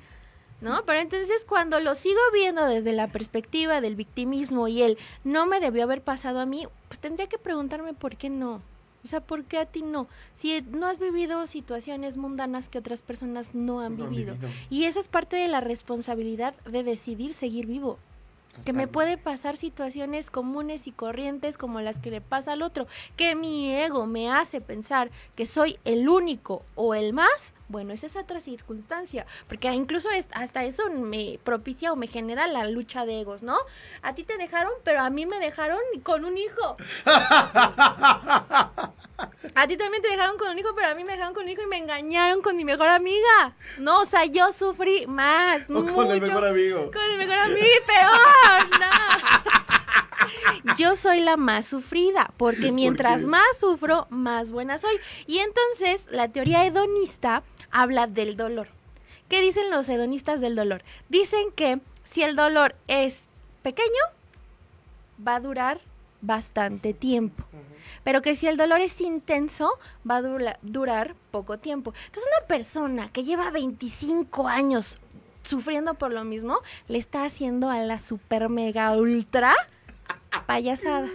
¿No? 0.62 0.86
Pero 0.86 1.02
entonces 1.02 1.44
cuando 1.46 1.82
lo 1.82 1.96
sigo 1.96 2.20
viendo 2.34 2.66
desde 2.66 2.94
la 2.94 3.10
perspectiva 3.10 3.82
del 3.82 3.96
victimismo 3.96 4.70
y 4.70 4.82
el 4.82 4.98
no 5.26 5.46
me 5.46 5.60
debió 5.60 5.84
haber 5.84 6.02
pasado 6.02 6.40
a 6.40 6.46
mí, 6.46 6.66
pues 6.88 7.00
tendría 7.00 7.28
que 7.28 7.38
preguntarme 7.38 7.94
por 7.94 8.16
qué 8.16 8.30
no. 8.30 8.62
O 9.06 9.08
sea, 9.08 9.22
¿por 9.22 9.44
qué 9.44 9.60
a 9.60 9.66
ti 9.66 9.84
no? 9.84 10.08
Si 10.34 10.62
no 10.64 10.88
has 10.88 10.98
vivido 10.98 11.46
situaciones 11.46 12.18
mundanas 12.18 12.70
que 12.70 12.80
otras 12.80 13.04
personas 13.04 13.54
no 13.54 13.80
han, 13.80 13.98
vivido. 13.98 14.36
Y 14.72 14.86
esa 14.86 15.00
es 15.00 15.08
parte 15.08 15.36
de 15.36 15.48
la 15.48 15.62
responsabilidad 15.62 16.56
de 16.66 16.84
decidir 16.84 17.36
seguir 17.36 17.68
vivo. 17.68 18.00
Que 18.64 18.74
me 18.74 18.88
puede 18.88 19.18
pasar 19.18 19.58
situaciones 19.58 20.32
comunes 20.32 20.88
y 20.88 20.92
corrientes 20.92 21.58
como 21.58 21.82
las 21.82 21.98
que 21.98 22.10
le 22.10 22.22
pasa 22.22 22.54
al 22.54 22.62
otro, 22.62 22.88
que 23.16 23.36
mi 23.36 23.76
ego 23.76 24.08
me 24.08 24.32
hace 24.32 24.60
pensar 24.60 25.12
que 25.36 25.46
soy 25.46 25.78
el 25.84 26.10
único 26.10 26.64
o 26.74 26.96
el 26.96 27.14
más, 27.14 27.54
bueno, 27.68 27.94
esa 27.94 28.08
es 28.08 28.16
otra 28.16 28.42
circunstancia, 28.42 29.26
porque 29.48 29.72
incluso 29.72 30.10
hasta 30.34 30.64
eso 30.64 30.90
me 30.90 31.40
propicia 31.44 31.92
o 31.92 31.96
me 31.96 32.08
genera 32.08 32.48
la 32.48 32.66
lucha 32.66 33.06
de 33.06 33.22
egos, 33.22 33.42
¿no? 33.44 33.58
A 34.02 34.14
ti 34.14 34.24
te 34.24 34.38
dejaron, 34.38 34.72
pero 34.84 35.02
a 35.02 35.10
mí 35.10 35.26
me 35.26 35.40
dejaron 35.40 35.80
con 36.04 36.26
un 36.26 36.38
hijo. 36.38 36.78
A 39.54 39.68
ti 39.68 39.78
también 39.78 40.04
te 40.04 40.10
dejaron 40.10 40.38
con 40.38 40.50
un 40.50 40.60
hijo, 40.60 40.70
pero 40.76 40.90
a 40.90 40.96
mí 40.96 41.06
me 41.06 41.14
dejaron 41.14 41.34
con 41.34 41.44
un 41.44 41.50
hijo 41.50 41.62
y 41.62 41.68
me 41.68 41.78
engañaron 41.78 42.42
con 42.42 42.58
mi 42.58 42.66
mejor 42.66 42.90
amiga. 42.90 43.54
No, 43.78 44.02
o 44.02 44.06
sea, 44.06 44.26
yo 44.26 44.52
sufrí 44.52 45.08
más. 45.08 45.70
O 45.70 45.86
con 45.86 46.12
el 46.12 46.20
mejor 46.20 46.46
amigo. 46.46 46.92
Con 46.92 47.02
el 47.12 47.18
mejor 47.18 47.38
amigo 47.38 47.66
y 47.66 47.86
peor, 47.88 48.80
no. 48.80 50.76
Yo 50.78 50.96
soy 50.96 51.22
la 51.22 51.38
más 51.38 51.68
sufrida, 51.68 52.32
porque 52.38 52.72
mientras 52.72 53.26
más 53.26 53.58
sufro, 53.60 54.08
más 54.10 54.52
buena 54.52 54.80
soy. 54.80 55.00
Y 55.28 55.38
entonces, 55.40 56.08
la 56.12 56.28
teoría 56.28 56.66
hedonista 56.66 57.44
habla 57.76 58.08
del 58.08 58.38
dolor. 58.38 58.70
¿Qué 59.28 59.42
dicen 59.42 59.70
los 59.70 59.90
hedonistas 59.90 60.40
del 60.40 60.56
dolor? 60.56 60.84
Dicen 61.10 61.52
que 61.56 61.82
si 62.06 62.24
el 62.24 62.38
dolor 62.38 62.76
es 62.88 63.24
pequeño, 63.64 63.90
va 65.26 65.36
a 65.36 65.40
durar 65.42 65.82
bastante 66.22 66.94
tiempo. 66.94 67.44
Pero 68.06 68.22
que 68.22 68.36
si 68.36 68.48
el 68.48 68.56
dolor 68.56 68.80
es 68.80 69.02
intenso, 69.02 69.78
va 70.10 70.18
a 70.18 70.58
durar 70.62 71.16
poco 71.32 71.60
tiempo. 71.60 71.94
Entonces 72.06 72.32
una 72.38 72.48
persona 72.48 73.12
que 73.12 73.26
lleva 73.26 73.52
25 73.52 74.48
años 74.48 74.98
sufriendo 75.44 75.96
por 75.96 76.14
lo 76.14 76.24
mismo, 76.24 76.60
le 76.88 76.98
está 76.98 77.26
haciendo 77.26 77.70
a 77.70 77.80
la 77.80 78.00
super 78.00 78.48
mega 78.48 78.94
ultra 78.94 79.54
payasada. 80.48 81.10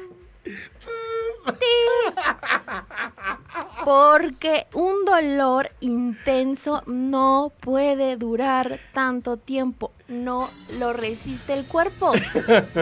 Porque 3.84 4.66
un 4.74 5.04
dolor 5.04 5.70
intenso 5.80 6.82
no 6.86 7.52
puede 7.60 8.16
durar 8.16 8.80
tanto 8.92 9.36
tiempo. 9.36 9.92
No 10.08 10.48
lo 10.78 10.92
resiste 10.92 11.52
el 11.52 11.64
cuerpo. 11.64 12.12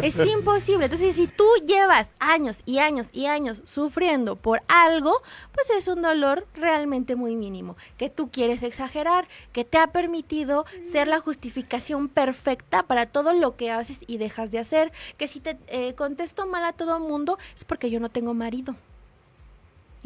Es 0.02 0.16
imposible. 0.26 0.86
Entonces, 0.86 1.14
si 1.14 1.26
tú 1.26 1.44
llevas 1.66 2.08
años 2.18 2.62
y 2.64 2.78
años 2.78 3.08
y 3.12 3.26
años 3.26 3.60
sufriendo 3.64 4.36
por 4.36 4.62
algo, 4.66 5.12
pues 5.52 5.68
es 5.70 5.88
un 5.88 6.00
dolor 6.00 6.46
realmente 6.54 7.16
muy 7.16 7.36
mínimo. 7.36 7.76
Que 7.98 8.08
tú 8.08 8.30
quieres 8.30 8.62
exagerar, 8.62 9.28
que 9.52 9.64
te 9.64 9.76
ha 9.76 9.88
permitido 9.88 10.64
ser 10.90 11.06
la 11.06 11.20
justificación 11.20 12.08
perfecta 12.08 12.82
para 12.84 13.06
todo 13.06 13.34
lo 13.34 13.56
que 13.56 13.70
haces 13.70 14.00
y 14.06 14.16
dejas 14.16 14.50
de 14.50 14.60
hacer. 14.60 14.92
Que 15.18 15.28
si 15.28 15.40
te 15.40 15.58
eh, 15.66 15.94
contesto 15.94 16.46
mal 16.46 16.64
a 16.64 16.72
todo 16.72 16.96
el 16.96 17.02
mundo, 17.02 17.38
es 17.54 17.64
porque 17.64 17.90
yo 17.90 18.00
no 18.00 18.08
tengo 18.08 18.32
marido. 18.32 18.74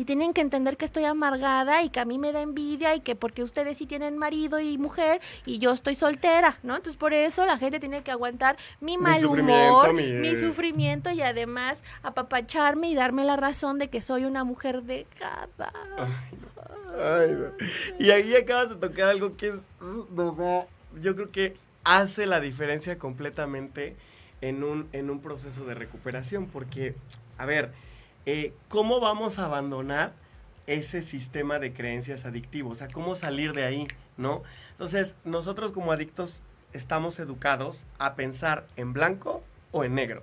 Y 0.02 0.04
tienen 0.04 0.32
que 0.32 0.40
entender 0.40 0.76
que 0.76 0.84
estoy 0.84 1.04
amargada 1.04 1.84
y 1.84 1.88
que 1.88 2.00
a 2.00 2.04
mí 2.04 2.18
me 2.18 2.32
da 2.32 2.42
envidia 2.42 2.96
y 2.96 3.00
que 3.02 3.14
porque 3.14 3.44
ustedes 3.44 3.76
sí 3.76 3.86
tienen 3.86 4.18
marido 4.18 4.58
y 4.58 4.76
mujer 4.76 5.20
y 5.46 5.60
yo 5.60 5.70
estoy 5.70 5.94
soltera, 5.94 6.58
¿no? 6.64 6.74
Entonces 6.74 6.98
por 6.98 7.14
eso 7.14 7.46
la 7.46 7.56
gente 7.56 7.78
tiene 7.78 8.02
que 8.02 8.10
aguantar 8.10 8.56
mi 8.80 8.98
mal 8.98 9.24
humor, 9.24 9.94
mi... 9.94 10.34
sufrimiento 10.34 11.12
y 11.12 11.22
además 11.22 11.78
apapacharme 12.02 12.90
y 12.90 12.96
darme 12.96 13.22
la 13.22 13.36
razón 13.36 13.78
de 13.78 13.90
que 13.90 14.02
soy 14.02 14.24
una 14.24 14.42
mujer 14.42 14.82
dejada. 14.82 15.72
Y 18.00 18.10
ahí 18.10 18.34
acabas 18.34 18.70
de 18.70 18.74
tocar 18.74 19.08
algo 19.08 19.36
que 19.36 19.50
es, 19.50 19.54
yo 21.00 21.14
creo 21.14 21.30
que 21.30 21.56
hace 21.84 22.26
la 22.26 22.40
diferencia 22.40 22.98
completamente 22.98 23.94
en 24.40 24.64
un, 24.64 24.88
en 24.92 25.10
un 25.10 25.20
proceso 25.20 25.64
de 25.64 25.74
recuperación, 25.74 26.46
porque, 26.48 26.96
a 27.38 27.46
ver, 27.46 27.70
eh, 28.26 28.54
¿cómo 28.68 29.00
vamos 29.00 29.38
a 29.38 29.46
abandonar 29.46 30.12
ese 30.66 31.02
sistema 31.02 31.58
de 31.58 31.72
creencias 31.72 32.24
adictivos? 32.24 32.74
O 32.74 32.76
sea, 32.76 32.88
¿cómo 32.88 33.16
salir 33.16 33.52
de 33.52 33.64
ahí? 33.64 33.88
¿No? 34.16 34.42
Entonces, 34.72 35.14
nosotros 35.24 35.72
como 35.72 35.92
adictos 35.92 36.42
estamos 36.72 37.18
educados 37.18 37.84
a 37.98 38.14
pensar 38.14 38.66
en 38.76 38.92
blanco 38.92 39.42
o 39.70 39.84
en 39.84 39.94
negro. 39.94 40.22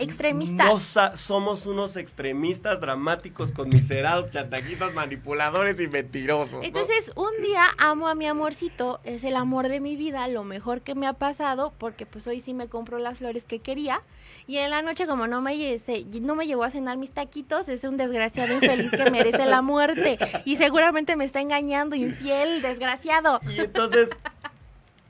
Extremistas. 0.00 0.96
somos 1.14 1.66
unos 1.66 1.96
extremistas 1.96 2.80
dramáticos, 2.80 3.52
conmiserados, 3.52 4.30
chantajistas, 4.30 4.94
manipuladores 4.94 5.78
y 5.80 5.88
mentirosos. 5.88 6.62
Entonces, 6.62 7.12
un 7.14 7.30
día 7.42 7.64
amo 7.78 8.08
a 8.08 8.14
mi 8.14 8.26
amorcito, 8.26 9.00
es 9.04 9.24
el 9.24 9.36
amor 9.36 9.68
de 9.68 9.80
mi 9.80 9.96
vida, 9.96 10.26
lo 10.28 10.44
mejor 10.44 10.80
que 10.80 10.94
me 10.94 11.06
ha 11.06 11.12
pasado, 11.12 11.72
porque 11.78 12.06
pues 12.06 12.26
hoy 12.26 12.40
sí 12.40 12.54
me 12.54 12.68
compró 12.68 12.98
las 12.98 13.18
flores 13.18 13.44
que 13.44 13.58
quería. 13.58 14.02
Y 14.46 14.56
en 14.58 14.70
la 14.70 14.82
noche, 14.82 15.06
como 15.06 15.26
no 15.26 15.40
me, 15.40 15.76
no 16.22 16.34
me 16.34 16.46
llevó 16.46 16.64
a 16.64 16.70
cenar 16.70 16.96
mis 16.96 17.10
taquitos, 17.10 17.68
es 17.68 17.84
un 17.84 17.96
desgraciado 17.96 18.52
infeliz 18.52 18.90
que 18.90 19.10
merece 19.10 19.46
la 19.46 19.62
muerte. 19.62 20.18
Y 20.44 20.56
seguramente 20.56 21.16
me 21.16 21.24
está 21.24 21.40
engañando, 21.40 21.94
infiel, 21.94 22.62
desgraciado. 22.62 23.40
Y 23.48 23.60
entonces, 23.60 24.08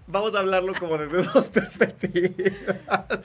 vamos 0.06 0.34
a 0.34 0.40
hablarlo 0.40 0.74
como 0.78 0.98
desde 0.98 1.22
dos 1.22 1.48
perspectivas. 1.48 3.20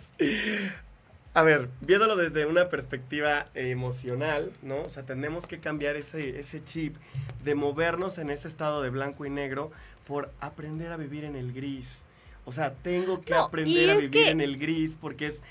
A 1.35 1.43
ver, 1.43 1.67
viéndolo 1.81 2.15
desde 2.15 2.45
una 2.45 2.69
perspectiva 2.69 3.47
emocional, 3.55 4.53
¿no? 4.61 4.83
O 4.83 4.89
sea, 4.89 5.03
tenemos 5.03 5.45
que 5.45 5.59
cambiar 5.59 5.97
ese, 5.97 6.39
ese 6.39 6.63
chip 6.63 6.95
de 7.43 7.55
movernos 7.55 8.17
en 8.19 8.29
ese 8.29 8.47
estado 8.47 8.81
de 8.81 8.89
blanco 8.89 9.25
y 9.25 9.29
negro 9.29 9.69
por 10.07 10.31
aprender 10.39 10.93
a 10.93 10.97
vivir 10.97 11.25
en 11.25 11.35
el 11.35 11.51
gris. 11.51 11.87
O 12.45 12.53
sea, 12.53 12.73
tengo 12.73 13.21
que 13.21 13.33
aprender 13.33 13.89
a 13.89 13.97
vivir 13.97 14.29
en 14.29 14.39
el 14.39 14.57
gris 14.57 14.95
porque 14.99 15.25
es 15.25 15.41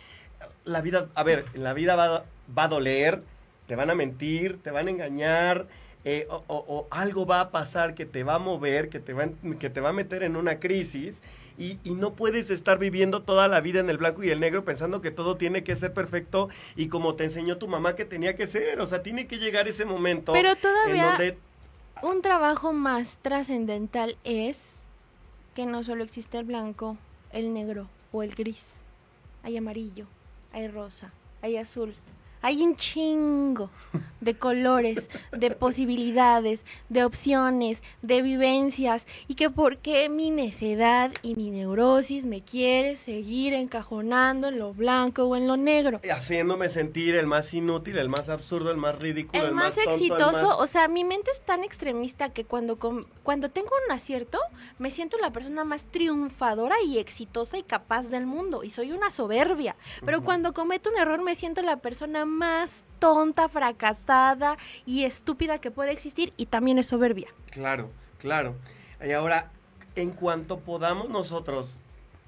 la 0.64 0.80
vida, 0.80 1.10
a 1.14 1.22
ver, 1.22 1.44
la 1.52 1.74
vida 1.74 1.96
va, 1.96 2.24
va 2.56 2.64
a 2.64 2.68
doler, 2.68 3.20
te 3.66 3.76
van 3.76 3.90
a 3.90 3.94
mentir, 3.94 4.62
te 4.62 4.70
van 4.70 4.88
a 4.88 4.90
engañar, 4.90 5.66
eh, 6.06 6.26
o, 6.30 6.42
o, 6.48 6.88
algo 6.90 7.26
va 7.26 7.40
a 7.40 7.50
pasar 7.50 7.94
que 7.94 8.06
te 8.06 8.24
va 8.24 8.36
a 8.36 8.38
mover, 8.38 8.88
que 8.88 9.00
te 9.00 9.12
va, 9.12 9.28
que 9.60 9.68
te 9.68 9.80
va 9.82 9.90
a 9.90 9.92
meter 9.92 10.22
en 10.22 10.36
una 10.36 10.60
crisis 10.60 11.20
y, 11.56 11.78
y, 11.84 11.94
no 11.94 12.14
puedes 12.14 12.50
estar 12.50 12.78
viviendo 12.78 13.22
toda 13.22 13.46
la 13.48 13.60
vida 13.60 13.80
en 13.80 13.88
el 13.88 13.98
blanco 13.98 14.24
y 14.24 14.30
el 14.30 14.40
negro 14.40 14.64
pensando 14.64 15.00
que 15.00 15.10
todo 15.10 15.36
tiene 15.36 15.62
que 15.62 15.76
ser 15.76 15.92
perfecto 15.92 16.48
y 16.74 16.88
como 16.88 17.14
te 17.14 17.24
enseñó 17.24 17.58
tu 17.58 17.68
mamá 17.68 17.94
que 17.94 18.04
tenía 18.04 18.36
que 18.36 18.46
ser. 18.46 18.80
O 18.80 18.86
sea, 18.86 19.02
tiene 19.02 19.26
que 19.26 19.38
llegar 19.38 19.68
ese 19.68 19.84
momento. 19.84 20.32
Pero 20.32 20.56
todavía 20.56 21.16
un 22.02 22.22
trabajo 22.22 22.72
más 22.72 23.16
trascendental 23.22 24.16
es 24.24 24.74
que 25.54 25.66
no 25.66 25.84
solo 25.84 26.04
existe 26.04 26.38
el 26.38 26.44
blanco, 26.44 26.96
el 27.32 27.54
negro 27.54 27.88
o 28.12 28.22
el 28.22 28.34
gris. 28.34 28.64
Hay 29.42 29.56
amarillo, 29.56 30.06
hay 30.52 30.68
rosa, 30.68 31.12
hay 31.40 31.56
azul, 31.56 31.94
hay 32.44 32.62
un 32.62 32.76
chingo 32.76 33.70
de 34.20 34.34
colores, 34.34 35.08
de 35.32 35.50
posibilidades, 35.50 36.62
de 36.90 37.04
opciones, 37.04 37.82
de 38.02 38.20
vivencias 38.20 39.06
y 39.28 39.34
que 39.34 39.48
por 39.48 39.78
qué 39.78 40.10
mi 40.10 40.30
necedad 40.30 41.10
y 41.22 41.36
mi 41.36 41.50
neurosis 41.50 42.26
me 42.26 42.42
quiere 42.42 42.96
seguir 42.96 43.54
encajonando 43.54 44.48
en 44.48 44.58
lo 44.58 44.74
blanco 44.74 45.24
o 45.24 45.36
en 45.36 45.46
lo 45.46 45.56
negro. 45.56 46.02
Haciéndome 46.10 46.68
sentir 46.68 47.14
el 47.14 47.26
más 47.26 47.54
inútil, 47.54 47.96
el 47.96 48.10
más 48.10 48.28
absurdo, 48.28 48.70
el 48.70 48.76
más 48.76 48.98
ridículo, 48.98 49.46
el, 49.46 49.52
más, 49.52 49.78
exitoso. 49.78 50.58
O 50.58 50.66
sea, 50.66 50.86
mi 50.86 51.02
mente 51.02 51.30
es 51.30 51.40
tan 51.40 51.64
extremista 51.64 52.28
que 52.28 52.44
cuando, 52.44 52.76
cuando 53.22 53.50
tengo 53.50 53.70
un 53.86 53.92
acierto 53.92 54.38
me 54.78 54.90
siento 54.90 55.16
la 55.16 55.30
persona 55.30 55.64
más 55.64 55.82
triunfadora 55.84 56.76
y 56.84 56.98
exitosa 56.98 57.56
y 57.56 57.62
capaz 57.62 58.02
del 58.04 58.26
mundo 58.26 58.64
y 58.64 58.70
soy 58.70 58.92
una 58.92 59.08
soberbia. 59.08 59.76
Pero 60.04 60.22
cuando 60.22 60.52
cometo 60.52 60.90
un 60.90 60.98
error 60.98 61.22
me 61.22 61.34
siento 61.34 61.62
la 61.62 61.78
persona 61.78 62.26
más 62.26 62.33
tonta, 62.98 63.48
fracasada 63.48 64.56
y 64.86 65.04
estúpida 65.04 65.58
que 65.58 65.70
puede 65.70 65.92
existir 65.92 66.32
y 66.36 66.46
también 66.46 66.78
es 66.78 66.86
soberbia. 66.86 67.28
Claro, 67.50 67.90
claro. 68.18 68.54
Y 69.04 69.12
ahora, 69.12 69.50
en 69.96 70.10
cuanto 70.10 70.60
podamos 70.60 71.08
nosotros 71.08 71.78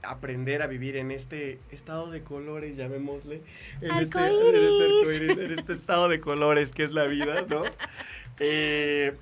aprender 0.02 0.62
a 0.62 0.66
vivir 0.66 0.96
en 0.96 1.10
este 1.10 1.58
estado 1.70 2.10
de 2.10 2.22
colores, 2.22 2.76
llamémosle, 2.76 3.42
en, 3.80 3.90
este, 3.96 5.46
en 5.46 5.58
este, 5.58 5.72
estado 5.72 6.08
de 6.08 6.20
colores 6.20 6.70
que 6.72 6.84
es 6.84 6.92
la 6.92 7.04
vida, 7.04 7.42
¿no? 7.48 7.64
Eh, 8.38 9.16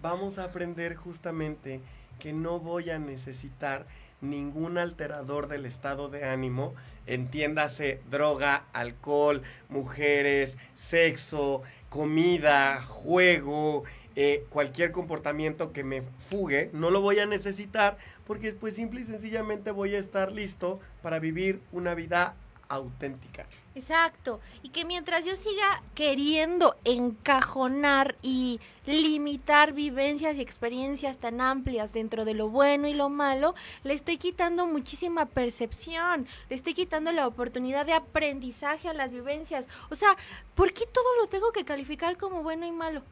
vamos 0.00 0.38
a 0.38 0.44
aprender 0.44 0.94
justamente 0.94 1.80
que 2.20 2.32
no 2.32 2.60
voy 2.60 2.90
a 2.90 2.98
necesitar 2.98 3.86
ningún 4.22 4.78
alterador 4.78 5.48
del 5.48 5.66
estado 5.66 6.08
de 6.08 6.24
ánimo 6.24 6.74
entiéndase 7.06 8.00
droga, 8.10 8.64
alcohol, 8.72 9.42
mujeres, 9.68 10.56
sexo, 10.74 11.62
comida, 11.88 12.80
juego, 12.82 13.84
eh, 14.14 14.44
cualquier 14.50 14.92
comportamiento 14.92 15.72
que 15.72 15.84
me 15.84 16.02
fugue, 16.28 16.70
no 16.72 16.90
lo 16.90 17.00
voy 17.00 17.18
a 17.18 17.26
necesitar 17.26 17.96
porque 18.26 18.52
pues 18.52 18.74
simple 18.74 19.00
y 19.00 19.04
sencillamente 19.04 19.70
voy 19.70 19.94
a 19.94 19.98
estar 19.98 20.32
listo 20.32 20.80
para 21.02 21.18
vivir 21.18 21.60
una 21.72 21.94
vida 21.94 22.34
auténtica. 22.74 23.46
Exacto. 23.74 24.40
Y 24.62 24.70
que 24.70 24.84
mientras 24.84 25.24
yo 25.24 25.36
siga 25.36 25.82
queriendo 25.94 26.76
encajonar 26.84 28.16
y 28.22 28.60
limitar 28.86 29.72
vivencias 29.72 30.36
y 30.36 30.40
experiencias 30.40 31.18
tan 31.18 31.40
amplias 31.40 31.92
dentro 31.92 32.24
de 32.24 32.34
lo 32.34 32.48
bueno 32.48 32.88
y 32.88 32.94
lo 32.94 33.08
malo, 33.08 33.54
le 33.84 33.94
estoy 33.94 34.18
quitando 34.18 34.66
muchísima 34.66 35.26
percepción, 35.26 36.26
le 36.48 36.56
estoy 36.56 36.74
quitando 36.74 37.12
la 37.12 37.26
oportunidad 37.26 37.86
de 37.86 37.92
aprendizaje 37.92 38.88
a 38.88 38.94
las 38.94 39.12
vivencias. 39.12 39.68
O 39.90 39.94
sea, 39.94 40.16
¿por 40.54 40.72
qué 40.72 40.84
todo 40.86 41.16
lo 41.20 41.28
tengo 41.28 41.52
que 41.52 41.64
calificar 41.64 42.16
como 42.16 42.42
bueno 42.42 42.66
y 42.66 42.72
malo? 42.72 43.02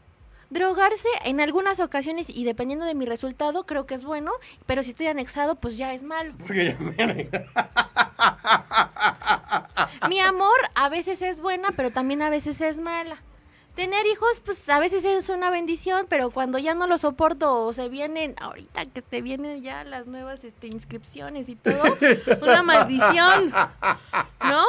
Drogarse 0.50 1.08
en 1.24 1.40
algunas 1.40 1.80
ocasiones 1.80 2.28
y 2.28 2.44
dependiendo 2.44 2.84
de 2.84 2.94
mi 2.94 3.06
resultado 3.06 3.64
creo 3.64 3.86
que 3.86 3.94
es 3.94 4.04
bueno, 4.04 4.32
pero 4.66 4.82
si 4.82 4.90
estoy 4.90 5.06
anexado 5.06 5.54
pues 5.54 5.76
ya 5.76 5.94
es 5.94 6.02
malo. 6.02 6.34
Porque 6.38 6.76
ya 6.98 7.06
me 7.06 7.28
Mi 10.08 10.20
amor 10.20 10.58
a 10.74 10.88
veces 10.88 11.22
es 11.22 11.40
buena, 11.40 11.68
pero 11.76 11.90
también 11.92 12.22
a 12.22 12.30
veces 12.30 12.60
es 12.60 12.78
mala. 12.78 13.18
Tener 13.76 14.04
hijos, 14.06 14.42
pues 14.44 14.68
a 14.68 14.80
veces 14.80 15.04
es 15.04 15.28
una 15.28 15.48
bendición, 15.48 16.06
pero 16.08 16.30
cuando 16.30 16.58
ya 16.58 16.74
no 16.74 16.88
lo 16.88 16.98
soporto 16.98 17.64
o 17.64 17.72
se 17.72 17.88
vienen, 17.88 18.34
ahorita 18.40 18.86
que 18.86 19.02
se 19.08 19.22
vienen 19.22 19.62
ya 19.62 19.84
las 19.84 20.06
nuevas 20.06 20.42
este, 20.42 20.66
inscripciones 20.66 21.48
y 21.48 21.54
todo, 21.54 21.80
una 22.42 22.62
maldición, 22.64 23.52
¿no? 24.44 24.64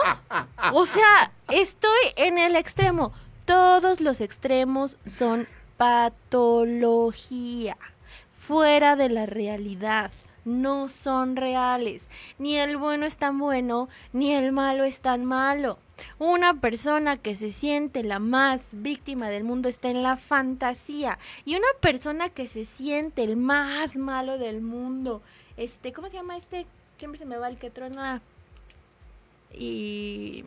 O 0.74 0.86
sea, 0.86 1.32
estoy 1.50 2.00
en 2.16 2.38
el 2.38 2.56
extremo. 2.56 3.12
Todos 3.46 4.00
los 4.00 4.22
extremos 4.22 4.98
son 5.06 5.48
patología, 5.82 7.76
fuera 8.38 8.96
de 8.96 9.10
la 9.10 9.26
realidad. 9.26 10.12
No 10.46 10.88
son 10.90 11.36
reales. 11.36 12.04
Ni 12.38 12.56
el 12.56 12.78
bueno 12.78 13.08
es 13.08 13.18
tan 13.18 13.40
bueno, 13.40 13.90
ni 14.14 14.32
el 14.32 14.52
malo 14.52 14.84
es 14.84 15.00
tan 15.00 15.26
malo. 15.26 15.80
Una 16.20 16.54
persona 16.54 17.18
que 17.18 17.34
se 17.34 17.52
siente 17.52 18.04
la 18.04 18.20
más 18.20 18.62
víctima 18.74 19.32
del 19.32 19.44
mundo 19.44 19.70
está 19.70 19.90
en 19.90 20.04
la 20.04 20.18
fantasía. 20.18 21.18
Y 21.46 21.56
una 21.56 21.66
persona 21.80 22.30
que 22.30 22.46
se 22.46 22.66
siente 22.66 23.24
el 23.24 23.36
más 23.36 23.96
malo 23.98 24.38
del 24.38 24.62
mundo. 24.62 25.24
Este, 25.58 25.94
¿cómo 25.94 26.10
se 26.10 26.18
llama 26.18 26.38
este? 26.38 26.68
Siempre 26.98 27.18
se 27.18 27.26
me 27.26 27.38
va 27.38 27.50
el 27.50 27.58
que 27.58 27.72
trona. 27.72 28.22
Y. 29.52 30.46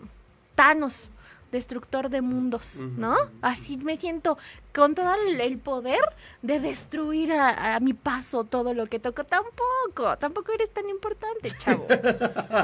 Thanos 0.55 1.11
destructor 1.55 2.11
de 2.11 2.21
mundos, 2.21 2.81
¿no? 2.97 3.17
Así 3.41 3.77
me 3.77 3.97
siento 3.97 4.37
con 4.75 4.97
todo 4.97 5.15
el, 5.15 5.59
poder 5.59 6.01
de 6.43 6.59
destruir 6.59 7.33
a, 7.33 7.79
mi 7.79 7.95
paso 7.95 8.43
todo 8.43 8.75
lo 8.75 8.89
que 8.89 8.99
toco. 8.99 9.23
Tampoco, 9.23 10.19
tampoco 10.19 10.53
eres 10.53 10.71
tan 10.71 10.89
importante, 10.89 11.53
chavo. 11.59 11.87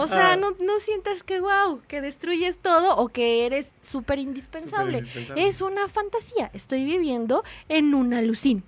O 0.01 0.09
sea, 0.09 0.37
no, 0.37 0.57
no 0.59 0.81
sientas 0.81 1.23
que 1.23 1.39
wow, 1.39 1.81
que 1.87 2.01
destruyes 2.01 2.59
todo 2.59 2.97
o 2.97 3.09
que 3.09 3.47
eres 3.47 3.69
súper 3.81 4.19
indispensable. 4.19 5.05
Es 5.37 5.61
una 5.61 5.87
fantasía. 5.87 6.51
Estoy 6.53 6.85
viviendo 6.85 7.45
en 7.69 7.95
una 7.95 8.19
alucín. 8.19 8.65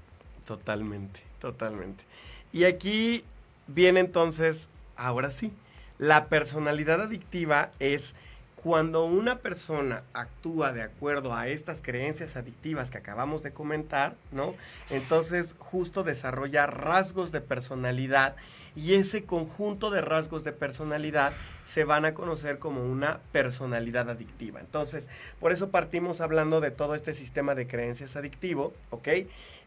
Totalmente, 0.46 1.20
totalmente. 1.40 2.04
Y 2.52 2.64
aquí 2.64 3.24
viene 3.66 3.98
entonces, 3.98 4.68
ahora 4.96 5.32
sí, 5.32 5.50
la 5.98 6.26
personalidad 6.26 7.00
adictiva 7.00 7.72
es 7.80 8.14
cuando 8.62 9.04
una 9.04 9.40
persona 9.40 10.04
actúa 10.12 10.72
de 10.72 10.82
acuerdo 10.82 11.34
a 11.34 11.48
estas 11.48 11.82
creencias 11.82 12.36
adictivas 12.36 12.90
que 12.90 12.98
acabamos 12.98 13.42
de 13.42 13.50
comentar, 13.50 14.14
¿no? 14.30 14.54
Entonces 14.88 15.56
justo 15.58 16.04
desarrolla 16.04 16.66
rasgos 16.66 17.32
de 17.32 17.40
personalidad 17.40 18.36
y 18.76 18.94
ese 18.94 19.24
conjunto 19.24 19.90
de 19.90 20.00
rasgos 20.00 20.44
de 20.44 20.52
personalidad 20.52 21.32
se 21.68 21.82
van 21.82 22.04
a 22.04 22.14
conocer 22.14 22.60
como 22.60 22.84
una 22.84 23.18
personalidad 23.32 24.08
adictiva. 24.08 24.60
Entonces, 24.60 25.08
por 25.40 25.52
eso 25.52 25.70
partimos 25.70 26.20
hablando 26.20 26.60
de 26.60 26.70
todo 26.70 26.94
este 26.94 27.14
sistema 27.14 27.56
de 27.56 27.66
creencias 27.66 28.14
adictivo, 28.14 28.72
¿ok? 28.90 29.08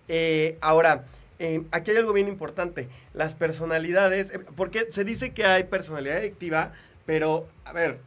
Eh, 0.08 0.58
ahora, 0.62 1.04
eh, 1.39 1.64
aquí 1.72 1.91
hay 1.91 1.98
algo 1.98 2.14
bien 2.14 2.30
importante, 2.30 2.88
las 3.14 3.36
personalidades, 3.36 4.34
eh, 4.34 4.39
porque 4.56 4.88
se 4.91 5.04
dice 5.04 5.34
que 5.34 5.46
hay 5.46 5.66
personalidad 5.66 6.18
adictiva, 6.18 6.72
pero, 7.06 7.48
a 7.66 7.74
ver, 7.74 8.00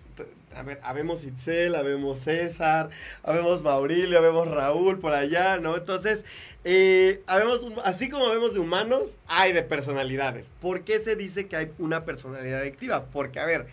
a 0.54 0.62
ver, 0.62 0.80
habemos 0.82 1.24
Itzel, 1.24 1.74
habemos 1.74 2.20
César, 2.20 2.90
habemos 3.22 3.62
Maurilio, 3.62 4.18
habemos 4.18 4.48
Raúl 4.48 4.98
por 4.98 5.12
allá, 5.12 5.58
¿no? 5.58 5.76
Entonces, 5.76 6.24
eh, 6.64 7.22
habemos, 7.26 7.60
así 7.84 8.08
como 8.08 8.28
vemos 8.30 8.54
de 8.54 8.60
humanos, 8.60 9.18
hay 9.26 9.52
de 9.52 9.62
personalidades. 9.62 10.48
¿Por 10.60 10.82
qué 10.82 11.00
se 11.00 11.16
dice 11.16 11.46
que 11.46 11.56
hay 11.56 11.72
una 11.78 12.04
personalidad 12.04 12.60
adictiva? 12.60 13.06
Porque, 13.12 13.40
a 13.40 13.46
ver, 13.46 13.66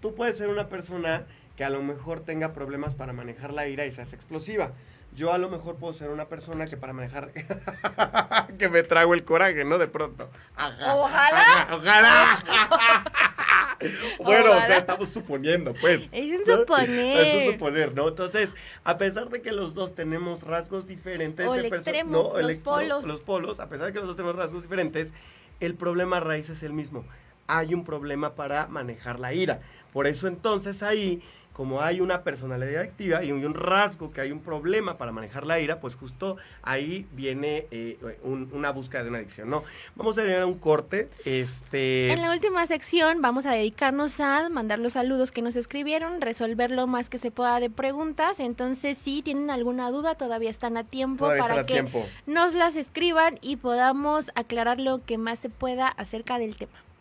tú 0.00 0.14
puedes 0.14 0.38
ser 0.38 0.48
una 0.48 0.68
persona 0.68 1.24
que 1.56 1.64
a 1.64 1.70
lo 1.70 1.82
mejor 1.82 2.20
tenga 2.20 2.52
problemas 2.52 2.94
para 2.94 3.12
manejar 3.12 3.52
la 3.52 3.66
ira 3.66 3.84
y 3.84 3.92
seas 3.92 4.12
explosiva. 4.12 4.72
Yo 5.14 5.32
a 5.32 5.38
lo 5.38 5.48
mejor 5.48 5.76
puedo 5.76 5.92
ser 5.94 6.10
una 6.10 6.26
persona 6.26 6.66
que 6.66 6.76
para 6.76 6.92
manejar 6.92 7.32
que 8.58 8.68
me 8.68 8.82
trago 8.84 9.14
el 9.14 9.24
coraje, 9.24 9.64
¿no? 9.64 9.78
De 9.78 9.88
pronto. 9.88 10.30
ojalá. 10.56 11.68
ojalá. 11.72 13.04
bueno, 14.18 14.50
o 14.50 14.54
sea, 14.66 14.78
estamos 14.78 15.08
suponiendo, 15.10 15.74
pues. 15.74 16.02
Es 16.12 16.40
un 16.40 16.44
suponer. 16.44 17.26
Es 17.26 17.46
un 17.46 17.52
suponer, 17.52 17.94
¿no? 17.94 18.08
Entonces, 18.08 18.50
a 18.84 18.98
pesar 18.98 19.28
de 19.28 19.42
que 19.42 19.52
los 19.52 19.74
dos 19.74 19.94
tenemos 19.94 20.42
rasgos 20.42 20.86
diferentes. 20.86 21.46
O 21.46 21.54
el 21.54 21.66
extremo, 21.66 22.32
los 22.40 22.54
polos. 22.58 23.06
los 23.06 23.20
polos, 23.20 23.60
a 23.60 23.68
pesar 23.68 23.86
de 23.86 23.92
que 23.92 23.98
los 23.98 24.08
dos 24.08 24.16
tenemos 24.16 24.36
rasgos 24.36 24.62
diferentes, 24.62 25.12
el 25.60 25.74
problema 25.74 26.20
raíz 26.20 26.48
es 26.48 26.62
el 26.62 26.72
mismo. 26.72 27.04
Hay 27.46 27.72
un 27.72 27.84
problema 27.84 28.34
para 28.34 28.66
manejar 28.66 29.18
la 29.18 29.32
ira. 29.32 29.60
Por 29.92 30.06
eso 30.06 30.28
entonces 30.28 30.82
ahí 30.82 31.22
como 31.58 31.82
hay 31.82 32.00
una 32.00 32.22
personalidad 32.22 32.82
activa 32.82 33.24
y 33.24 33.32
un 33.32 33.52
rasgo 33.52 34.12
que 34.12 34.20
hay 34.20 34.30
un 34.30 34.38
problema 34.38 34.96
para 34.96 35.10
manejar 35.10 35.44
la 35.44 35.58
ira, 35.58 35.80
pues 35.80 35.96
justo 35.96 36.36
ahí 36.62 37.04
viene 37.10 37.66
eh, 37.72 37.98
una 38.22 38.70
búsqueda 38.70 39.02
de 39.02 39.08
una 39.08 39.18
adicción, 39.18 39.50
¿no? 39.50 39.64
Vamos 39.96 40.16
a 40.16 40.22
tener 40.22 40.44
un 40.44 40.56
corte. 40.56 41.08
Este... 41.24 42.12
En 42.12 42.22
la 42.22 42.30
última 42.30 42.64
sección 42.68 43.20
vamos 43.22 43.44
a 43.44 43.50
dedicarnos 43.50 44.20
a 44.20 44.48
mandar 44.50 44.78
los 44.78 44.92
saludos 44.92 45.32
que 45.32 45.42
nos 45.42 45.56
escribieron, 45.56 46.20
resolver 46.20 46.70
lo 46.70 46.86
más 46.86 47.08
que 47.08 47.18
se 47.18 47.32
pueda 47.32 47.58
de 47.58 47.70
preguntas. 47.70 48.38
Entonces, 48.38 48.96
si 48.96 49.22
tienen 49.22 49.50
alguna 49.50 49.90
duda, 49.90 50.14
todavía 50.14 50.50
están 50.50 50.76
a 50.76 50.84
tiempo 50.84 51.26
para 51.26 51.66
que 51.66 51.84
nos 52.24 52.54
las 52.54 52.76
escriban 52.76 53.40
y 53.42 53.56
podamos 53.56 54.30
aclarar 54.36 54.78
lo 54.78 55.04
que 55.04 55.18
más 55.18 55.40
se 55.40 55.50
pueda 55.50 55.88
acerca 55.88 56.38
del 56.38 56.54
tema. 56.54 56.87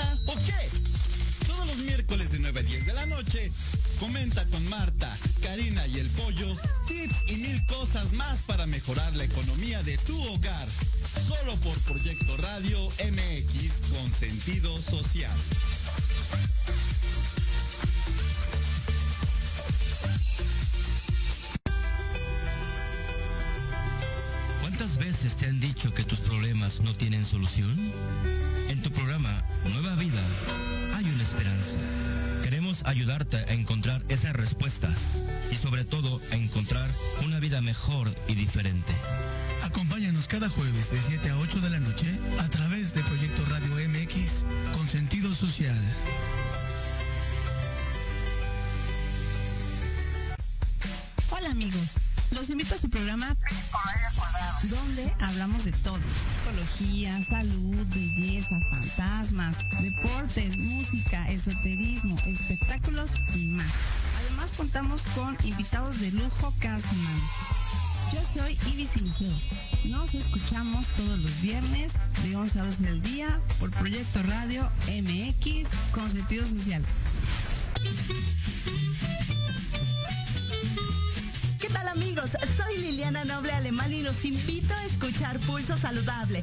¿O 0.00 0.34
qué? 0.46 0.70
Todos 1.46 1.66
los 1.66 1.76
miércoles 1.78 2.32
de 2.32 2.38
9 2.38 2.60
a 2.60 2.62
10 2.62 2.86
de 2.86 2.92
la 2.94 3.06
noche, 3.06 3.52
comenta 4.00 4.46
con 4.46 4.66
Marta, 4.68 5.14
Karina 5.42 5.86
y 5.86 5.98
el 5.98 6.08
Pollo 6.10 6.46
tips 6.86 7.24
y 7.28 7.36
mil 7.36 7.66
cosas 7.66 8.12
más 8.12 8.42
para 8.42 8.66
mejorar 8.66 9.14
la 9.16 9.24
economía 9.24 9.82
de 9.82 9.98
tu 9.98 10.18
hogar. 10.22 10.66
Solo 11.26 11.56
por 11.56 11.78
Proyecto 11.80 12.36
Radio 12.38 12.88
MX 12.88 13.88
con 13.90 14.12
sentido 14.12 14.80
social. 14.80 15.30
¿Cuántas 24.60 24.96
veces 24.96 25.34
te 25.34 25.46
han 25.46 25.60
dicho 25.60 25.92
que 25.92 26.02
tus 26.04 26.20
problemas 26.20 26.80
no 26.80 26.94
tienen 26.94 27.24
solución? 27.26 27.92
Vida 30.02 30.20
hay 30.96 31.04
una 31.04 31.22
esperanza. 31.22 31.76
Queremos 32.42 32.82
ayudarte 32.86 33.36
a 33.36 33.52
encontrar 33.52 34.02
esas 34.08 34.32
respuestas 34.32 35.22
y 35.52 35.54
sobre 35.54 35.84
todo 35.84 36.20
a 36.32 36.34
encontrar 36.34 36.90
una 37.24 37.38
vida 37.38 37.62
mejor 37.62 38.12
y 38.26 38.34
diferente. 38.34 38.92
Acompáñanos 39.62 40.26
cada 40.26 40.48
jueves 40.48 40.90
de 40.90 41.00
7 41.06 41.30
a 41.30 41.38
8 41.38 41.60
de 41.60 41.70
la 41.70 41.78
noche 41.78 42.18
a 42.40 42.48
través 42.48 42.94
de 42.94 43.02
Proyecto 43.04 43.44
Radio 43.48 43.76
MX 43.90 44.44
con 44.76 44.88
sentido 44.88 45.32
social. 45.36 45.78
Hola 51.30 51.48
amigos. 51.52 51.98
Los 52.32 52.50
invito 52.50 52.74
a 52.74 52.78
su 52.78 52.90
programa 52.90 53.36
donde 54.64 55.12
hablamos 55.20 55.64
de 55.64 55.72
todo. 55.72 56.00
Psicología, 56.44 57.18
salud, 57.28 57.86
belleza, 57.88 58.41
esoterismo, 61.12 62.16
espectáculos 62.26 63.10
y 63.34 63.46
más. 63.46 63.72
Además 64.18 64.52
contamos 64.56 65.02
con 65.14 65.36
invitados 65.44 66.00
de 66.00 66.10
lujo 66.12 66.52
cada 66.58 66.80
semana. 66.80 67.22
Yo 68.12 68.20
soy 68.32 68.58
Ibis 68.72 68.90
Siliceo. 68.90 69.32
Nos 69.84 70.14
escuchamos 70.14 70.86
todos 70.96 71.18
los 71.18 71.40
viernes 71.40 71.92
de 72.22 72.36
11 72.36 72.60
a 72.60 72.64
12 72.64 72.84
del 72.84 73.02
día 73.02 73.40
por 73.60 73.70
Proyecto 73.70 74.22
Radio 74.22 74.68
MX 74.88 75.68
con 75.92 76.10
sentido 76.10 76.46
social. 76.46 76.82
amigos? 81.92 82.30
Soy 82.56 82.78
Liliana 82.78 83.24
Noble 83.24 83.52
Alemán 83.52 83.92
y 83.92 84.02
los 84.02 84.24
invito 84.24 84.72
a 84.74 84.84
escuchar 84.86 85.38
Pulso 85.40 85.76
Saludable, 85.76 86.42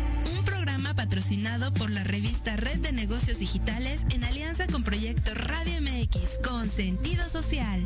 Un 0.25 0.45
programa 0.45 0.93
patrocinado 0.93 1.73
por 1.73 1.89
la 1.89 2.03
revista 2.03 2.55
Red 2.55 2.77
de 2.79 2.91
Negocios 2.91 3.39
Digitales 3.39 4.05
en 4.11 4.23
alianza 4.23 4.67
con 4.67 4.83
Proyecto 4.83 5.33
Radio 5.33 5.81
MX 5.81 6.37
con 6.43 6.69
sentido 6.69 7.27
social. 7.29 7.83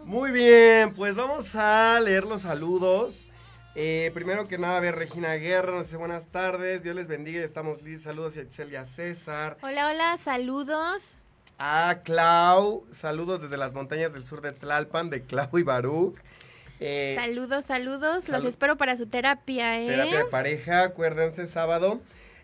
Muy 0.06 0.32
bien, 0.32 0.94
pues 0.94 1.16
vamos 1.16 1.56
a 1.56 2.00
leer 2.00 2.26
los 2.26 2.44
saludos. 2.44 3.28
Eh, 3.76 4.12
primero 4.14 4.48
que 4.48 4.58
nada, 4.60 4.78
a 4.78 4.80
ver, 4.80 4.96
Regina 4.96 5.34
Guerra 5.36 5.72
nos 5.72 5.86
dice 5.86 5.98
buenas 5.98 6.28
tardes, 6.28 6.84
Dios 6.84 6.96
les 6.96 7.08
bendiga 7.08 7.40
y 7.40 7.44
estamos 7.44 7.82
listos. 7.82 8.04
Saludos 8.04 8.38
a 8.38 8.42
Itzel 8.42 8.72
y 8.72 8.76
a 8.76 8.86
César. 8.86 9.58
Hola, 9.62 9.88
hola, 9.90 10.18
saludos. 10.24 11.02
A 11.58 12.02
Clau, 12.04 12.86
saludos 12.92 13.42
desde 13.42 13.58
las 13.58 13.74
montañas 13.74 14.14
del 14.14 14.26
sur 14.26 14.42
de 14.42 14.52
Tlalpan, 14.52 15.10
de 15.10 15.24
Clau 15.24 15.58
y 15.58 15.64
Baruch. 15.64 16.16
Eh, 16.80 17.16
saludos, 17.18 17.66
saludos. 17.66 18.26
salud- 18.26 18.44
Los 18.44 18.52
espero 18.54 18.78
para 18.78 18.96
su 18.98 19.08
terapia, 19.08 19.82
¿eh? 19.82 19.88
Terapia 19.88 20.18
de 20.20 20.26
pareja, 20.26 20.84
acuérdense, 20.84 21.48
sábado. 21.48 22.00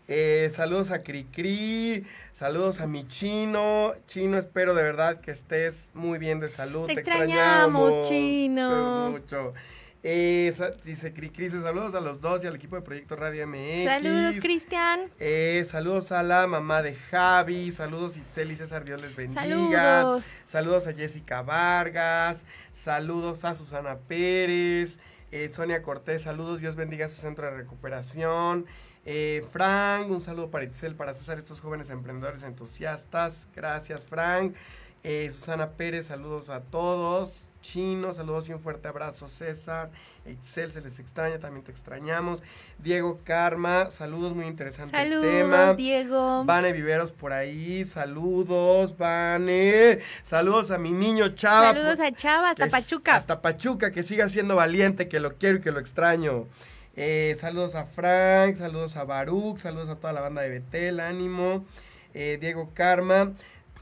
Eh, 0.07 0.49
saludos 0.51 0.89
a 0.89 1.03
Cricri, 1.03 2.03
saludos 2.33 2.79
a 2.81 2.87
mi 2.87 3.07
chino. 3.07 3.93
Chino, 4.07 4.37
espero 4.39 4.73
de 4.73 4.81
verdad 4.81 5.19
que 5.21 5.29
estés 5.29 5.89
muy 5.93 6.17
bien 6.17 6.39
de 6.39 6.49
salud. 6.49 6.87
Te 6.87 6.93
extrañamos, 6.93 7.89
extrañamos, 7.93 8.09
Chino. 8.09 9.09
mucho. 9.11 9.53
Eh, 10.01 10.53
sa- 10.55 10.71
dice 10.71 11.09
dice 11.11 11.61
saludos 11.61 11.93
a 11.93 11.99
los 11.99 12.21
dos 12.21 12.41
y 12.43 12.47
al 12.47 12.55
equipo 12.55 12.77
de 12.77 12.81
Proyecto 12.81 13.17
Radio 13.17 13.45
MX. 13.45 13.83
Saludos, 13.83 14.35
Cristian. 14.41 15.01
Eh, 15.19 15.65
saludos 15.69 16.13
a 16.13 16.23
la 16.23 16.47
mamá 16.47 16.81
de 16.81 16.95
Javi, 16.95 17.71
saludos 17.73 18.15
Itzel 18.15 18.49
y 18.51 18.55
César, 18.55 18.85
Dios 18.85 19.01
les 19.01 19.13
bendiga. 19.15 19.41
Saludos. 19.41 20.25
Saludos 20.45 20.87
a 20.87 20.93
Jessica 20.93 21.41
Vargas, 21.41 22.45
saludos 22.71 23.43
a 23.43 23.55
Susana 23.55 23.97
Pérez, 23.97 24.99
eh, 25.31 25.49
Sonia 25.49 25.81
Cortés, 25.81 26.21
saludos, 26.21 26.61
Dios 26.61 26.77
bendiga 26.77 27.09
su 27.09 27.19
centro 27.19 27.45
de 27.47 27.57
recuperación. 27.57 28.65
Eh, 29.05 29.45
Frank, 29.51 30.09
un 30.11 30.21
saludo 30.21 30.49
para 30.49 30.63
Itzel, 30.63 30.95
para 30.95 31.13
César, 31.13 31.37
estos 31.39 31.59
jóvenes 31.59 31.89
emprendedores 31.89 32.43
entusiastas. 32.43 33.47
Gracias, 33.53 34.05
Frank. 34.05 34.55
Eh, 35.03 35.29
Susana 35.33 35.71
Pérez, 35.71 36.07
saludos 36.07 36.49
a 36.49 36.61
todos. 36.61 37.48
Chino, 37.61 38.13
saludos 38.13 38.47
y 38.49 38.53
un 38.53 38.61
fuerte 38.61 38.87
abrazo, 38.87 39.27
César. 39.27 39.89
Itzel, 40.25 40.71
se 40.71 40.81
les 40.81 40.97
extraña, 40.99 41.39
también 41.39 41.63
te 41.63 41.71
extrañamos. 41.71 42.39
Diego 42.77 43.19
Karma, 43.23 43.89
saludos, 43.89 44.33
muy 44.33 44.45
interesante 44.45 44.95
el 45.01 45.21
tema. 45.21 45.57
Saludos, 45.57 45.77
Diego. 45.77 46.45
Vane 46.45 46.71
Viveros 46.71 47.11
por 47.11 47.33
ahí, 47.33 47.83
saludos, 47.85 48.97
Vane. 48.97 49.99
Saludos 50.23 50.71
a 50.71 50.77
mi 50.77 50.91
niño 50.91 51.29
Chava. 51.29 51.73
Saludos 51.73 51.97
por- 51.97 52.05
a 52.05 52.11
Chava, 52.13 52.49
hasta 52.51 52.67
Pachuca. 52.67 53.15
Hasta 53.15 53.41
Pachuca, 53.41 53.91
que 53.91 54.03
siga 54.03 54.29
siendo 54.29 54.55
valiente, 54.55 55.07
que 55.07 55.19
lo 55.19 55.33
quiero 55.35 55.57
y 55.57 55.61
que 55.61 55.71
lo 55.71 55.79
extraño. 55.79 56.47
Eh, 56.95 57.35
saludos 57.39 57.75
a 57.75 57.85
Frank, 57.85 58.55
saludos 58.57 58.95
a 58.95 59.03
Baruch, 59.03 59.59
saludos 59.59 59.89
a 59.89 59.95
toda 59.95 60.13
la 60.13 60.21
banda 60.21 60.41
de 60.41 60.49
Betel, 60.49 60.99
ánimo. 60.99 61.65
Eh, 62.13 62.37
Diego 62.41 62.71
Karma. 62.73 63.33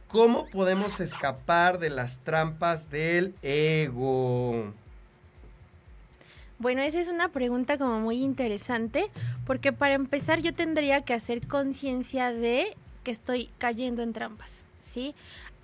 ¿Cómo 0.08 0.46
podemos 0.48 1.00
escapar 1.02 1.80
de 1.80 1.90
las 1.90 2.20
trampas 2.20 2.90
del 2.90 3.36
ego? 3.42 4.72
Bueno, 6.60 6.82
esa 6.82 7.00
es 7.02 7.10
una 7.10 7.30
pregunta 7.30 7.78
como 7.78 8.00
muy 8.00 8.24
interesante, 8.24 9.10
porque 9.46 9.74
para 9.74 9.96
empezar 9.96 10.42
yo 10.42 10.54
tendría 10.54 11.02
que 11.02 11.14
hacer 11.14 11.46
conciencia 11.46 12.32
de 12.32 12.76
que 13.04 13.12
estoy 13.12 13.50
cayendo 13.58 14.02
en 14.02 14.14
trampas, 14.14 14.50
¿sí? 14.82 15.14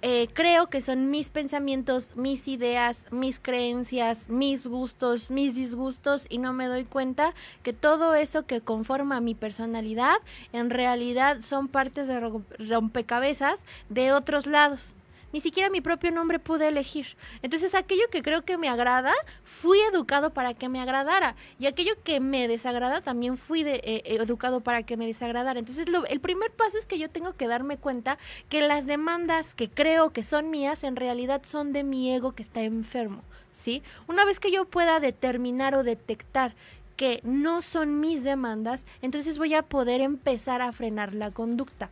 Eh, 0.06 0.28
creo 0.34 0.68
que 0.68 0.82
son 0.82 1.10
mis 1.12 1.30
pensamientos, 1.30 2.18
mis 2.18 2.50
ideas, 2.50 3.06
mis 3.10 3.40
creencias, 3.40 4.28
mis 4.28 4.68
gustos, 4.68 5.32
mis 5.32 5.56
disgustos 5.56 6.26
y 6.30 6.40
no 6.40 6.52
me 6.52 6.66
doy 6.68 6.84
cuenta 6.84 7.34
que 7.64 7.72
todo 7.72 8.14
eso 8.14 8.46
que 8.46 8.60
conforma 8.60 9.22
mi 9.22 9.34
personalidad 9.34 10.16
en 10.52 10.70
realidad 10.70 11.38
son 11.42 11.70
partes 11.70 12.10
de 12.10 12.20
ro- 12.20 12.42
rompecabezas 12.60 13.62
de 13.88 14.12
otros 14.12 14.46
lados. 14.46 14.94
Ni 15.34 15.42
siquiera 15.42 15.70
mi 15.70 15.82
propio 15.82 16.12
nombre 16.12 16.40
pude 16.40 16.68
elegir. 16.70 17.18
Entonces 17.42 17.76
aquello 17.76 18.04
que 18.12 18.22
creo 18.22 18.44
que 18.44 18.58
me 18.58 18.70
agrada, 18.70 19.14
fui 19.44 19.80
educado 19.92 20.30
para 20.34 20.54
que 20.54 20.70
me 20.70 20.80
agradara. 20.80 21.36
Y 21.60 21.66
aquello 21.66 21.94
que 22.04 22.20
me 22.22 22.48
desagrada, 22.48 23.02
también 23.02 23.36
fui 23.38 23.64
de- 23.64 23.76
eh, 23.84 24.04
eh, 24.06 24.18
educado 24.22 24.62
para 24.62 24.84
que 24.84 24.96
me 24.96 25.08
desagradara. 25.08 25.60
Entonces 25.60 25.90
lo- 25.90 26.06
el 26.06 26.20
primer 26.22 26.52
paso 26.52 26.78
es 26.78 26.86
que 26.86 27.00
yo 27.00 27.10
tengo 27.10 27.34
que 27.34 27.48
darme 27.48 27.78
cuenta 27.78 28.18
que 28.48 28.62
las 28.62 28.86
demandas 28.86 29.54
que 29.56 29.70
creo 29.70 30.12
que 30.12 30.24
son 30.24 30.50
mías, 30.50 30.84
en 30.84 30.96
realidad 30.96 31.42
son 31.44 31.74
de 31.74 31.84
mi 31.84 32.14
ego 32.14 32.32
que 32.34 32.44
está 32.44 32.62
enfermo. 32.62 33.24
¿Sí? 33.52 33.84
Una 34.08 34.26
vez 34.26 34.40
que 34.40 34.52
yo 34.52 34.66
pueda 34.66 35.00
determinar 35.00 35.76
o 35.76 35.84
detectar 35.84 36.56
que 36.96 37.22
no 37.24 37.62
son 37.62 38.00
mis 38.00 38.24
demandas, 38.24 38.86
entonces 39.02 39.38
voy 39.38 39.54
a 39.56 39.64
poder 39.64 40.02
empezar 40.02 40.62
a 40.62 40.72
frenar 40.72 41.14
la 41.14 41.32
conducta. 41.32 41.90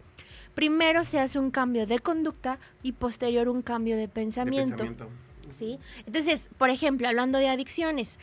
Primero 0.55 1.03
se 1.03 1.19
hace 1.19 1.39
un 1.39 1.51
cambio 1.51 1.87
de 1.87 1.99
conducta 1.99 2.59
y 2.83 2.93
posterior 2.93 3.47
un 3.49 3.61
cambio 3.61 3.95
de 3.95 4.01
De 4.01 4.07
pensamiento. 4.07 4.77
pensamiento. 4.77 5.09
¿sí? 5.57 5.79
Entonces, 6.05 6.49
por 6.57 6.69
ejemplo, 6.69 7.07
hablando 7.07 7.37
de 7.37 7.47
adicciones, 7.49 8.17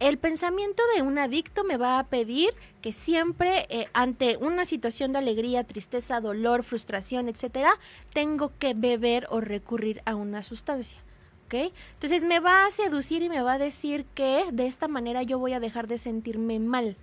el 0.00 0.16
pensamiento 0.16 0.82
de 0.94 1.02
un 1.02 1.18
adicto 1.18 1.64
me 1.64 1.76
va 1.76 1.98
a 1.98 2.04
pedir 2.04 2.54
que 2.82 2.92
siempre 2.92 3.66
eh, 3.68 3.88
ante 3.92 4.36
una 4.36 4.64
situación 4.64 5.12
de 5.12 5.18
alegría, 5.18 5.64
tristeza, 5.64 6.20
dolor, 6.20 6.62
frustración, 6.62 7.28
etcétera, 7.28 7.72
tengo 8.12 8.52
que 8.58 8.74
beber 8.74 9.26
o 9.30 9.40
recurrir 9.40 10.00
a 10.04 10.14
una 10.14 10.42
sustancia. 10.42 10.98
¿ok? 11.46 11.72
Entonces 11.94 12.24
me 12.24 12.38
va 12.40 12.66
a 12.66 12.70
seducir 12.70 13.22
y 13.22 13.28
me 13.28 13.42
va 13.42 13.54
a 13.54 13.58
decir 13.58 14.04
que 14.14 14.44
de 14.52 14.66
esta 14.66 14.86
manera 14.86 15.22
yo 15.24 15.38
voy 15.38 15.52
a 15.52 15.60
dejar 15.60 15.88
de 15.88 15.98
sentirme 15.98 16.58
mal 16.60 16.96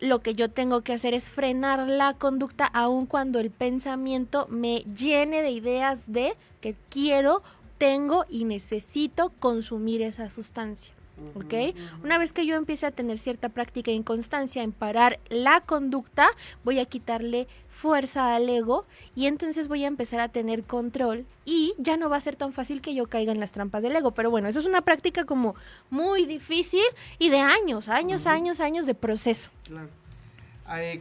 lo 0.00 0.20
que 0.20 0.34
yo 0.34 0.50
tengo 0.50 0.80
que 0.82 0.92
hacer 0.92 1.14
es 1.14 1.28
frenar 1.28 1.86
la 1.88 2.14
conducta 2.14 2.66
aun 2.66 3.06
cuando 3.06 3.38
el 3.38 3.50
pensamiento 3.50 4.46
me 4.48 4.80
llene 4.80 5.42
de 5.42 5.50
ideas 5.50 6.00
de 6.06 6.34
que 6.60 6.74
quiero, 6.88 7.42
tengo 7.78 8.24
y 8.30 8.44
necesito 8.44 9.30
consumir 9.40 10.00
esa 10.00 10.30
sustancia. 10.30 10.93
¿Ok? 11.34 11.76
Una 12.02 12.18
vez 12.18 12.32
que 12.32 12.46
yo 12.46 12.56
empiece 12.56 12.86
a 12.86 12.90
tener 12.90 13.18
cierta 13.18 13.48
práctica 13.48 13.90
y 13.90 14.02
constancia 14.02 14.62
en 14.62 14.72
parar 14.72 15.18
la 15.28 15.60
conducta, 15.60 16.28
voy 16.64 16.80
a 16.80 16.86
quitarle 16.86 17.46
fuerza 17.68 18.34
al 18.34 18.48
ego 18.48 18.84
y 19.14 19.26
entonces 19.26 19.68
voy 19.68 19.84
a 19.84 19.88
empezar 19.88 20.20
a 20.20 20.28
tener 20.28 20.64
control 20.64 21.24
y 21.44 21.74
ya 21.78 21.96
no 21.96 22.08
va 22.08 22.16
a 22.16 22.20
ser 22.20 22.36
tan 22.36 22.52
fácil 22.52 22.80
que 22.80 22.94
yo 22.94 23.06
caiga 23.06 23.32
en 23.32 23.40
las 23.40 23.52
trampas 23.52 23.82
del 23.82 23.94
ego. 23.96 24.12
Pero 24.12 24.30
bueno, 24.30 24.48
eso 24.48 24.60
es 24.60 24.66
una 24.66 24.82
práctica 24.82 25.24
como 25.24 25.54
muy 25.90 26.26
difícil 26.26 26.84
y 27.18 27.30
de 27.30 27.40
años, 27.40 27.88
años, 27.88 28.26
años, 28.26 28.60
años 28.60 28.86
de 28.86 28.94
proceso. 28.94 29.50
Claro. 29.64 29.88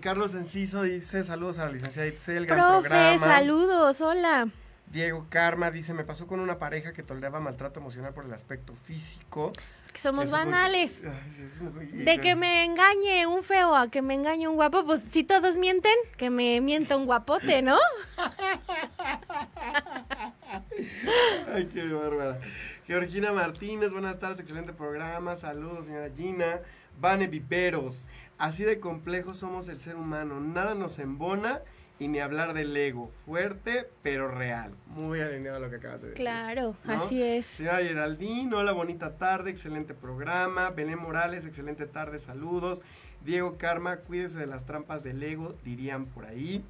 Carlos 0.01 0.33
Enciso 0.35 0.83
dice 0.83 1.23
saludos 1.23 1.57
a 1.57 1.65
la 1.65 1.71
licenciada 1.71 2.07
Itzel, 2.07 2.47
Profe, 2.47 3.19
saludos, 3.19 4.01
hola. 4.01 4.49
Diego 4.91 5.25
Karma 5.29 5.71
dice, 5.71 5.93
me 5.93 6.03
pasó 6.03 6.27
con 6.27 6.39
una 6.39 6.59
pareja 6.59 6.93
que 6.93 7.01
toleraba 7.01 7.39
maltrato 7.39 7.79
emocional 7.79 8.13
por 8.13 8.25
el 8.25 8.33
aspecto 8.33 8.75
físico. 8.75 9.51
Que 9.93 10.01
somos 10.01 10.23
Eso 10.25 10.33
banales. 10.33 10.91
Muy- 11.61 11.85
De 11.85 12.17
que 12.19 12.35
me 12.35 12.65
engañe 12.65 13.25
un 13.27 13.43
feo 13.43 13.75
a 13.75 13.89
que 13.89 14.01
me 14.01 14.15
engañe 14.15 14.47
un 14.47 14.55
guapo, 14.55 14.83
pues 14.85 15.05
si 15.11 15.23
todos 15.23 15.55
mienten, 15.55 15.93
que 16.17 16.29
me 16.29 16.59
mienta 16.61 16.97
un 16.97 17.05
guapote, 17.05 17.61
¿no? 17.61 17.77
Ay, 21.53 21.69
qué 21.71 21.91
bárbara. 21.93 22.39
Georgina 22.87 23.31
Martínez, 23.31 23.91
buenas 23.91 24.19
tardes, 24.19 24.39
excelente 24.39 24.73
programa. 24.73 25.35
Saludos, 25.35 25.85
señora 25.85 26.09
Gina. 26.15 26.59
Vane 26.99 27.27
Viveros, 27.27 28.05
así 28.37 28.63
de 28.63 28.79
complejo 28.79 29.33
somos 29.33 29.67
el 29.67 29.79
ser 29.79 29.95
humano. 29.95 30.39
Nada 30.39 30.75
nos 30.75 30.99
embona 30.99 31.61
y 31.99 32.07
ni 32.07 32.19
hablar 32.19 32.53
del 32.53 32.75
ego. 32.75 33.11
Fuerte, 33.25 33.87
pero 34.01 34.27
real. 34.27 34.73
Muy 34.87 35.21
alineado 35.21 35.57
a 35.57 35.59
lo 35.59 35.69
que 35.69 35.77
acabas 35.77 36.01
de 36.01 36.09
decir. 36.09 36.21
Claro, 36.23 36.75
¿no? 36.83 36.93
así 36.93 37.21
es. 37.21 37.45
Señora 37.45 37.77
Geraldine, 37.77 38.53
hola, 38.55 38.71
bonita 38.71 39.17
tarde, 39.17 39.51
excelente 39.51 39.93
programa. 39.93 40.69
Belén 40.71 40.99
Morales, 40.99 41.45
excelente 41.45 41.85
tarde, 41.85 42.19
saludos. 42.19 42.81
Diego 43.23 43.57
Karma, 43.57 43.97
cuídese 43.97 44.37
de 44.37 44.47
las 44.47 44.65
trampas 44.65 45.03
del 45.03 45.21
ego, 45.23 45.55
dirían 45.63 46.05
por 46.05 46.25
ahí. 46.25 46.63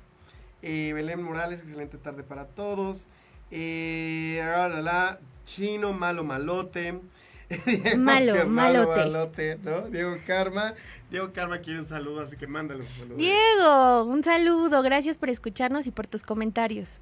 Eh, 0.62 0.92
Belén 0.94 1.22
Morales, 1.22 1.60
excelente 1.60 1.98
tarde 1.98 2.24
para 2.24 2.46
todos. 2.46 3.08
Eh, 3.52 4.42
ah, 4.44 4.68
la, 4.68 4.82
la, 4.82 5.20
Chino, 5.46 5.94
malo, 5.94 6.24
malote. 6.24 7.00
Diego, 7.66 7.98
Malo, 7.98 8.48
malote. 8.48 9.00
malote, 9.02 9.60
¿no? 9.64 9.82
Diego 9.90 10.16
Karma. 10.26 10.74
Diego 11.10 11.32
Karma 11.34 11.60
quiere 11.60 11.80
un 11.80 11.88
saludo, 11.88 12.22
así 12.22 12.36
que 12.38 12.48
mándale 12.48 12.82
un 12.82 12.88
saludo. 12.88 13.18
Diego, 13.18 14.04
un 14.06 14.24
saludo, 14.24 14.82
gracias 14.82 15.18
por 15.18 15.30
escucharnos 15.30 15.86
y 15.88 15.92
por 15.92 16.08
tus 16.08 16.24
comentarios. 16.24 17.00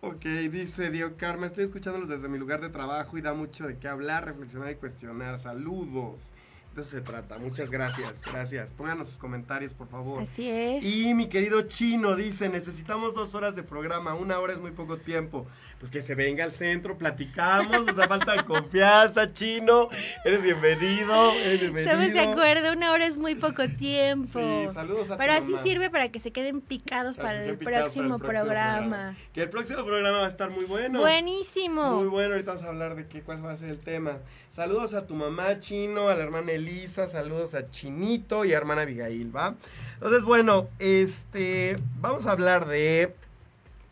Ok, 0.00 0.24
dice 0.50 0.90
Diego 0.90 1.16
Carmen, 1.18 1.50
estoy 1.50 1.64
escuchándolos 1.64 2.08
desde 2.08 2.28
mi 2.28 2.38
lugar 2.38 2.62
de 2.62 2.70
trabajo 2.70 3.18
y 3.18 3.20
da 3.20 3.34
mucho 3.34 3.66
de 3.66 3.78
qué 3.78 3.88
hablar, 3.88 4.24
reflexionar 4.24 4.70
y 4.70 4.76
cuestionar. 4.76 5.38
Saludos. 5.38 6.32
De 6.76 6.82
eso 6.82 6.90
se 6.90 7.00
trata. 7.00 7.38
Muchas 7.38 7.70
gracias, 7.70 8.20
gracias. 8.30 8.74
Pónganos 8.74 9.08
sus 9.08 9.16
comentarios, 9.16 9.72
por 9.72 9.88
favor. 9.88 10.22
Así 10.22 10.46
es. 10.50 10.84
Y 10.84 11.14
mi 11.14 11.26
querido 11.26 11.62
Chino 11.62 12.14
dice, 12.16 12.50
necesitamos 12.50 13.14
dos 13.14 13.34
horas 13.34 13.56
de 13.56 13.62
programa, 13.62 14.14
una 14.14 14.38
hora 14.38 14.52
es 14.52 14.58
muy 14.58 14.72
poco 14.72 14.98
tiempo. 14.98 15.46
Pues 15.80 15.90
que 15.90 16.02
se 16.02 16.14
venga 16.14 16.44
al 16.44 16.52
centro, 16.52 16.98
platicamos, 16.98 17.86
nos 17.86 17.96
da 17.96 18.06
falta 18.06 18.32
de 18.32 18.44
confianza, 18.44 19.32
Chino. 19.32 19.88
Eres 20.22 20.42
bienvenido, 20.42 21.32
eres 21.32 21.60
bienvenido. 21.60 21.92
Estamos 21.92 22.12
de 22.12 22.20
acuerdo, 22.20 22.72
una 22.74 22.92
hora 22.92 23.06
es 23.06 23.16
muy 23.16 23.34
poco 23.36 23.66
tiempo. 23.70 24.38
Sí, 24.38 24.74
saludos 24.74 25.10
a 25.10 25.16
Pero 25.16 25.32
así 25.32 25.52
mamá. 25.52 25.62
sirve 25.62 25.88
para 25.88 26.10
que 26.10 26.20
se 26.20 26.30
queden 26.30 26.60
picados 26.60 27.16
para, 27.16 27.42
el, 27.42 27.56
picados 27.56 27.64
para 27.64 27.76
el 27.78 27.82
próximo 27.82 28.18
próximo 28.18 28.18
programa. 28.18 29.14
Que 29.32 29.42
el 29.44 29.48
próximo 29.48 29.82
programa 29.82 30.18
va 30.18 30.26
a 30.26 30.30
estar 30.30 30.50
muy 30.50 30.66
bueno. 30.66 31.00
Buenísimo. 31.00 31.96
Muy 31.96 32.08
bueno, 32.08 32.32
ahorita 32.34 32.52
vamos 32.52 32.66
a 32.66 32.68
hablar 32.68 32.96
de 32.96 33.06
qué, 33.06 33.22
cuál 33.22 33.42
va 33.42 33.52
a 33.52 33.56
ser 33.56 33.70
el 33.70 33.80
tema. 33.80 34.18
Saludos 34.56 34.94
a 34.94 35.06
tu 35.06 35.14
mamá 35.14 35.58
Chino, 35.58 36.08
a 36.08 36.14
la 36.14 36.22
hermana 36.22 36.52
Elisa, 36.52 37.08
saludos 37.08 37.52
a 37.52 37.70
Chinito 37.70 38.46
y 38.46 38.54
a 38.54 38.56
hermana 38.56 38.82
Abigail, 38.82 39.36
¿va? 39.36 39.54
Entonces, 39.96 40.24
bueno, 40.24 40.66
este, 40.78 41.78
vamos 42.00 42.24
a 42.24 42.30
hablar 42.30 42.66
de 42.66 43.14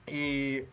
eh, 0.07 0.67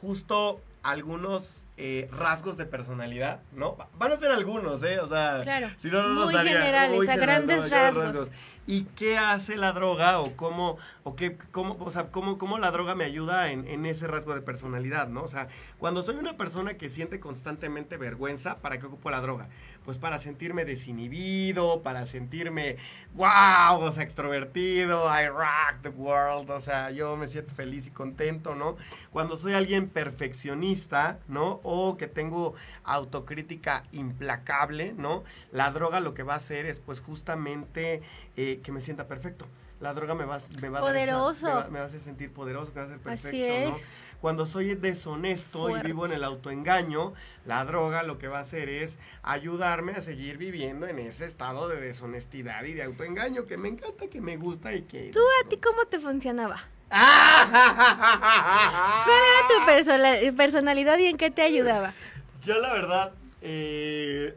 justo 0.00 0.60
algunos 0.82 1.65
eh, 1.78 2.08
rasgos 2.10 2.56
de 2.56 2.64
personalidad, 2.66 3.40
¿no? 3.52 3.76
Va- 3.76 3.88
Van 3.98 4.12
a 4.12 4.16
ser 4.16 4.30
algunos, 4.30 4.82
¿eh? 4.82 4.98
O 5.00 5.08
sea, 5.08 5.40
Claro. 5.42 5.68
si 5.76 5.88
no, 5.88 6.02
no 6.02 6.14
nos 6.14 6.24
Muy 6.26 6.34
daría- 6.34 6.52
generales, 6.58 6.96
muy 6.96 7.06
a 7.06 7.12
general, 7.12 7.46
grandes 7.46 7.70
no, 7.70 7.76
rasgos. 7.76 8.28
¿Y 8.68 8.82
qué 8.96 9.16
hace 9.16 9.56
la 9.56 9.72
droga 9.72 10.18
o 10.18 10.34
cómo, 10.36 10.76
o 11.04 11.14
qué, 11.14 11.36
cómo, 11.52 11.76
o 11.78 11.90
sea, 11.92 12.10
cómo, 12.10 12.36
cómo 12.36 12.58
la 12.58 12.72
droga 12.72 12.96
me 12.96 13.04
ayuda 13.04 13.52
en, 13.52 13.64
en 13.68 13.86
ese 13.86 14.08
rasgo 14.08 14.34
de 14.34 14.40
personalidad, 14.42 15.06
¿no? 15.06 15.22
O 15.22 15.28
sea, 15.28 15.46
cuando 15.78 16.02
soy 16.02 16.16
una 16.16 16.36
persona 16.36 16.74
que 16.74 16.88
siente 16.88 17.20
constantemente 17.20 17.96
vergüenza, 17.96 18.56
¿para 18.56 18.78
qué 18.78 18.86
ocupo 18.86 19.08
la 19.10 19.20
droga? 19.20 19.46
Pues 19.84 19.98
para 19.98 20.18
sentirme 20.18 20.64
desinhibido, 20.64 21.82
para 21.82 22.06
sentirme, 22.06 22.76
wow, 23.14 23.78
o 23.82 23.92
sea, 23.92 24.02
extrovertido, 24.02 25.04
I 25.14 25.28
rock 25.28 25.82
the 25.82 25.90
world, 25.90 26.50
o 26.50 26.58
sea, 26.60 26.90
yo 26.90 27.16
me 27.16 27.28
siento 27.28 27.54
feliz 27.54 27.86
y 27.86 27.90
contento, 27.92 28.56
¿no? 28.56 28.76
Cuando 29.12 29.36
soy 29.36 29.52
alguien 29.54 29.88
perfeccionista, 29.88 31.20
¿no? 31.28 31.60
O 31.68 31.96
que 31.96 32.06
tengo 32.06 32.54
autocrítica 32.84 33.82
implacable, 33.92 34.94
¿no? 34.96 35.24
La 35.50 35.72
droga 35.72 35.98
lo 36.00 36.14
que 36.14 36.22
va 36.22 36.34
a 36.34 36.36
hacer 36.36 36.64
es 36.66 36.78
pues 36.78 37.00
justamente 37.00 38.02
eh, 38.36 38.60
que 38.62 38.70
me 38.72 38.80
sienta 38.80 39.08
perfecto. 39.08 39.46
La 39.80 39.92
droga 39.92 40.14
me 40.14 40.24
va, 40.24 40.38
me 40.62 40.68
va 40.70 40.78
a 40.78 40.82
dar 40.82 40.96
esa- 40.96 41.12
Poderoso. 41.18 41.46
me, 41.46 41.52
va, 41.52 41.68
me 41.68 41.78
va 41.80 41.84
a 41.84 41.88
hacer 41.88 42.00
sentir 42.00 42.32
poderoso, 42.32 42.70
me 42.72 42.76
va 42.76 42.82
a 42.82 42.86
hacer 42.86 42.98
perfecto, 42.98 43.28
Así 43.28 43.40
¿no? 43.70 43.76
es. 43.76 43.82
Cuando 44.22 44.46
soy 44.46 44.74
deshonesto 44.74 45.58
Fuerte. 45.68 45.80
y 45.80 45.90
vivo 45.92 46.06
en 46.06 46.12
el 46.12 46.24
autoengaño, 46.24 47.12
la 47.44 47.62
droga 47.66 48.02
lo 48.02 48.16
que 48.16 48.28
va 48.28 48.38
a 48.38 48.40
hacer 48.42 48.70
es 48.70 48.98
ayudarme 49.22 49.92
a 49.92 50.00
seguir 50.00 50.38
viviendo 50.38 50.86
en 50.86 50.98
ese 50.98 51.26
estado 51.26 51.68
de 51.68 51.78
deshonestidad 51.80 52.64
y 52.64 52.72
de 52.72 52.84
autoengaño 52.84 53.44
que 53.46 53.58
me 53.58 53.68
encanta, 53.68 54.06
que 54.08 54.20
me 54.22 54.36
gusta 54.38 54.72
y 54.72 54.82
que... 54.82 55.10
¿Tú 55.10 55.20
a 55.44 55.48
ti 55.48 55.58
cómo 55.58 55.84
te 55.84 56.00
funcionaba? 56.00 56.62
¡Ah! 56.90 59.02
¿Cuál 59.04 59.18
era 59.18 59.48
tu 59.48 59.66
persona- 59.66 60.36
personalidad 60.36 60.98
y 60.98 61.06
en 61.06 61.16
qué 61.16 61.30
te 61.30 61.42
ayudaba? 61.42 61.92
Yo 62.44 62.58
la 62.60 62.72
verdad... 62.72 63.12
Eh... 63.42 64.34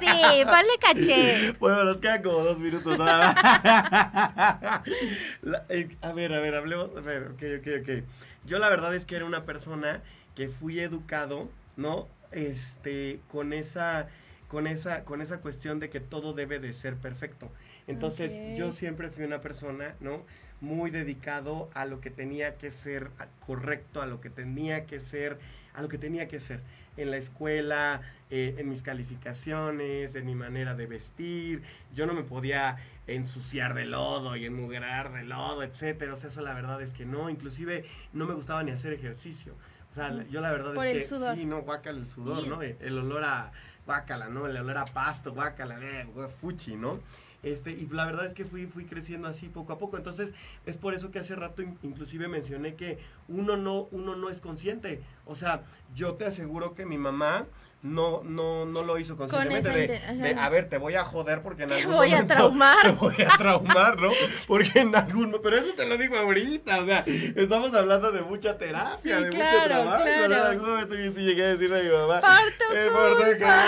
Sí, 0.00 0.44
ponle 0.44 0.78
caché. 0.80 1.52
Bueno, 1.58 1.84
nos 1.84 1.96
quedan 1.98 2.22
como 2.22 2.38
dos 2.38 2.58
minutos 2.58 2.98
nada 2.98 3.32
más. 3.34 4.82
La- 5.42 5.64
eh, 5.68 5.88
a 6.02 6.12
ver, 6.12 6.34
a 6.34 6.40
ver, 6.40 6.54
hablemos. 6.54 6.90
A 6.96 7.00
ver, 7.00 7.28
ok, 7.32 7.42
ok, 7.60 7.68
ok. 7.82 8.04
Yo 8.44 8.58
la 8.58 8.68
verdad 8.68 8.94
es 8.94 9.04
que 9.04 9.16
era 9.16 9.24
una 9.24 9.44
persona 9.44 10.02
que 10.34 10.48
fui 10.48 10.80
educado, 10.80 11.48
¿no? 11.76 12.08
Este, 12.32 13.20
con 13.32 13.52
esa, 13.52 14.08
con 14.48 14.66
esa, 14.66 15.04
con 15.04 15.20
esa 15.22 15.40
cuestión 15.40 15.80
de 15.80 15.90
que 15.90 16.00
todo 16.00 16.32
debe 16.32 16.58
de 16.60 16.72
ser 16.72 16.96
perfecto. 16.96 17.50
Entonces, 17.86 18.32
yo 18.58 18.72
siempre 18.72 19.10
fui 19.10 19.24
una 19.24 19.40
persona, 19.40 19.94
¿no? 20.00 20.24
Muy 20.60 20.90
dedicado 20.90 21.68
a 21.74 21.84
lo 21.84 22.00
que 22.00 22.10
tenía 22.10 22.56
que 22.56 22.70
ser 22.70 23.10
correcto, 23.46 24.00
a 24.00 24.06
lo 24.06 24.20
que 24.20 24.30
tenía 24.30 24.86
que 24.86 25.00
ser, 25.00 25.38
a 25.74 25.82
lo 25.82 25.88
que 25.88 25.98
tenía 25.98 26.28
que 26.28 26.40
ser 26.40 26.60
en 26.96 27.10
la 27.10 27.18
escuela, 27.18 28.00
eh, 28.30 28.54
en 28.56 28.70
mis 28.70 28.80
calificaciones, 28.82 30.14
en 30.14 30.24
mi 30.24 30.34
manera 30.34 30.74
de 30.74 30.86
vestir. 30.86 31.62
Yo 31.94 32.06
no 32.06 32.14
me 32.14 32.22
podía 32.22 32.78
ensuciar 33.06 33.74
de 33.74 33.84
lodo 33.84 34.34
y 34.36 34.46
enmugrar 34.46 35.12
de 35.12 35.24
lodo, 35.24 35.62
etcétera. 35.62 36.14
O 36.14 36.16
sea, 36.16 36.30
eso 36.30 36.40
la 36.40 36.54
verdad 36.54 36.80
es 36.80 36.92
que 36.94 37.04
no. 37.04 37.28
Inclusive 37.28 37.84
no 38.14 38.26
me 38.26 38.32
gustaba 38.34 38.62
ni 38.62 38.70
hacer 38.70 38.94
ejercicio. 38.94 39.54
O 39.90 39.94
sea, 39.94 40.08
la- 40.08 40.24
yo 40.28 40.40
la 40.40 40.50
verdad 40.52 40.72
Por 40.74 40.86
es 40.86 40.96
el 40.96 41.02
que 41.02 41.08
sudor. 41.08 41.36
sí, 41.36 41.44
no, 41.44 41.62
guácala 41.62 41.98
el 41.98 42.06
sudor. 42.06 42.46
¿no? 42.48 42.62
El, 42.62 42.76
el 42.80 42.98
olor 42.98 43.24
a 43.24 43.52
guácala, 43.84 44.28
¿no? 44.28 44.46
El 44.46 44.56
olor 44.56 44.78
a 44.78 44.84
pasto, 44.86 45.32
guácala, 45.32 45.78
eh, 45.80 46.06
fuchi, 46.40 46.76
¿no? 46.76 46.98
Este, 47.42 47.70
y 47.70 47.86
la 47.92 48.04
verdad 48.06 48.26
es 48.26 48.34
que 48.34 48.44
fui, 48.44 48.66
fui 48.66 48.84
creciendo 48.86 49.28
así 49.28 49.48
poco 49.48 49.72
a 49.72 49.78
poco. 49.78 49.96
Entonces, 49.96 50.32
es 50.66 50.76
por 50.76 50.94
eso 50.94 51.10
que 51.10 51.18
hace 51.20 51.36
rato 51.36 51.62
in- 51.62 51.78
inclusive 51.82 52.28
mencioné 52.28 52.74
que 52.74 52.98
uno 53.28 53.56
no, 53.56 53.88
uno 53.92 54.16
no 54.16 54.30
es 54.30 54.40
consciente. 54.40 55.02
O 55.26 55.34
sea, 55.36 55.62
yo 55.94 56.14
te 56.14 56.24
aseguro 56.24 56.74
que 56.74 56.86
mi 56.86 56.98
mamá 56.98 57.46
no, 57.82 58.22
no, 58.24 58.64
no 58.64 58.82
lo 58.82 58.98
hizo 58.98 59.16
conscientemente. 59.16 59.94
esa 59.96 60.12
De, 60.14 60.34
a 60.34 60.48
ver, 60.48 60.68
te 60.68 60.78
voy 60.78 60.94
a 60.96 61.04
joder 61.04 61.42
porque 61.42 61.64
en 61.64 61.68
Te 61.68 61.74
algún 61.76 61.94
voy 61.94 62.08
a 62.08 62.10
momento 62.12 62.34
traumar. 62.34 62.82
Te 62.82 62.90
voy 62.92 63.14
a 63.22 63.36
traumar, 63.38 64.00
¿no? 64.00 64.10
Porque 64.48 64.80
en 64.80 64.96
algún 64.96 65.38
Pero 65.42 65.56
eso 65.58 65.74
te 65.74 65.86
lo 65.86 65.96
digo 65.96 66.16
ahorita. 66.16 66.80
O 66.80 66.86
sea, 66.86 67.04
estamos 67.06 67.72
hablando 67.74 68.10
de 68.10 68.22
mucha 68.22 68.58
terapia, 68.58 69.18
Sí, 69.18 69.24
de 69.24 69.30
claro, 69.30 69.56
mucho 69.58 69.64
trabajo. 69.68 70.04
¿no? 70.04 70.10
En 70.10 70.26
claro. 70.26 70.44
algún 70.50 70.68
momento 70.70 70.94
yo 70.96 71.12
sí 71.12 71.20
llegué 71.20 71.44
a 71.44 71.48
decirle 71.48 71.80
a 71.80 71.82
mi 71.84 71.90
mamá. 71.90 72.20
Por 72.22 72.66
tu 72.68 72.74
"Eh, 72.76 72.88
por 72.90 73.16
tu 73.18 73.22
culpa". 73.24 73.64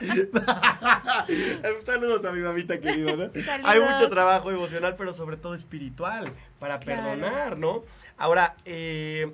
Saludos 1.86 2.24
a 2.24 2.32
mi 2.32 2.40
mamita 2.40 2.80
querida, 2.80 3.16
¿no? 3.16 3.30
Hay 3.64 3.80
mucho 3.80 4.08
trabajo 4.10 4.50
emocional, 4.50 4.96
pero 4.96 5.14
sobre 5.14 5.36
todo 5.36 5.54
espiritual, 5.54 6.32
para 6.58 6.78
Claro. 6.80 7.02
perdonar, 7.02 7.58
¿no? 7.58 7.84
Ahora, 8.16 8.56
eh, 8.64 9.32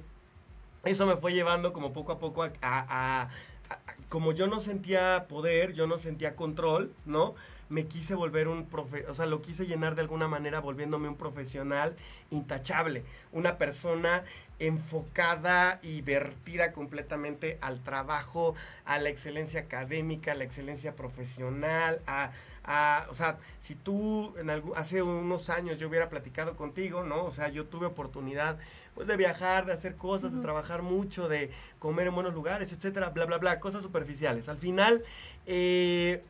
eso 0.84 1.06
me 1.06 1.16
fue 1.16 1.32
llevando 1.32 1.72
como 1.72 1.92
poco 1.92 2.12
a 2.12 2.18
poco 2.18 2.42
a, 2.42 2.52
a- 2.62 2.86
a- 2.88 3.22
a- 3.22 3.78
como 4.08 4.32
yo 4.32 4.46
no 4.46 4.60
sentía 4.60 5.26
poder, 5.28 5.72
yo 5.72 5.86
no 5.86 5.98
sentía 5.98 6.36
control, 6.36 6.92
¿no? 7.06 7.34
Me 7.68 7.86
quise 7.86 8.14
volver 8.14 8.48
un 8.48 8.66
profe, 8.66 9.06
o 9.06 9.14
sea, 9.14 9.24
lo 9.24 9.40
quise 9.40 9.66
llenar 9.66 9.94
de 9.94 10.02
alguna 10.02 10.28
manera 10.28 10.60
volviéndome 10.60 11.08
un 11.08 11.16
profesional 11.16 11.96
intachable, 12.30 13.02
una 13.32 13.56
persona 13.56 14.24
enfocada 14.66 15.80
y 15.82 16.02
vertida 16.02 16.72
completamente 16.72 17.58
al 17.60 17.80
trabajo, 17.80 18.54
a 18.84 18.98
la 18.98 19.08
excelencia 19.08 19.60
académica, 19.60 20.32
a 20.32 20.34
la 20.34 20.44
excelencia 20.44 20.94
profesional, 20.94 22.00
a, 22.06 22.30
a- 22.64 23.06
o 23.10 23.14
sea, 23.14 23.38
si 23.60 23.74
tú 23.74 24.34
en 24.38 24.50
algún, 24.50 24.72
hace 24.76 25.02
unos 25.02 25.50
años 25.50 25.78
yo 25.78 25.88
hubiera 25.88 26.08
platicado 26.08 26.56
contigo, 26.56 27.02
¿no? 27.02 27.24
O 27.24 27.32
sea, 27.32 27.48
yo 27.48 27.66
tuve 27.66 27.86
oportunidad 27.86 28.56
pues 28.94 29.08
de 29.08 29.16
viajar, 29.16 29.66
de 29.66 29.72
hacer 29.72 29.96
cosas, 29.96 30.32
de 30.34 30.40
trabajar 30.42 30.82
mucho, 30.82 31.28
de 31.28 31.50
comer 31.78 32.06
en 32.08 32.14
buenos 32.14 32.34
lugares, 32.34 32.72
etcétera, 32.72 33.08
bla, 33.10 33.24
bla, 33.24 33.38
bla, 33.38 33.58
cosas 33.58 33.82
superficiales. 33.82 34.48
Al 34.48 34.58
final, 34.58 35.02
eh, 35.46 36.22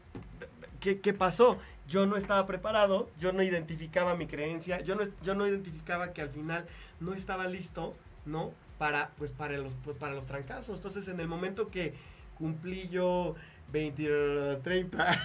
¿qué, 0.81 1.01
qué 1.01 1.13
pasó? 1.13 1.59
Yo 1.89 2.07
no 2.07 2.17
estaba 2.17 2.47
preparado, 2.47 3.11
yo 3.19 3.33
no 3.33 3.43
identificaba 3.43 4.15
mi 4.15 4.27
creencia, 4.27 4.81
yo 4.81 4.95
no, 4.95 5.03
yo 5.23 5.35
no 5.35 5.47
identificaba 5.47 6.13
que 6.13 6.23
al 6.23 6.31
final 6.31 6.65
no 7.01 7.13
estaba 7.15 7.47
listo, 7.47 7.95
¿no? 8.25 8.53
Para, 8.79 9.11
pues, 9.19 9.31
para 9.33 9.57
los, 9.59 9.73
pues, 9.85 9.97
para 9.97 10.15
los 10.15 10.27
trancazos. 10.27 10.77
Entonces, 10.77 11.09
en 11.09 11.21
el 11.21 11.29
momento 11.29 11.69
que 11.69 11.95
cumplí 12.37 12.89
yo 12.89 13.37
20, 13.73 14.61
30, 14.63 15.19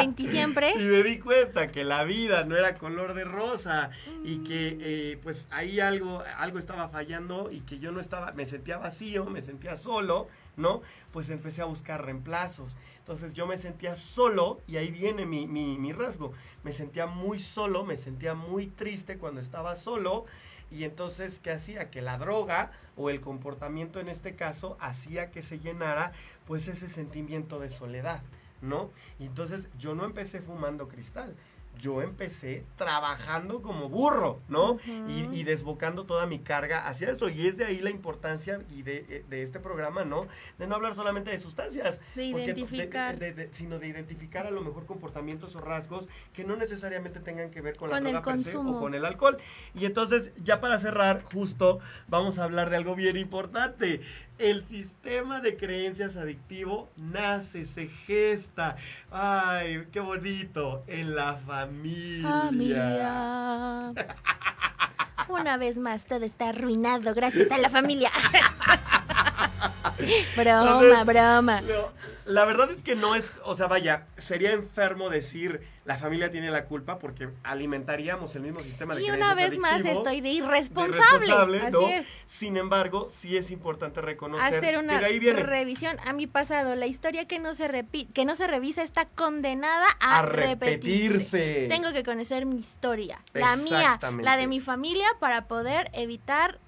20 0.00 0.30
siempre. 0.30 0.72
y 0.72 0.82
me 0.82 1.02
di 1.02 1.18
cuenta 1.20 1.70
que 1.70 1.84
la 1.84 2.02
vida 2.04 2.44
no 2.44 2.56
era 2.56 2.76
color 2.76 3.14
de 3.14 3.24
rosa 3.24 3.90
y 4.24 4.38
que 4.38 4.78
eh, 4.80 5.18
pues 5.22 5.46
ahí 5.50 5.78
algo, 5.78 6.22
algo 6.38 6.58
estaba 6.58 6.88
fallando 6.88 7.50
y 7.52 7.60
que 7.60 7.78
yo 7.78 7.92
no 7.92 8.00
estaba, 8.00 8.32
me 8.32 8.46
sentía 8.46 8.78
vacío, 8.78 9.26
me 9.26 9.42
sentía 9.42 9.76
solo, 9.76 10.28
¿no? 10.56 10.82
Pues 11.12 11.30
empecé 11.30 11.62
a 11.62 11.66
buscar 11.66 12.04
reemplazos. 12.04 12.74
Entonces 13.02 13.34
yo 13.34 13.48
me 13.48 13.58
sentía 13.58 13.96
solo 13.96 14.60
y 14.68 14.76
ahí 14.76 14.92
viene 14.92 15.26
mi, 15.26 15.48
mi, 15.48 15.92
rasgo. 15.92 16.32
Me 16.62 16.72
sentía 16.72 17.06
muy 17.06 17.40
solo, 17.40 17.84
me 17.84 17.96
sentía 17.96 18.34
muy 18.34 18.68
triste 18.68 19.18
cuando 19.18 19.40
estaba 19.40 19.74
solo. 19.74 20.24
Y 20.70 20.84
entonces, 20.84 21.40
¿qué 21.40 21.50
hacía? 21.50 21.90
Que 21.90 22.00
la 22.00 22.16
droga 22.16 22.70
o 22.96 23.10
el 23.10 23.20
comportamiento 23.20 23.98
en 23.98 24.08
este 24.08 24.36
caso 24.36 24.76
hacía 24.80 25.32
que 25.32 25.42
se 25.42 25.58
llenara 25.58 26.12
pues 26.46 26.68
ese 26.68 26.88
sentimiento 26.88 27.58
de 27.58 27.70
soledad, 27.70 28.22
¿no? 28.60 28.88
Y 29.18 29.26
entonces 29.26 29.68
yo 29.76 29.96
no 29.96 30.04
empecé 30.04 30.40
fumando 30.40 30.86
cristal. 30.86 31.34
Yo 31.80 32.00
empecé 32.02 32.64
trabajando 32.76 33.60
como 33.62 33.88
burro, 33.88 34.40
¿no? 34.48 34.78
y, 35.08 35.28
y 35.32 35.42
desbocando 35.44 36.04
toda 36.04 36.26
mi 36.26 36.38
carga 36.38 36.86
hacia 36.86 37.10
eso. 37.10 37.28
Y 37.28 37.48
es 37.48 37.56
de 37.56 37.64
ahí 37.64 37.80
la 37.80 37.90
importancia 37.90 38.60
y 38.70 38.82
de, 38.82 39.04
eh, 39.08 39.24
de 39.28 39.42
este 39.42 39.58
programa, 39.58 40.04
¿no? 40.04 40.26
De 40.58 40.66
no 40.68 40.76
hablar 40.76 40.94
solamente 40.94 41.30
de 41.32 41.40
sustancias. 41.40 41.98
De 42.14 42.24
identificar. 42.26 43.18
de- 43.18 43.32
de- 43.32 43.50
sino 43.52 43.78
de 43.78 43.88
identificar 43.88 44.46
a 44.46 44.50
lo 44.50 44.60
mejor 44.60 44.86
comportamientos 44.86 45.56
o 45.56 45.60
rasgos 45.60 46.06
que 46.32 46.44
no 46.44 46.54
necesariamente 46.56 47.18
tengan 47.20 47.50
que 47.50 47.60
ver 47.60 47.76
con, 47.76 47.88
Con 47.88 48.04
la 48.04 48.10
droga 48.10 48.22
per 48.32 48.42
se 48.44 48.52
consumo. 48.52 48.78
o 48.78 48.80
con 48.80 48.94
el 48.94 49.04
alcohol. 49.04 49.38
Y 49.74 49.84
entonces, 49.86 50.30
ya 50.42 50.60
para 50.60 50.78
cerrar, 50.78 51.22
justo 51.24 51.80
vamos 52.06 52.38
a 52.38 52.44
hablar 52.44 52.70
de 52.70 52.76
algo 52.76 52.94
bien 52.94 53.16
importante. 53.16 54.00
El 54.42 54.64
sistema 54.64 55.40
de 55.40 55.56
creencias 55.56 56.16
adictivo 56.16 56.88
nace, 56.96 57.64
se 57.64 57.86
gesta. 57.86 58.74
Ay, 59.12 59.86
qué 59.92 60.00
bonito. 60.00 60.82
En 60.88 61.14
la 61.14 61.36
familia. 61.46 62.28
Familia. 62.28 63.92
Una 65.28 65.56
vez 65.58 65.78
más, 65.78 66.06
todo 66.06 66.24
está 66.24 66.48
arruinado 66.48 67.14
gracias 67.14 67.52
a 67.52 67.58
la 67.58 67.70
familia. 67.70 68.10
broma, 70.36 70.80
Entonces, 70.82 71.06
broma. 71.06 71.60
no, 71.60 71.92
la 72.24 72.44
verdad 72.44 72.70
es 72.70 72.82
que 72.82 72.94
no 72.94 73.14
es, 73.14 73.32
o 73.44 73.56
sea, 73.56 73.66
vaya, 73.66 74.06
sería 74.18 74.52
enfermo 74.52 75.10
decir 75.10 75.60
la 75.84 75.96
familia 75.96 76.30
tiene 76.30 76.50
la 76.50 76.66
culpa 76.66 76.98
porque 77.00 77.28
alimentaríamos 77.42 78.36
el 78.36 78.42
mismo 78.42 78.60
sistema 78.60 78.94
de 78.94 79.02
Y 79.02 79.10
una 79.10 79.34
vez 79.34 79.58
más 79.58 79.84
estoy 79.84 80.20
de 80.20 80.28
de 80.28 80.34
irresponsable. 80.34 81.26
irresponsable, 81.26 81.70
¿no? 81.70 81.78
Así 81.80 81.92
es. 81.94 82.06
Sin 82.26 82.56
embargo, 82.56 83.08
sí 83.10 83.36
es 83.36 83.50
importante 83.50 84.00
reconocer 84.00 84.54
Hacer 84.54 84.78
una 84.78 84.94
que 84.94 84.98
de 85.00 85.06
ahí 85.06 85.18
viene 85.18 85.42
revisión 85.42 85.96
a 86.06 86.12
mi 86.12 86.26
pasado. 86.28 86.76
La 86.76 86.86
historia 86.86 87.26
que 87.26 87.40
no 87.40 87.54
se 87.54 87.68
repi- 87.68 88.06
que 88.12 88.24
no 88.24 88.36
se 88.36 88.46
revisa 88.46 88.82
está 88.82 89.06
condenada 89.06 89.86
a, 90.00 90.20
A 90.20 90.22
repetirse. 90.26 91.66
Tengo 91.68 91.92
que 91.92 92.04
conocer 92.04 92.46
mi 92.46 92.56
historia, 92.60 93.18
la 93.34 93.56
mía, 93.56 93.98
la 94.20 94.36
de 94.36 94.46
mi 94.46 94.60
familia, 94.60 95.08
para 95.18 95.46
poder 95.46 95.90
evitar 95.94 96.58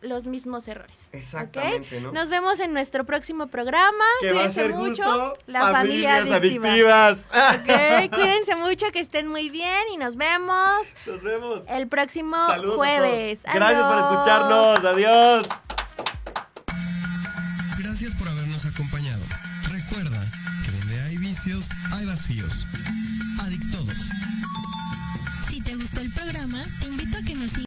los 0.00 0.26
mismos 0.26 0.68
errores. 0.68 0.96
Exactamente, 1.12 2.00
¿no? 2.00 2.12
Nos 2.12 2.28
vemos 2.28 2.60
en 2.60 2.72
nuestro 2.72 3.04
próximo 3.04 3.48
programa. 3.48 4.04
Que 4.20 4.32
va 4.32 4.40
a 4.40 4.44
Cuídense 4.44 4.60
ser 4.60 4.74
mucho. 4.74 5.02
justo 5.02 5.38
la 5.46 5.72
familia 5.72 6.16
adictiva. 6.18 7.16
Cuídense 8.12 8.54
mucho, 8.56 8.86
que 8.92 9.00
estén 9.00 9.26
muy 9.26 9.50
bien 9.50 9.88
y 9.92 9.96
nos 9.96 10.16
vemos 10.16 10.86
Nos 11.06 11.22
vemos. 11.22 11.62
el 11.68 11.88
próximo 11.88 12.36
Saludos 12.46 12.76
jueves. 12.76 13.40
Gracias 13.42 13.82
por 13.84 13.98
escucharnos. 13.98 14.84
Adiós. 14.84 15.48